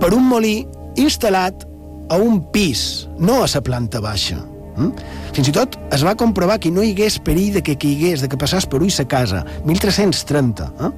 per 0.00 0.12
un 0.14 0.28
molí 0.28 0.62
instal·lat 1.00 1.64
a 2.08 2.18
un 2.20 2.40
pis, 2.52 3.08
no 3.18 3.42
a 3.42 3.48
la 3.48 3.62
planta 3.64 4.00
baixa. 4.00 4.40
Mm? 4.76 4.90
Fins 5.34 5.50
i 5.50 5.54
tot 5.54 5.76
es 5.94 6.02
va 6.06 6.16
comprovar 6.18 6.58
que 6.62 6.72
no 6.74 6.82
hi 6.82 6.92
hagués 6.94 7.20
perill 7.22 7.54
de 7.58 7.62
que 7.62 7.76
caigués, 7.78 8.24
de 8.24 8.30
que 8.30 8.38
passàs 8.40 8.66
per 8.66 8.82
ull 8.82 8.90
sa 8.90 9.06
casa, 9.06 9.44
1330. 9.66 10.66
Eh? 10.80 10.90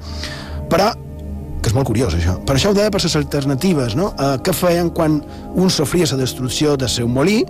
Però, 0.73 0.91
que 1.61 1.71
és 1.71 1.77
molt 1.77 1.89
curiós 1.89 2.17
això, 2.17 2.39
per 2.47 2.57
això 2.57 2.73
ho 2.73 2.77
deia 2.77 2.93
per 2.93 3.03
les 3.03 3.17
alternatives, 3.19 3.97
no? 3.99 4.13
Eh, 4.17 4.35
què 4.45 4.55
feien 4.57 4.91
quan 4.91 5.21
un 5.55 5.71
sofria 5.73 6.09
la 6.13 6.21
destrucció 6.23 6.77
del 6.81 6.93
seu 6.93 7.09
molí, 7.09 7.43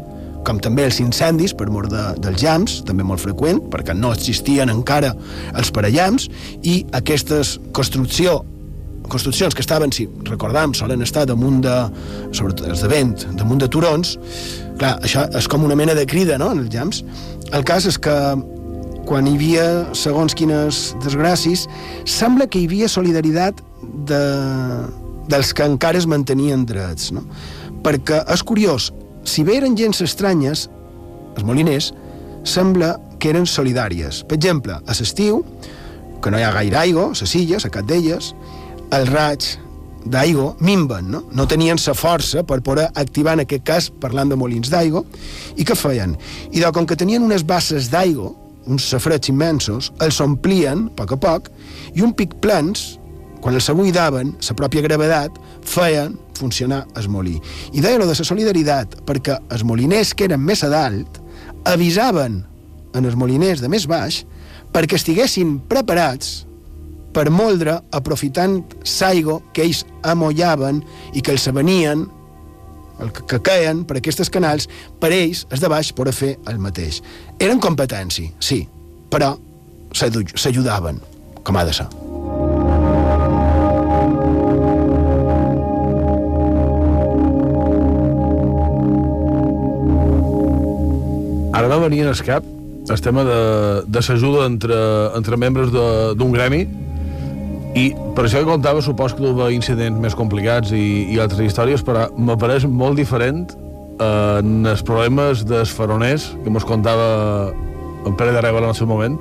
com 0.46 0.60
també 0.62 0.84
els 0.86 1.00
incendis 1.02 1.54
per 1.58 1.66
mort 1.74 1.90
de, 1.90 2.02
dels 2.22 2.42
llams, 2.42 2.80
també 2.86 3.02
molt 3.06 3.22
freqüent, 3.22 3.64
perquè 3.72 3.96
no 3.98 4.12
existien 4.14 4.70
encara 4.70 5.10
els 5.58 5.72
parellams, 5.74 6.28
i 6.62 6.84
aquestes 6.94 7.56
construcció 7.74 8.44
construccions 9.12 9.54
que 9.54 9.62
estaven, 9.64 9.92
si 9.92 10.08
recordam, 10.28 10.74
solen 10.74 11.02
estar 11.04 11.26
damunt 11.28 11.62
de, 11.64 11.76
sobretot 12.36 12.66
els 12.70 12.82
de 12.84 12.90
vent, 12.90 13.16
damunt 13.38 13.62
de 13.62 13.68
turons, 13.72 14.16
clar, 14.80 14.96
això 15.06 15.26
és 15.36 15.48
com 15.50 15.64
una 15.66 15.78
mena 15.78 15.94
de 15.96 16.06
crida, 16.08 16.38
no?, 16.38 16.52
en 16.54 16.64
els 16.64 16.74
llams. 16.74 17.02
El 17.54 17.64
cas 17.66 17.86
és 17.88 17.98
que 18.02 18.14
quan 19.06 19.28
hi 19.28 19.36
havia 19.38 19.66
segons 19.94 20.34
quines 20.34 20.90
desgràcies, 21.04 21.66
sembla 22.10 22.48
que 22.50 22.60
hi 22.60 22.66
havia 22.66 22.90
solidaritat 22.90 23.62
de, 24.10 24.22
dels 25.30 25.52
que 25.54 25.66
encara 25.66 26.00
es 26.00 26.08
mantenien 26.10 26.66
drets, 26.66 27.12
no? 27.14 27.22
Perquè 27.86 28.24
és 28.34 28.42
curiós, 28.42 28.90
si 29.26 29.44
bé 29.46 29.60
eren 29.60 29.76
gens 29.78 30.02
estranyes, 30.02 30.66
els 31.36 31.46
moliners, 31.46 31.92
sembla 32.46 32.96
que 33.20 33.30
eren 33.30 33.46
solidàries. 33.46 34.22
Per 34.26 34.38
exemple, 34.38 34.78
a 34.78 34.98
l'estiu, 34.98 35.42
que 36.22 36.32
no 36.32 36.40
hi 36.40 36.46
ha 36.46 36.54
gaire 36.54 36.80
aigua, 36.82 37.10
a 37.12 37.18
les 37.20 37.34
illes, 37.38 37.66
a 37.66 37.70
cap 37.70 37.86
d'elles, 37.86 38.32
els 38.94 39.10
raig 39.10 39.46
d'aigua 40.06 40.52
minven, 40.62 41.10
no? 41.10 41.22
No 41.34 41.46
tenien 41.50 41.78
la 41.82 41.94
força 41.94 42.44
per 42.46 42.60
poder 42.62 42.86
activar, 42.94 43.34
en 43.34 43.42
aquest 43.42 43.64
cas, 43.66 43.88
parlant 43.90 44.30
de 44.30 44.38
molins 44.38 44.70
d'aigua, 44.70 45.02
i 45.56 45.64
què 45.66 45.74
feien? 45.74 46.14
I 46.52 46.62
de, 46.62 46.70
com 46.72 46.86
que 46.86 46.96
tenien 46.96 47.24
unes 47.26 47.42
basses 47.46 47.90
d'aigua, 47.90 48.30
uns 48.66 48.86
safrets 48.90 49.30
immensos, 49.30 49.92
els 50.02 50.20
omplien, 50.22 50.86
a 50.86 50.94
poc 50.98 51.16
a 51.16 51.20
poc, 51.22 51.50
i 51.94 52.02
un 52.02 52.14
pic 52.14 52.38
plens, 52.42 52.96
quan 53.42 53.54
els 53.54 53.68
abuidaven, 53.70 54.32
la 54.42 54.56
pròpia 54.58 54.82
gravedat, 54.86 55.34
feien 55.66 56.16
funcionar 56.38 56.84
el 56.98 57.08
molí. 57.10 57.36
I 57.74 57.82
deia 57.82 57.98
lo 57.98 58.06
de 58.06 58.14
la 58.14 58.26
solidaritat, 58.26 59.00
perquè 59.06 59.38
els 59.50 59.64
moliners 59.66 60.14
que 60.14 60.26
eren 60.28 60.42
més 60.42 60.62
a 60.66 60.70
dalt 60.70 61.22
avisaven 61.66 62.44
en 62.94 63.04
els 63.04 63.16
moliners 63.18 63.62
de 63.62 63.70
més 63.70 63.86
baix 63.90 64.22
perquè 64.74 64.98
estiguessin 64.98 65.56
preparats 65.70 66.44
per 67.16 67.30
moldre 67.32 67.78
aprofitant 67.96 68.58
l'aigua 68.84 69.38
que 69.56 69.64
ells 69.64 69.86
amollaven 70.04 70.82
i 71.16 71.22
que 71.24 71.32
els 71.32 71.48
venien 71.56 72.04
el 73.00 73.12
que, 73.12 73.24
que 73.28 73.40
caien 73.44 73.84
per 73.88 73.98
aquests 73.98 74.28
canals, 74.32 74.68
per 75.00 75.10
ells, 75.12 75.46
els 75.52 75.60
de 75.60 75.68
baix, 75.72 75.92
poder 75.96 76.12
fer 76.16 76.34
el 76.48 76.60
mateix. 76.60 77.02
Eren 77.40 77.60
competència, 77.60 78.32
sí, 78.40 78.62
però 79.12 79.34
s'ajudaven, 79.96 81.00
com 81.44 81.56
ha 81.56 81.64
de 81.64 81.76
ser. 81.76 81.88
Ara 91.56 91.68
no 91.72 91.80
venia 91.80 92.08
al 92.08 92.20
cap 92.24 92.44
el 92.88 93.00
tema 93.02 93.24
de, 93.26 93.38
de 93.88 94.00
l'ajuda 94.04 94.44
entre, 94.46 94.76
entre 95.16 95.36
membres 95.40 95.72
d'un 95.72 96.32
gremi 96.32 96.66
i 97.76 97.90
per 98.16 98.24
això 98.24 98.40
que 98.40 98.48
contava 98.48 98.80
supos 98.82 99.14
que 99.14 99.28
hi 99.28 99.54
incidents 99.56 100.00
més 100.00 100.16
complicats 100.16 100.72
i, 100.72 101.12
i 101.12 101.20
altres 101.20 101.44
històries, 101.44 101.84
però 101.84 102.06
m'apareix 102.16 102.64
molt 102.64 102.96
diferent 102.96 103.50
eh, 103.52 104.40
en 104.40 104.64
els 104.66 104.84
problemes 104.86 105.44
dels 105.44 105.72
faroners 105.76 106.30
que 106.44 106.52
mos 106.52 106.64
contava 106.64 107.52
en 108.06 108.16
Pere 108.16 108.32
de 108.32 108.40
Reba 108.40 108.62
en 108.62 108.70
el 108.70 108.78
seu 108.78 108.88
moment. 108.88 109.20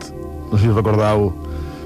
No 0.51 0.57
sé 0.57 0.67
si 0.67 0.71
recordeu 0.71 1.33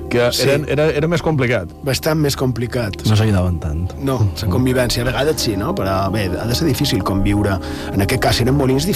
que 0.09 0.31
sí. 0.33 0.47
eren, 0.47 0.65
era, 0.69 0.87
era 0.97 1.07
més 1.07 1.21
complicat. 1.25 1.69
Bastant 1.85 2.17
més 2.19 2.35
complicat. 2.37 2.97
No 3.07 3.17
s'ajudaven 3.17 3.59
tant. 3.61 3.83
No, 4.05 4.17
la 4.41 4.49
convivència 4.51 5.03
a 5.05 5.07
vegades 5.07 5.45
sí, 5.45 5.53
no? 5.57 5.71
Però 5.77 5.95
bé, 6.13 6.25
ha 6.33 6.47
de 6.49 6.57
ser 6.57 6.67
difícil 6.67 7.03
conviure. 7.05 7.55
En 7.93 8.05
aquest 8.05 8.23
cas 8.25 8.41
eren 8.43 8.57
molins 8.57 8.89
eh, 8.89 8.95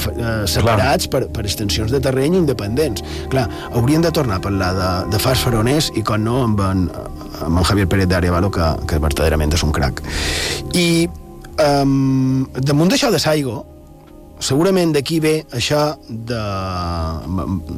separats 0.49 1.09
per, 1.13 1.25
per 1.33 1.45
extensions 1.45 1.93
de 1.93 2.01
terreny 2.03 2.39
independents. 2.41 3.05
Clar, 3.33 3.45
haurien 3.71 4.03
de 4.03 4.13
tornar 4.13 4.41
a 4.41 4.45
parlar 4.45 4.73
de, 4.77 4.89
de 5.13 5.21
fars 5.21 5.45
faroners 5.45 5.93
i 5.97 6.05
com 6.05 6.25
no 6.25 6.41
amb 6.47 6.65
en, 6.65 6.87
amb 7.45 7.61
en 7.61 7.67
Javier 7.67 7.87
Pérez 7.89 8.09
d'Arevalo, 8.09 8.49
que, 8.53 8.69
que 8.89 8.99
verdaderament 9.03 9.53
és 9.55 9.63
un 9.65 9.73
crac. 9.75 10.01
I 10.73 11.07
um, 11.59 12.47
damunt 12.57 12.91
d'això 12.93 13.11
de 13.13 13.21
Saigo, 13.21 13.61
segurament 14.43 14.91
d'aquí 14.95 15.19
ve 15.23 15.35
això 15.55 15.93
de, 16.07 16.41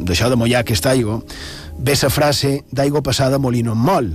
d'això 0.08 0.32
de 0.32 0.40
mollar 0.40 0.64
aquesta 0.64 0.94
aigua, 0.96 1.20
ve 1.78 1.98
la 2.02 2.10
frase 2.10 2.64
d'aigua 2.72 3.04
passada 3.04 3.40
molino 3.40 3.76
en 3.76 3.84
mol. 3.84 4.10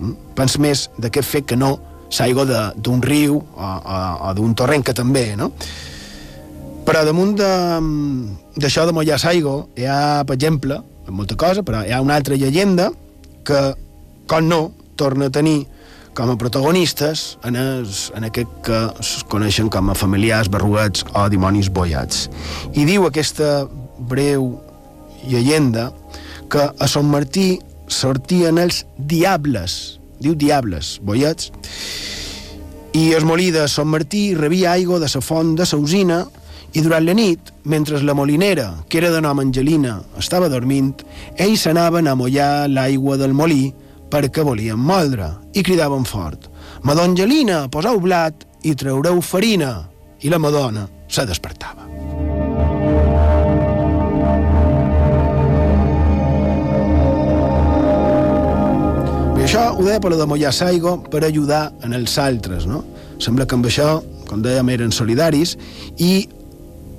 Mm? 0.00 0.16
Pens 0.34 0.58
més 0.58 0.88
d'aquest 0.98 1.28
fet 1.28 1.46
que 1.46 1.58
no 1.60 1.76
l'aigua 2.18 2.72
d'un 2.74 3.02
riu 3.02 3.38
o, 3.38 3.66
o, 3.68 3.98
o 4.28 4.34
d'un 4.34 4.54
torrent, 4.58 4.82
que 4.82 4.96
també, 4.96 5.36
no? 5.38 5.52
Però 6.86 7.04
damunt 7.06 7.36
d'això 7.38 8.82
de, 8.82 8.90
de 8.90 8.96
mollar 8.96 9.20
l'aigua 9.22 9.60
hi 9.78 9.86
ha, 9.86 10.24
per 10.26 10.34
exemple, 10.34 10.80
molta 11.10 11.36
cosa, 11.36 11.62
però 11.62 11.84
hi 11.84 11.92
ha 11.92 12.00
una 12.02 12.16
altra 12.18 12.34
llegenda 12.34 12.90
que, 13.46 13.60
com 14.30 14.46
no, 14.46 14.60
torna 14.94 15.26
a 15.26 15.34
tenir 15.34 15.66
com 16.14 16.30
a 16.30 16.36
protagonistes 16.38 17.38
en, 17.44 17.56
es, 17.56 18.10
en 18.14 18.26
aquest 18.26 18.50
que 18.66 18.78
es 19.02 19.12
coneixen 19.30 19.70
com 19.72 19.90
a 19.90 19.96
familiars 19.98 20.50
barruets 20.52 21.04
o 21.14 21.26
dimonis 21.32 21.70
boiats. 21.72 22.28
I 22.74 22.86
diu 22.86 23.06
aquesta 23.08 23.64
breu 24.10 24.52
llegenda 25.26 25.90
que 26.50 26.66
a 26.70 26.88
Sant 26.90 27.10
Martí 27.10 27.58
sortien 27.90 28.58
els 28.58 28.84
diables, 29.10 29.98
diu 30.22 30.34
diables, 30.38 30.98
boiets, 31.02 31.50
i 32.94 33.10
el 33.14 33.26
molí 33.26 33.50
de 33.54 33.66
Sant 33.70 33.90
Martí 33.90 34.34
rebia 34.34 34.74
aigua 34.74 34.98
de 35.02 35.10
la 35.10 35.22
font 35.22 35.54
de 35.58 35.66
la 35.66 35.78
usina 35.78 36.24
i 36.74 36.82
durant 36.82 37.02
la 37.02 37.14
nit, 37.14 37.50
mentre 37.64 37.98
la 38.02 38.14
molinera, 38.14 38.84
que 38.88 38.98
era 38.98 39.10
de 39.10 39.20
nom 39.22 39.42
Angelina, 39.42 40.00
estava 40.18 40.48
dormint, 40.48 41.02
ells 41.34 41.66
anaven 41.66 42.06
a 42.06 42.14
mollar 42.14 42.68
l'aigua 42.70 43.16
del 43.18 43.34
molí 43.34 43.72
perquè 44.10 44.44
volien 44.46 44.78
moldre 44.78 45.30
i 45.54 45.62
cridaven 45.66 46.04
fort 46.04 46.48
«Madonna 46.82 47.10
Angelina, 47.12 47.62
poseu 47.70 48.00
blat 48.02 48.46
i 48.66 48.74
traureu 48.74 49.20
farina!» 49.22 49.90
i 50.20 50.28
la 50.28 50.38
Madonna 50.38 50.86
se 51.08 51.24
despertava. 51.26 51.86
I 59.40 59.46
això 59.46 59.70
ho 59.72 59.84
deia 59.86 60.00
per 60.02 60.12
la 60.12 60.18
de 60.20 60.26
mollar 60.28 60.52
l'aigua 60.58 60.98
per 61.10 61.24
ajudar 61.24 61.70
en 61.86 61.96
els 61.96 62.18
altres, 62.20 62.66
no? 62.68 62.82
Sembla 63.20 63.46
que 63.46 63.56
amb 63.56 63.66
això, 63.70 64.02
com 64.28 64.44
dèiem, 64.44 64.68
eren 64.76 64.92
solidaris 64.92 65.56
i, 65.96 66.28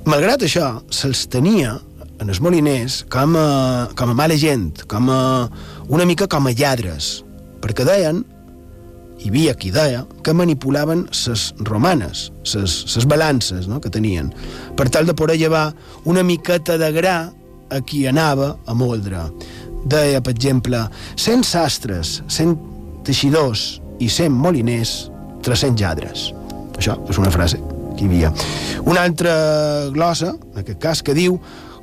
malgrat 0.09 0.47
això, 0.47 0.73
se'ls 0.89 1.27
tenia 1.29 1.77
en 2.21 2.29
els 2.29 2.41
moliners 2.43 3.01
com 3.11 3.35
a, 3.37 3.89
com 3.97 4.13
a 4.13 4.17
mala 4.17 4.37
gent, 4.37 4.83
com 4.89 5.09
a, 5.09 5.49
una 5.89 6.05
mica 6.05 6.29
com 6.29 6.47
a 6.47 6.53
lladres, 6.53 7.23
perquè 7.63 7.85
deien, 7.87 8.21
hi 9.21 9.29
havia 9.29 9.55
qui 9.57 9.73
deia, 9.73 10.03
que 10.25 10.33
manipulaven 10.33 11.07
ses 11.13 11.51
romanes, 11.67 12.29
ses, 12.47 12.73
ses 12.93 13.07
balances 13.09 13.67
no?, 13.69 13.81
que 13.81 13.91
tenien, 13.93 14.31
per 14.77 14.89
tal 14.93 15.09
de 15.09 15.17
poder 15.17 15.39
llevar 15.41 15.71
una 16.05 16.23
miqueta 16.25 16.77
de 16.81 16.91
gra 16.93 17.17
a 17.71 17.81
qui 17.85 18.05
anava 18.09 18.55
a 18.67 18.77
moldre 18.77 19.27
deia, 19.85 20.21
per 20.21 20.35
exemple, 20.35 20.83
100 21.17 21.45
sastres, 21.47 22.19
100 22.29 22.55
teixidors 23.07 23.81
i 24.01 24.09
100 24.09 24.37
moliners, 24.37 25.09
300 25.45 25.81
lladres. 25.81 26.29
Això 26.77 26.97
és 27.09 27.17
una 27.21 27.33
frase 27.33 27.57
que 27.97 28.05
hi 28.05 28.09
havia. 28.09 28.31
Una 28.85 29.05
altra 29.07 29.33
glossa, 29.93 30.35
en 30.53 30.61
aquest 30.61 30.81
cas, 30.81 31.01
que 31.05 31.17
diu 31.17 31.39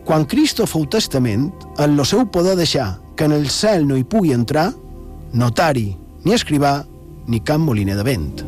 quan 0.08 0.24
Cristo 0.24 0.64
fou 0.64 0.86
testament, 0.88 1.50
en 1.76 1.92
lo 1.92 2.04
seu 2.08 2.22
poder 2.32 2.54
deixar 2.56 2.94
que 3.14 3.26
en 3.28 3.34
el 3.36 3.50
cel 3.52 3.82
no 3.84 3.96
hi 3.98 4.06
pugui 4.08 4.32
entrar 4.32 4.70
notari, 5.36 5.90
ni 6.24 6.32
escrivà, 6.32 6.78
ni 7.28 7.42
cap 7.44 7.60
moliner 7.60 7.98
de 7.98 8.06
vent. 8.06 8.40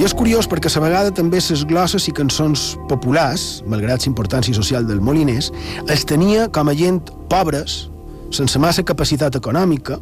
I 0.00 0.06
és 0.08 0.16
curiós 0.16 0.48
perquè 0.48 0.72
a 0.72 0.80
vegada 0.80 1.12
també 1.12 1.42
les 1.44 1.66
glosses 1.68 2.08
i 2.08 2.16
cançons 2.16 2.78
populars, 2.88 3.60
malgrat 3.68 4.06
la 4.06 4.12
importància 4.14 4.56
social 4.56 4.88
del 4.88 5.04
moliners, 5.04 5.52
els 5.84 6.08
tenia 6.08 6.48
com 6.48 6.72
a 6.72 6.78
gent 6.78 7.02
pobres, 7.28 7.90
sense 8.32 8.56
massa 8.56 8.80
capacitat 8.80 9.36
econòmica. 9.36 10.00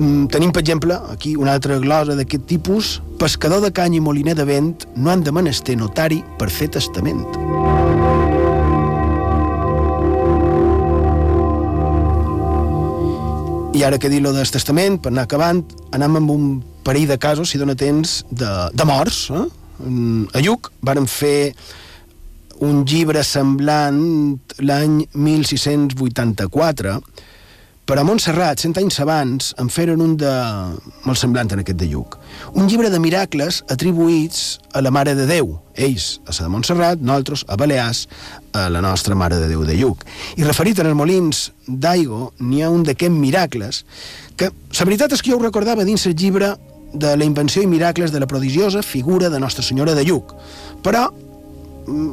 Mm, 0.00 0.30
tenim, 0.32 0.48
per 0.50 0.62
exemple, 0.62 0.96
aquí 1.12 1.34
una 1.36 1.52
altra 1.52 1.76
glosa 1.78 2.14
d'aquest 2.16 2.46
tipus. 2.48 3.02
Pescador 3.20 3.60
de 3.60 3.68
canya 3.68 3.98
i 3.98 4.00
moliner 4.00 4.32
de 4.38 4.46
vent 4.48 4.86
no 4.96 5.10
han 5.12 5.20
de 5.20 5.32
menester 5.32 5.76
notari 5.76 6.22
per 6.40 6.48
fer 6.48 6.70
testament. 6.72 7.26
I 13.76 13.84
ara 13.84 14.00
que 14.00 14.08
dir 14.08 14.22
lo 14.24 14.32
del 14.32 14.48
testament, 14.48 14.96
per 15.04 15.12
anar 15.12 15.28
acabant, 15.28 15.60
anem 15.92 16.16
amb 16.16 16.32
un 16.32 16.48
parell 16.82 17.06
de 17.06 17.20
casos, 17.20 17.52
si 17.52 17.60
dona 17.60 17.76
temps, 17.76 18.24
de, 18.32 18.48
de 18.72 18.88
morts. 18.88 19.26
Eh? 19.36 19.46
A 20.32 20.40
Lluc 20.40 20.72
varen 20.80 21.04
fer 21.08 21.52
un 22.64 22.86
llibre 22.88 23.20
semblant 23.24 24.00
l'any 24.64 25.02
1684 25.12 26.96
però 27.90 28.04
a 28.04 28.06
Montserrat, 28.06 28.60
cent 28.62 28.76
anys 28.78 29.00
abans, 29.02 29.48
en 29.58 29.66
feren 29.66 29.98
un 29.98 30.12
de... 30.14 30.30
molt 31.02 31.18
semblant 31.18 31.48
en 31.50 31.58
aquest 31.64 31.80
de 31.80 31.88
Lluc. 31.90 32.12
Un 32.54 32.68
llibre 32.70 32.86
de 32.86 33.00
miracles 33.02 33.64
atribuïts 33.66 34.60
a 34.78 34.82
la 34.84 34.92
Mare 34.94 35.16
de 35.18 35.24
Déu. 35.26 35.56
Ells, 35.74 36.20
a 36.22 36.30
la 36.36 36.44
de 36.44 36.52
Montserrat, 36.54 37.02
nosaltres, 37.02 37.42
a 37.50 37.56
Balears, 37.58 38.04
a 38.54 38.68
la 38.70 38.78
nostra 38.84 39.16
Mare 39.18 39.40
de 39.42 39.48
Déu 39.50 39.64
de 39.66 39.74
Lluc. 39.74 40.04
I 40.38 40.46
referit 40.46 40.78
en 40.78 40.92
els 40.92 40.98
molins 41.00 41.40
d'Aigo, 41.66 42.28
n'hi 42.38 42.62
ha 42.62 42.70
un 42.70 42.84
d'aquests 42.86 43.18
miracles 43.18 43.82
que, 44.38 44.52
la 44.54 44.86
veritat 44.86 45.16
és 45.16 45.24
que 45.24 45.34
jo 45.34 45.40
ho 45.40 45.42
recordava 45.42 45.82
dins 45.88 46.06
el 46.06 46.14
llibre 46.14 46.52
de 46.94 47.16
la 47.18 47.26
invenció 47.26 47.64
i 47.66 47.72
miracles 47.72 48.14
de 48.14 48.22
la 48.22 48.30
prodigiosa 48.30 48.84
figura 48.86 49.32
de 49.34 49.42
Nostra 49.42 49.66
Senyora 49.66 49.98
de 49.98 50.06
Lluc. 50.06 50.30
Però 50.86 51.08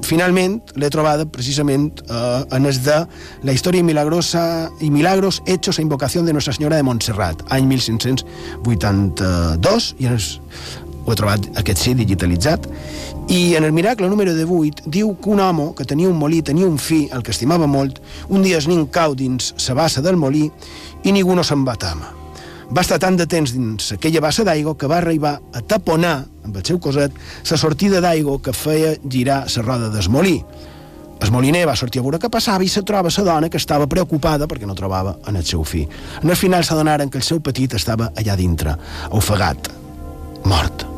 finalment 0.08 0.62
l'he 0.76 0.90
trobada 0.94 1.26
precisament 1.30 2.02
eh, 2.08 2.56
en 2.56 2.66
el 2.66 2.78
de 2.84 2.98
la 3.48 3.54
història 3.56 3.84
milagrosa 3.84 4.44
i 4.82 4.90
milagros 4.94 5.42
hechos 5.46 5.80
a 5.80 5.86
invocació 5.86 6.24
de 6.24 6.34
Nuestra 6.34 6.54
Senyora 6.54 6.78
de 6.78 6.84
Montserrat, 6.84 7.44
any 7.54 7.66
1582, 7.70 9.96
i 10.00 10.06
en 10.06 10.14
el, 10.18 10.22
ho 11.08 11.14
he 11.14 11.16
trobat 11.16 11.46
aquest 11.60 11.80
sí 11.80 11.94
digitalitzat, 11.96 12.68
i 13.32 13.56
en 13.56 13.64
el 13.64 13.72
miracle 13.76 14.08
número 14.08 14.34
de 14.36 14.44
8 14.44 14.92
diu 14.92 15.16
que 15.20 15.32
un 15.32 15.40
home 15.44 15.74
que 15.76 15.88
tenia 15.88 16.10
un 16.10 16.20
molí, 16.20 16.42
tenia 16.44 16.68
un 16.68 16.78
fi, 16.80 17.08
el 17.12 17.24
que 17.24 17.32
estimava 17.32 17.68
molt, 17.68 18.00
un 18.30 18.44
dia 18.44 18.60
es 18.60 18.68
nin 18.68 18.86
cau 18.88 19.16
dins 19.16 19.54
sa 19.60 19.76
bassa 19.76 20.04
del 20.04 20.20
molí 20.20 20.52
i 21.04 21.12
ningú 21.12 21.36
no 21.36 21.44
se'n 21.44 21.66
va 21.68 21.76
tama. 21.80 22.14
Va 22.68 22.84
estar 22.84 23.00
tant 23.00 23.16
de 23.16 23.28
temps 23.28 23.54
dins 23.56 23.94
aquella 23.96 24.24
bassa 24.24 24.44
d'aigua 24.44 24.76
que 24.76 24.92
va 24.92 25.00
arribar 25.00 25.38
a 25.56 25.64
taponar, 25.64 26.26
amb 26.48 26.58
el 26.58 26.66
seu 26.66 26.80
coset, 26.80 27.14
la 27.52 27.60
sortida 27.60 28.02
d'aigua 28.04 28.40
que 28.42 28.56
feia 28.56 28.96
girar 29.04 29.44
la 29.46 29.64
roda 29.64 29.92
del 29.94 30.10
molí. 30.10 30.40
El 31.18 31.32
moliner 31.34 31.64
va 31.66 31.76
sortir 31.76 32.00
a 32.00 32.06
veure 32.06 32.20
què 32.22 32.30
passava 32.30 32.64
i 32.64 32.70
se 32.70 32.84
troba 32.86 33.10
la 33.10 33.24
dona 33.24 33.50
que 33.50 33.58
estava 33.58 33.88
preocupada 33.88 34.48
perquè 34.48 34.68
no 34.70 34.76
trobava 34.78 35.18
en 35.28 35.36
el 35.36 35.46
seu 35.46 35.64
fi. 35.64 35.88
En 36.22 36.30
el 36.30 36.36
final 36.36 36.64
s'adonaren 36.64 37.10
que 37.10 37.18
el 37.18 37.26
seu 37.26 37.40
petit 37.40 37.74
estava 37.74 38.12
allà 38.16 38.36
dintre, 38.38 38.78
ofegat, 39.12 39.72
mort. 40.46 40.97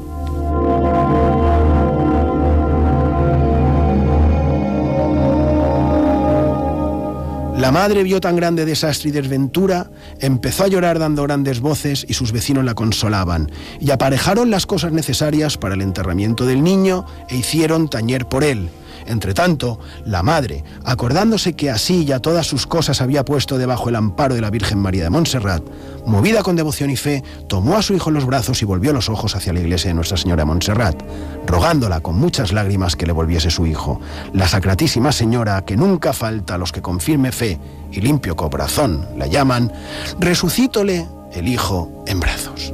La 7.60 7.74
madre 7.74 8.04
vio 8.04 8.22
tan 8.22 8.38
grande 8.38 8.64
desastre 8.64 9.10
y 9.10 9.12
desventura, 9.12 9.92
empezó 10.22 10.64
a 10.64 10.70
llorar 10.70 10.98
dando 10.98 11.24
grandes 11.24 11.60
voces 11.60 12.06
y 12.08 12.14
sus 12.14 12.32
vecinos 12.32 12.64
la 12.64 12.74
consolaban, 12.74 13.52
y 13.82 13.92
aparejaron 13.92 14.50
las 14.50 14.66
cosas 14.66 14.94
necesarias 14.94 15.58
para 15.58 15.76
el 15.76 15.82
enterramiento 15.82 16.46
del 16.46 16.64
niño 16.64 17.06
e 17.28 17.36
hicieron 17.36 17.90
tañer 17.90 18.28
por 18.28 18.46
él. 18.46 18.70
Entre 19.10 19.34
tanto, 19.34 19.80
la 20.06 20.22
madre, 20.22 20.64
acordándose 20.86 21.54
que 21.54 21.72
así 21.72 22.06
ya 22.06 22.20
todas 22.20 22.46
sus 22.46 22.68
cosas 22.68 23.02
había 23.02 23.26
puesto 23.26 23.58
debajo 23.58 23.90
el 23.90 23.96
amparo 23.96 24.36
de 24.36 24.42
la 24.42 24.52
Virgen 24.52 24.78
María 24.78 25.04
de 25.04 25.10
Montserrat, 25.10 25.64
movida 26.06 26.44
con 26.44 26.56
devoción 26.56 26.92
y 26.92 26.96
fe, 26.96 27.24
tomó 27.48 27.76
a 27.76 27.82
su 27.82 27.96
hijo 27.96 28.12
en 28.12 28.14
los 28.14 28.28
brazos 28.28 28.62
y 28.62 28.66
volvió 28.66 28.94
los 28.94 29.10
ojos 29.10 29.36
hacia 29.36 29.52
la 29.52 29.62
iglesia 29.62 29.90
de 29.90 29.96
Nuestra 29.96 30.16
Señora 30.16 30.44
de 30.44 30.46
Montserrat, 30.46 31.02
rogándola 31.48 32.02
con 32.02 32.20
muchas 32.20 32.54
lágrimas 32.54 32.96
que 32.96 33.08
le 33.08 33.12
volviese 33.12 33.50
su 33.50 33.66
hijo. 33.66 34.00
La 34.32 34.48
Sacratísima 34.48 35.12
Señora, 35.12 35.66
que 35.66 35.76
nunca 35.76 36.14
falta 36.14 36.54
a 36.54 36.58
los 36.60 36.72
que 36.72 36.84
con 36.84 37.00
firme 37.00 37.32
fe 37.32 37.60
y 37.92 38.02
limpio 38.02 38.36
corazón 38.36 39.08
la 39.18 39.26
llaman, 39.26 39.74
resucítole 40.20 41.08
el 41.34 41.48
hijo 41.48 42.04
en 42.06 42.20
brazos. 42.20 42.74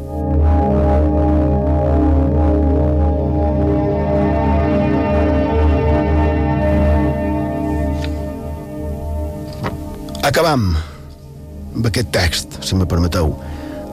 Acabam 10.25 10.71
amb 10.73 11.85
aquest 11.85 12.07
text, 12.09 12.55
si 12.65 12.73
me 12.73 12.87
permeteu. 12.89 13.35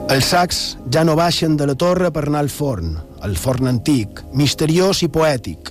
Els 0.09 0.31
sacs 0.33 0.61
ja 0.89 1.03
no 1.05 1.13
baixen 1.13 1.59
de 1.59 1.67
la 1.69 1.75
torre 1.77 2.09
per 2.15 2.23
anar 2.25 2.41
al 2.41 2.49
forn, 2.49 2.95
el 3.21 3.35
forn 3.37 3.69
antic, 3.69 4.23
misteriós 4.33 5.03
i 5.05 5.11
poètic, 5.13 5.69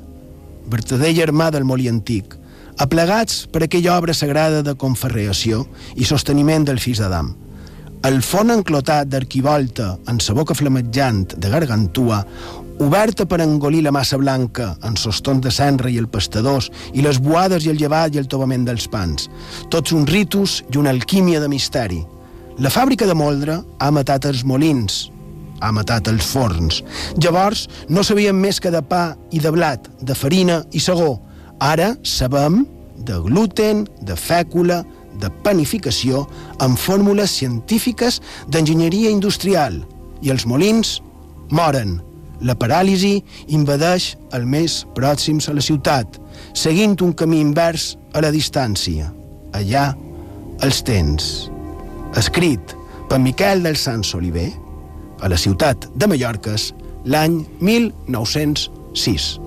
vertader 0.70 1.10
germà 1.18 1.48
del 1.50 1.66
molí 1.66 1.88
antic, 1.90 2.36
aplegats 2.78 3.40
per 3.50 3.64
aquella 3.66 3.96
obra 3.96 4.14
sagrada 4.14 4.62
de 4.62 4.76
conferreació 4.78 5.64
i 5.98 6.06
sosteniment 6.06 6.68
del 6.68 6.78
fills 6.78 7.02
d'Adam. 7.02 7.34
El 8.06 8.22
forn 8.22 8.54
enclotat 8.54 9.10
d'arquivolta 9.10 9.96
en 10.06 10.22
sa 10.22 10.38
boca 10.38 10.54
flamejant 10.54 11.34
de 11.42 11.50
gargantua 11.50 12.22
oberta 12.82 13.24
per 13.26 13.40
engolir 13.40 13.82
la 13.84 13.92
massa 13.94 14.18
blanca 14.18 14.72
en 14.86 14.96
sostons 15.00 15.42
de 15.44 15.50
cendra 15.54 15.90
i 15.90 15.98
el 16.00 16.08
pastadors 16.10 16.68
i 16.92 17.02
les 17.04 17.20
boades 17.22 17.66
i 17.66 17.70
el 17.72 17.78
llevat 17.80 18.14
i 18.14 18.20
el 18.20 18.28
tovament 18.28 18.66
dels 18.66 18.88
pans. 18.90 19.28
Tots 19.70 19.94
uns 19.96 20.10
ritus 20.10 20.60
i 20.72 20.78
una 20.80 20.92
alquímia 20.94 21.40
de 21.40 21.48
misteri. 21.48 22.02
La 22.58 22.70
fàbrica 22.70 23.08
de 23.08 23.16
moldre 23.16 23.58
ha 23.78 23.90
matat 23.90 24.28
els 24.28 24.44
molins, 24.44 25.08
ha 25.60 25.72
matat 25.72 26.10
els 26.12 26.26
forns. 26.26 26.82
Llavors 27.16 27.66
no 27.88 28.04
sabíem 28.04 28.36
més 28.36 28.60
que 28.60 28.70
de 28.74 28.82
pa 28.82 29.16
i 29.30 29.40
de 29.40 29.52
blat, 29.54 29.88
de 30.00 30.14
farina 30.14 30.62
i 30.72 30.82
segó. 30.82 31.16
Ara 31.62 31.94
sabem 32.02 32.64
de 33.06 33.18
gluten, 33.24 33.86
de 34.02 34.18
fècula, 34.18 34.82
de 35.22 35.30
panificació 35.44 36.26
amb 36.62 36.78
fórmules 36.78 37.34
científiques 37.40 38.20
d'enginyeria 38.50 39.10
industrial 39.10 39.82
i 40.22 40.32
els 40.34 40.46
molins 40.46 41.00
moren 41.50 42.00
la 42.42 42.56
paràlisi 42.58 43.16
invadeix 43.54 44.12
el 44.36 44.46
més 44.46 44.82
pròxims 44.96 45.48
a 45.48 45.54
la 45.56 45.64
ciutat, 45.64 46.18
seguint 46.54 46.96
un 47.02 47.14
camí 47.14 47.40
invers 47.40 47.92
a 48.14 48.22
la 48.24 48.32
distància. 48.34 49.10
Allà 49.56 49.92
els 50.62 50.82
tens. 50.86 51.30
Escrit 52.18 52.76
per 53.08 53.20
Miquel 53.20 53.62
del 53.64 53.76
Sant 53.76 54.04
Oliver, 54.18 54.50
a 55.22 55.30
la 55.30 55.38
ciutat 55.38 55.88
de 55.94 56.08
Mallorques, 56.10 56.72
l'any 57.04 57.42
1906. 57.60 59.38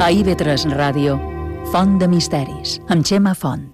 A 0.00 0.08
IB3 0.10 0.70
Ràdio, 0.74 1.18
Font 1.70 1.98
de 2.00 2.08
Misteris, 2.08 2.80
amb 2.88 3.04
Xema 3.06 3.36
Font. 3.36 3.69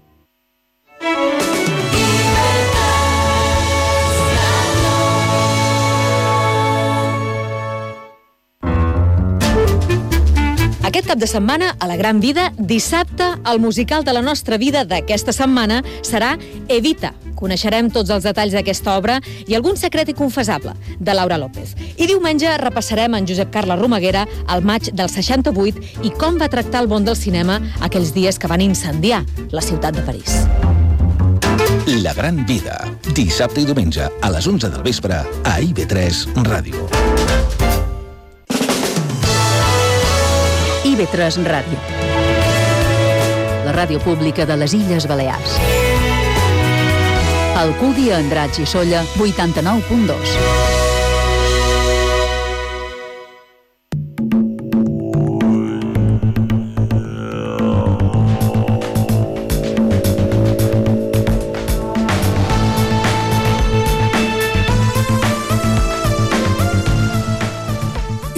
Aquest 10.97 11.11
cap 11.11 11.19
de 11.21 11.27
setmana, 11.29 11.75
a 11.77 11.85
la 11.85 11.95
Gran 11.95 12.19
Vida, 12.19 12.51
dissabte, 12.57 13.23
el 13.45 13.59
musical 13.59 14.03
de 14.03 14.13
la 14.13 14.23
nostra 14.23 14.57
vida 14.57 14.81
d'aquesta 14.81 15.29
setmana 15.29 15.83
serà 16.01 16.31
Evita. 16.73 17.11
Coneixerem 17.37 17.91
tots 17.93 18.09
els 18.09 18.25
detalls 18.25 18.55
d'aquesta 18.57 18.95
obra 18.97 19.19
i 19.45 19.53
algun 19.53 19.77
secret 19.77 20.09
inconfessable, 20.09 20.73
de 20.97 21.13
Laura 21.13 21.37
López. 21.37 21.75
I 22.01 22.07
diumenge 22.09 22.49
repassarem 22.57 23.13
en 23.13 23.29
Josep 23.29 23.53
Carles 23.53 23.77
Romaguera 23.77 24.25
el 24.49 24.65
maig 24.65 24.89
del 24.89 25.13
68 25.13 26.01
i 26.01 26.15
com 26.17 26.41
va 26.41 26.49
tractar 26.49 26.81
el 26.81 26.89
món 26.89 27.05
del 27.05 27.15
cinema 27.15 27.59
aquells 27.85 28.15
dies 28.17 28.41
que 28.41 28.49
van 28.49 28.65
incendiar 28.65 29.21
la 29.53 29.61
ciutat 29.61 30.01
de 30.01 30.01
París. 30.01 30.47
La 32.01 32.17
Gran 32.17 32.41
Vida, 32.49 32.81
dissabte 33.13 33.61
i 33.61 33.69
diumenge 33.69 34.09
a 34.09 34.33
les 34.33 34.49
11 34.49 34.73
del 34.73 34.81
vespre 34.81 35.21
a 35.21 35.59
IB3 35.61 36.25
Ràdio. 36.41 37.36
IB3 40.97 41.45
Ràdio. 41.45 41.77
La 43.67 43.73
ràdio 43.75 43.99
pública 44.01 44.47
de 44.49 44.55
les 44.57 44.73
Illes 44.73 45.05
Balears. 45.05 45.59
Alcúdia, 47.61 48.17
Andratx 48.17 48.63
i 48.63 48.65
Solla, 48.65 49.03
89.2. 49.21 50.66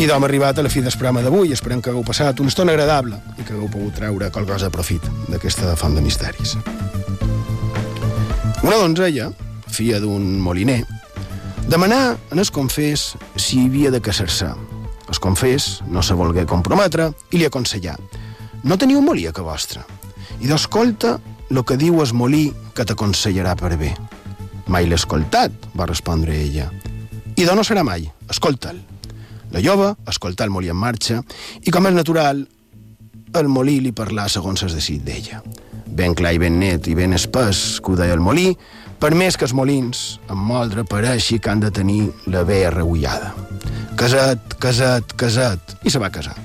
I 0.09 0.11
d'hom 0.11 0.23
arribat 0.25 0.57
a 0.57 0.63
la 0.65 0.69
fi 0.73 0.81
del 0.81 0.95
programa 0.97 1.21
d'avui. 1.21 1.51
Esperem 1.53 1.83
que 1.85 1.91
hagueu 1.91 2.01
passat 2.01 2.39
una 2.41 2.49
estona 2.49 2.73
agradable 2.73 3.19
i 3.37 3.43
que 3.43 3.53
hagueu 3.53 3.67
pogut 3.69 3.93
treure 3.93 4.31
qualcosa 4.33 4.65
de 4.65 4.73
profit 4.73 5.05
d'aquesta 5.29 5.75
font 5.77 5.93
de 5.93 6.01
misteris. 6.01 6.55
Una 8.65 8.79
donzella, 8.81 9.27
filla 9.69 10.01
d'un 10.01 10.25
moliner, 10.41 10.79
demanà 11.69 12.17
en 12.33 12.41
es 12.41 12.49
confés 12.49 13.05
si 13.37 13.67
havia 13.67 13.93
de 13.93 14.01
casar-se. 14.01 14.49
Es 15.13 15.21
confés 15.21 15.69
no 15.85 16.01
se 16.01 16.17
volgué 16.17 16.49
comprometre 16.49 17.11
i 17.29 17.37
li 17.37 17.45
aconsellà 17.45 17.93
no 18.65 18.81
teniu 18.81 19.05
molí 19.05 19.29
a 19.29 19.31
que 19.31 19.45
vostre 19.45 19.85
i 20.41 20.49
d'escolta 20.49 21.19
lo 21.53 21.61
que 21.61 21.77
diu 21.77 22.01
es 22.01 22.17
molí 22.17 22.47
que 22.73 22.81
t'aconsellarà 22.81 23.53
per 23.61 23.75
bé. 23.77 23.93
Mai 24.65 24.89
l'he 24.89 24.97
escoltat, 24.97 25.53
va 25.77 25.85
respondre 25.85 26.33
ella. 26.33 26.71
I 27.37 27.45
d'on 27.45 27.61
no 27.61 27.61
serà 27.61 27.85
mai, 27.85 28.09
escolta'l. 28.25 28.87
La 29.53 29.61
jove 29.65 29.93
escoltà 30.09 30.45
el 30.45 30.53
molí 30.53 30.69
en 30.69 30.77
marxa 30.77 31.21
i, 31.61 31.71
com 31.71 31.87
és 31.89 31.95
natural, 31.95 32.43
el 33.39 33.49
molí 33.49 33.79
li 33.81 33.93
parlà 33.93 34.27
segons 34.29 34.63
es 34.65 34.75
decidit 34.77 35.05
d'ella. 35.05 35.41
Ben 35.89 36.15
clar 36.17 36.35
i 36.35 36.41
ben 36.41 36.59
net 36.61 36.87
i 36.87 36.95
ben 36.97 37.13
espès 37.17 37.79
que 37.81 37.93
ho 37.93 37.97
deia 37.97 38.15
el 38.15 38.23
molí, 38.23 38.53
per 38.99 39.13
més 39.15 39.37
que 39.39 39.47
els 39.47 39.55
molins, 39.55 40.19
en 40.29 40.37
moldre, 40.37 40.83
pareixi 40.83 41.39
que 41.39 41.51
han 41.51 41.61
de 41.63 41.71
tenir 41.71 42.01
la 42.27 42.43
vea 42.43 42.71
regullada. 42.73 43.31
Casat, 43.99 44.57
casat, 44.59 45.13
casat, 45.19 45.77
i 45.83 45.91
se 45.91 46.01
va 46.01 46.11
casar. 46.11 46.35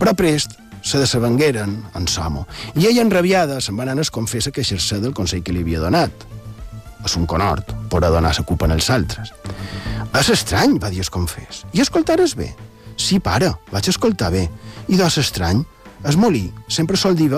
Però 0.00 0.12
prest 0.16 0.58
se 0.82 0.98
desavengueren 1.00 1.76
en 1.96 2.08
Samo, 2.10 2.46
i 2.74 2.86
ella, 2.90 3.04
enrabiada, 3.06 3.60
se'n 3.60 3.78
va 3.78 3.86
anar 3.86 4.02
a 4.02 4.10
confessa 4.12 4.50
que 4.50 4.60
exercer 4.60 5.00
del 5.00 5.14
consell 5.14 5.42
que 5.42 5.54
li 5.54 5.62
havia 5.62 5.80
donat. 5.80 6.26
És 7.04 7.16
un 7.18 7.26
conhort, 7.26 7.72
per 7.90 8.02
a 8.04 8.10
donar 8.10 8.34
la 8.36 8.44
culpa 8.46 8.66
als 8.70 8.90
altres. 8.90 9.32
És 10.12 10.28
estrany, 10.30 10.78
va 10.78 10.90
dir 10.90 11.00
el 11.00 11.10
confés. 11.10 11.64
I 11.72 11.80
escoltares 11.80 12.36
bé? 12.36 12.52
Sí, 12.96 13.18
pare, 13.18 13.52
vaig 13.72 13.88
escoltar 13.88 14.30
bé. 14.32 14.48
I 14.88 14.96
doncs 14.96 15.18
estrany, 15.18 15.64
es 16.04 16.16
molí, 16.16 16.50
sempre 16.68 16.96
sol 16.96 17.16
dir. 17.16 17.32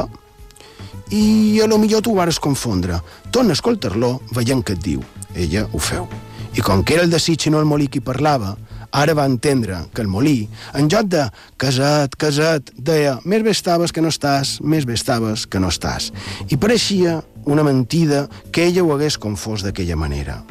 I 1.11 1.61
a 1.63 1.67
lo 1.67 1.79
millor 1.79 2.03
tu 2.03 2.13
ho 2.13 2.19
vares 2.19 2.41
confondre. 2.41 3.01
Torna 3.31 3.55
a 3.55 3.59
escoltar-lo, 3.59 4.21
veient 4.33 4.65
què 4.65 4.75
et 4.75 4.83
diu. 4.83 5.03
Ella 5.35 5.67
ho 5.73 5.79
feu. 5.79 6.09
I 6.55 6.63
com 6.63 6.85
que 6.85 6.95
era 6.95 7.03
el 7.03 7.11
desig 7.11 7.47
i 7.47 7.51
no 7.51 7.59
el 7.59 7.67
molí 7.67 7.89
qui 7.91 8.01
parlava, 8.01 8.55
ara 8.95 9.15
va 9.15 9.27
entendre 9.27 9.81
que 9.93 10.03
el 10.03 10.09
molí, 10.09 10.49
en 10.79 10.89
joc 10.91 11.09
de 11.11 11.25
casat, 11.59 12.15
casat, 12.15 12.71
deia 12.79 13.17
més 13.25 13.43
bé 13.43 13.51
estaves 13.51 13.93
que 13.93 14.03
no 14.05 14.13
estàs, 14.15 14.61
més 14.63 14.87
bé 14.87 14.95
estaves 14.95 15.49
que 15.51 15.59
no 15.59 15.73
estàs. 15.75 16.13
I 16.47 16.59
pareixia 16.63 17.19
una 17.47 17.65
mentida 17.65 18.29
que 18.53 18.67
ella 18.67 18.85
ho 18.85 18.93
hagués 18.95 19.19
confós 19.19 19.65
d'aquella 19.65 19.97
manera. 19.97 20.43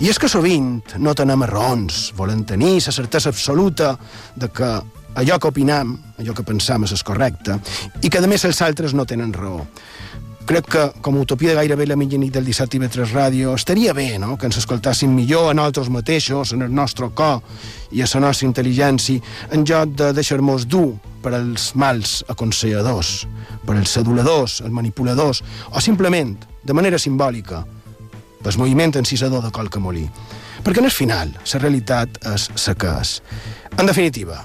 I 0.00 0.10
és 0.10 0.18
que 0.20 0.28
sovint 0.28 0.96
no 1.00 1.14
tenem 1.16 1.44
raons, 1.48 2.12
volen 2.16 2.44
tenir 2.44 2.78
la 2.84 2.92
certesa 2.92 3.30
absoluta 3.32 3.94
de 4.36 4.48
que 4.48 4.70
allò 5.16 5.38
que 5.40 5.48
opinam, 5.48 5.96
allò 6.20 6.34
que 6.36 6.44
pensam 6.44 6.84
és 6.84 7.02
correcte, 7.02 7.56
i 8.02 8.10
que 8.10 8.20
a 8.20 8.28
més 8.28 8.44
els 8.44 8.60
altres 8.62 8.92
no 8.94 9.06
tenen 9.08 9.32
raó. 9.32 9.64
Crec 10.46 10.68
que, 10.70 10.82
com 11.02 11.16
a 11.16 11.20
utopia 11.24 11.50
de 11.50 11.56
gairebé 11.58 11.88
la 11.90 11.96
mitjanit 11.98 12.36
del 12.36 12.44
dissabte 12.46 12.78
i 12.78 12.80
3 12.86 13.10
Ràdio, 13.10 13.56
estaria 13.58 13.90
bé 13.90 14.12
no? 14.22 14.36
que 14.38 14.46
ens 14.46 14.60
escoltàssim 14.60 15.10
millor 15.10 15.48
a 15.50 15.54
nosaltres 15.58 15.88
mateixos, 15.90 16.52
en 16.54 16.62
el 16.62 16.70
nostre 16.70 17.08
cor 17.18 17.40
i 17.90 18.04
a 18.04 18.06
la 18.12 18.20
nostra 18.28 18.46
intel·ligència, 18.46 19.18
en 19.50 19.64
lloc 19.66 19.96
de 19.98 20.12
deixar-nos 20.14 20.68
dur 20.70 21.00
per 21.24 21.32
als 21.34 21.72
mals 21.74 22.20
aconselladors, 22.30 23.26
per 23.66 23.74
als 23.74 23.96
seduladors, 23.98 24.60
els 24.62 24.70
manipuladors, 24.70 25.42
o 25.74 25.82
simplement, 25.82 26.36
de 26.62 26.78
manera 26.78 27.02
simbòlica, 27.02 27.64
pel 28.38 28.60
moviment 28.62 28.94
encisador 29.02 29.42
de 29.42 29.50
qualque 29.50 29.82
molí. 29.82 30.06
Perquè 30.62 30.78
en 30.78 30.86
el 30.86 30.94
final, 30.94 31.34
la 31.34 31.62
realitat 31.64 32.22
és 32.36 32.46
la 32.68 32.76
que 32.78 32.94
és. 33.00 33.18
En 33.74 33.90
definitiva, 33.90 34.38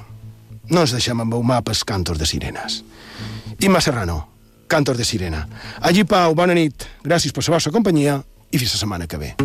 no 0.74 0.82
ens 0.82 0.97
deixem 0.97 1.22
embaumar 1.22 1.62
pels 1.62 1.86
cantos 1.86 2.18
de 2.18 2.26
sirenes. 2.26 2.82
Imma 3.62 3.86
Serrano, 3.86 4.31
Cantos 4.72 4.98
de 4.98 5.04
Sirena. 5.04 5.50
Allí, 5.82 6.06
Pau, 6.08 6.32
bona 6.32 6.56
nit. 6.56 6.88
Gràcies 7.04 7.36
per 7.36 7.44
la 7.44 7.58
vostra 7.58 7.74
companyia 7.76 8.22
i 8.56 8.58
fins 8.62 8.78
la 8.78 8.80
setmana 8.86 9.12
que 9.12 9.20
ve. 9.20 9.36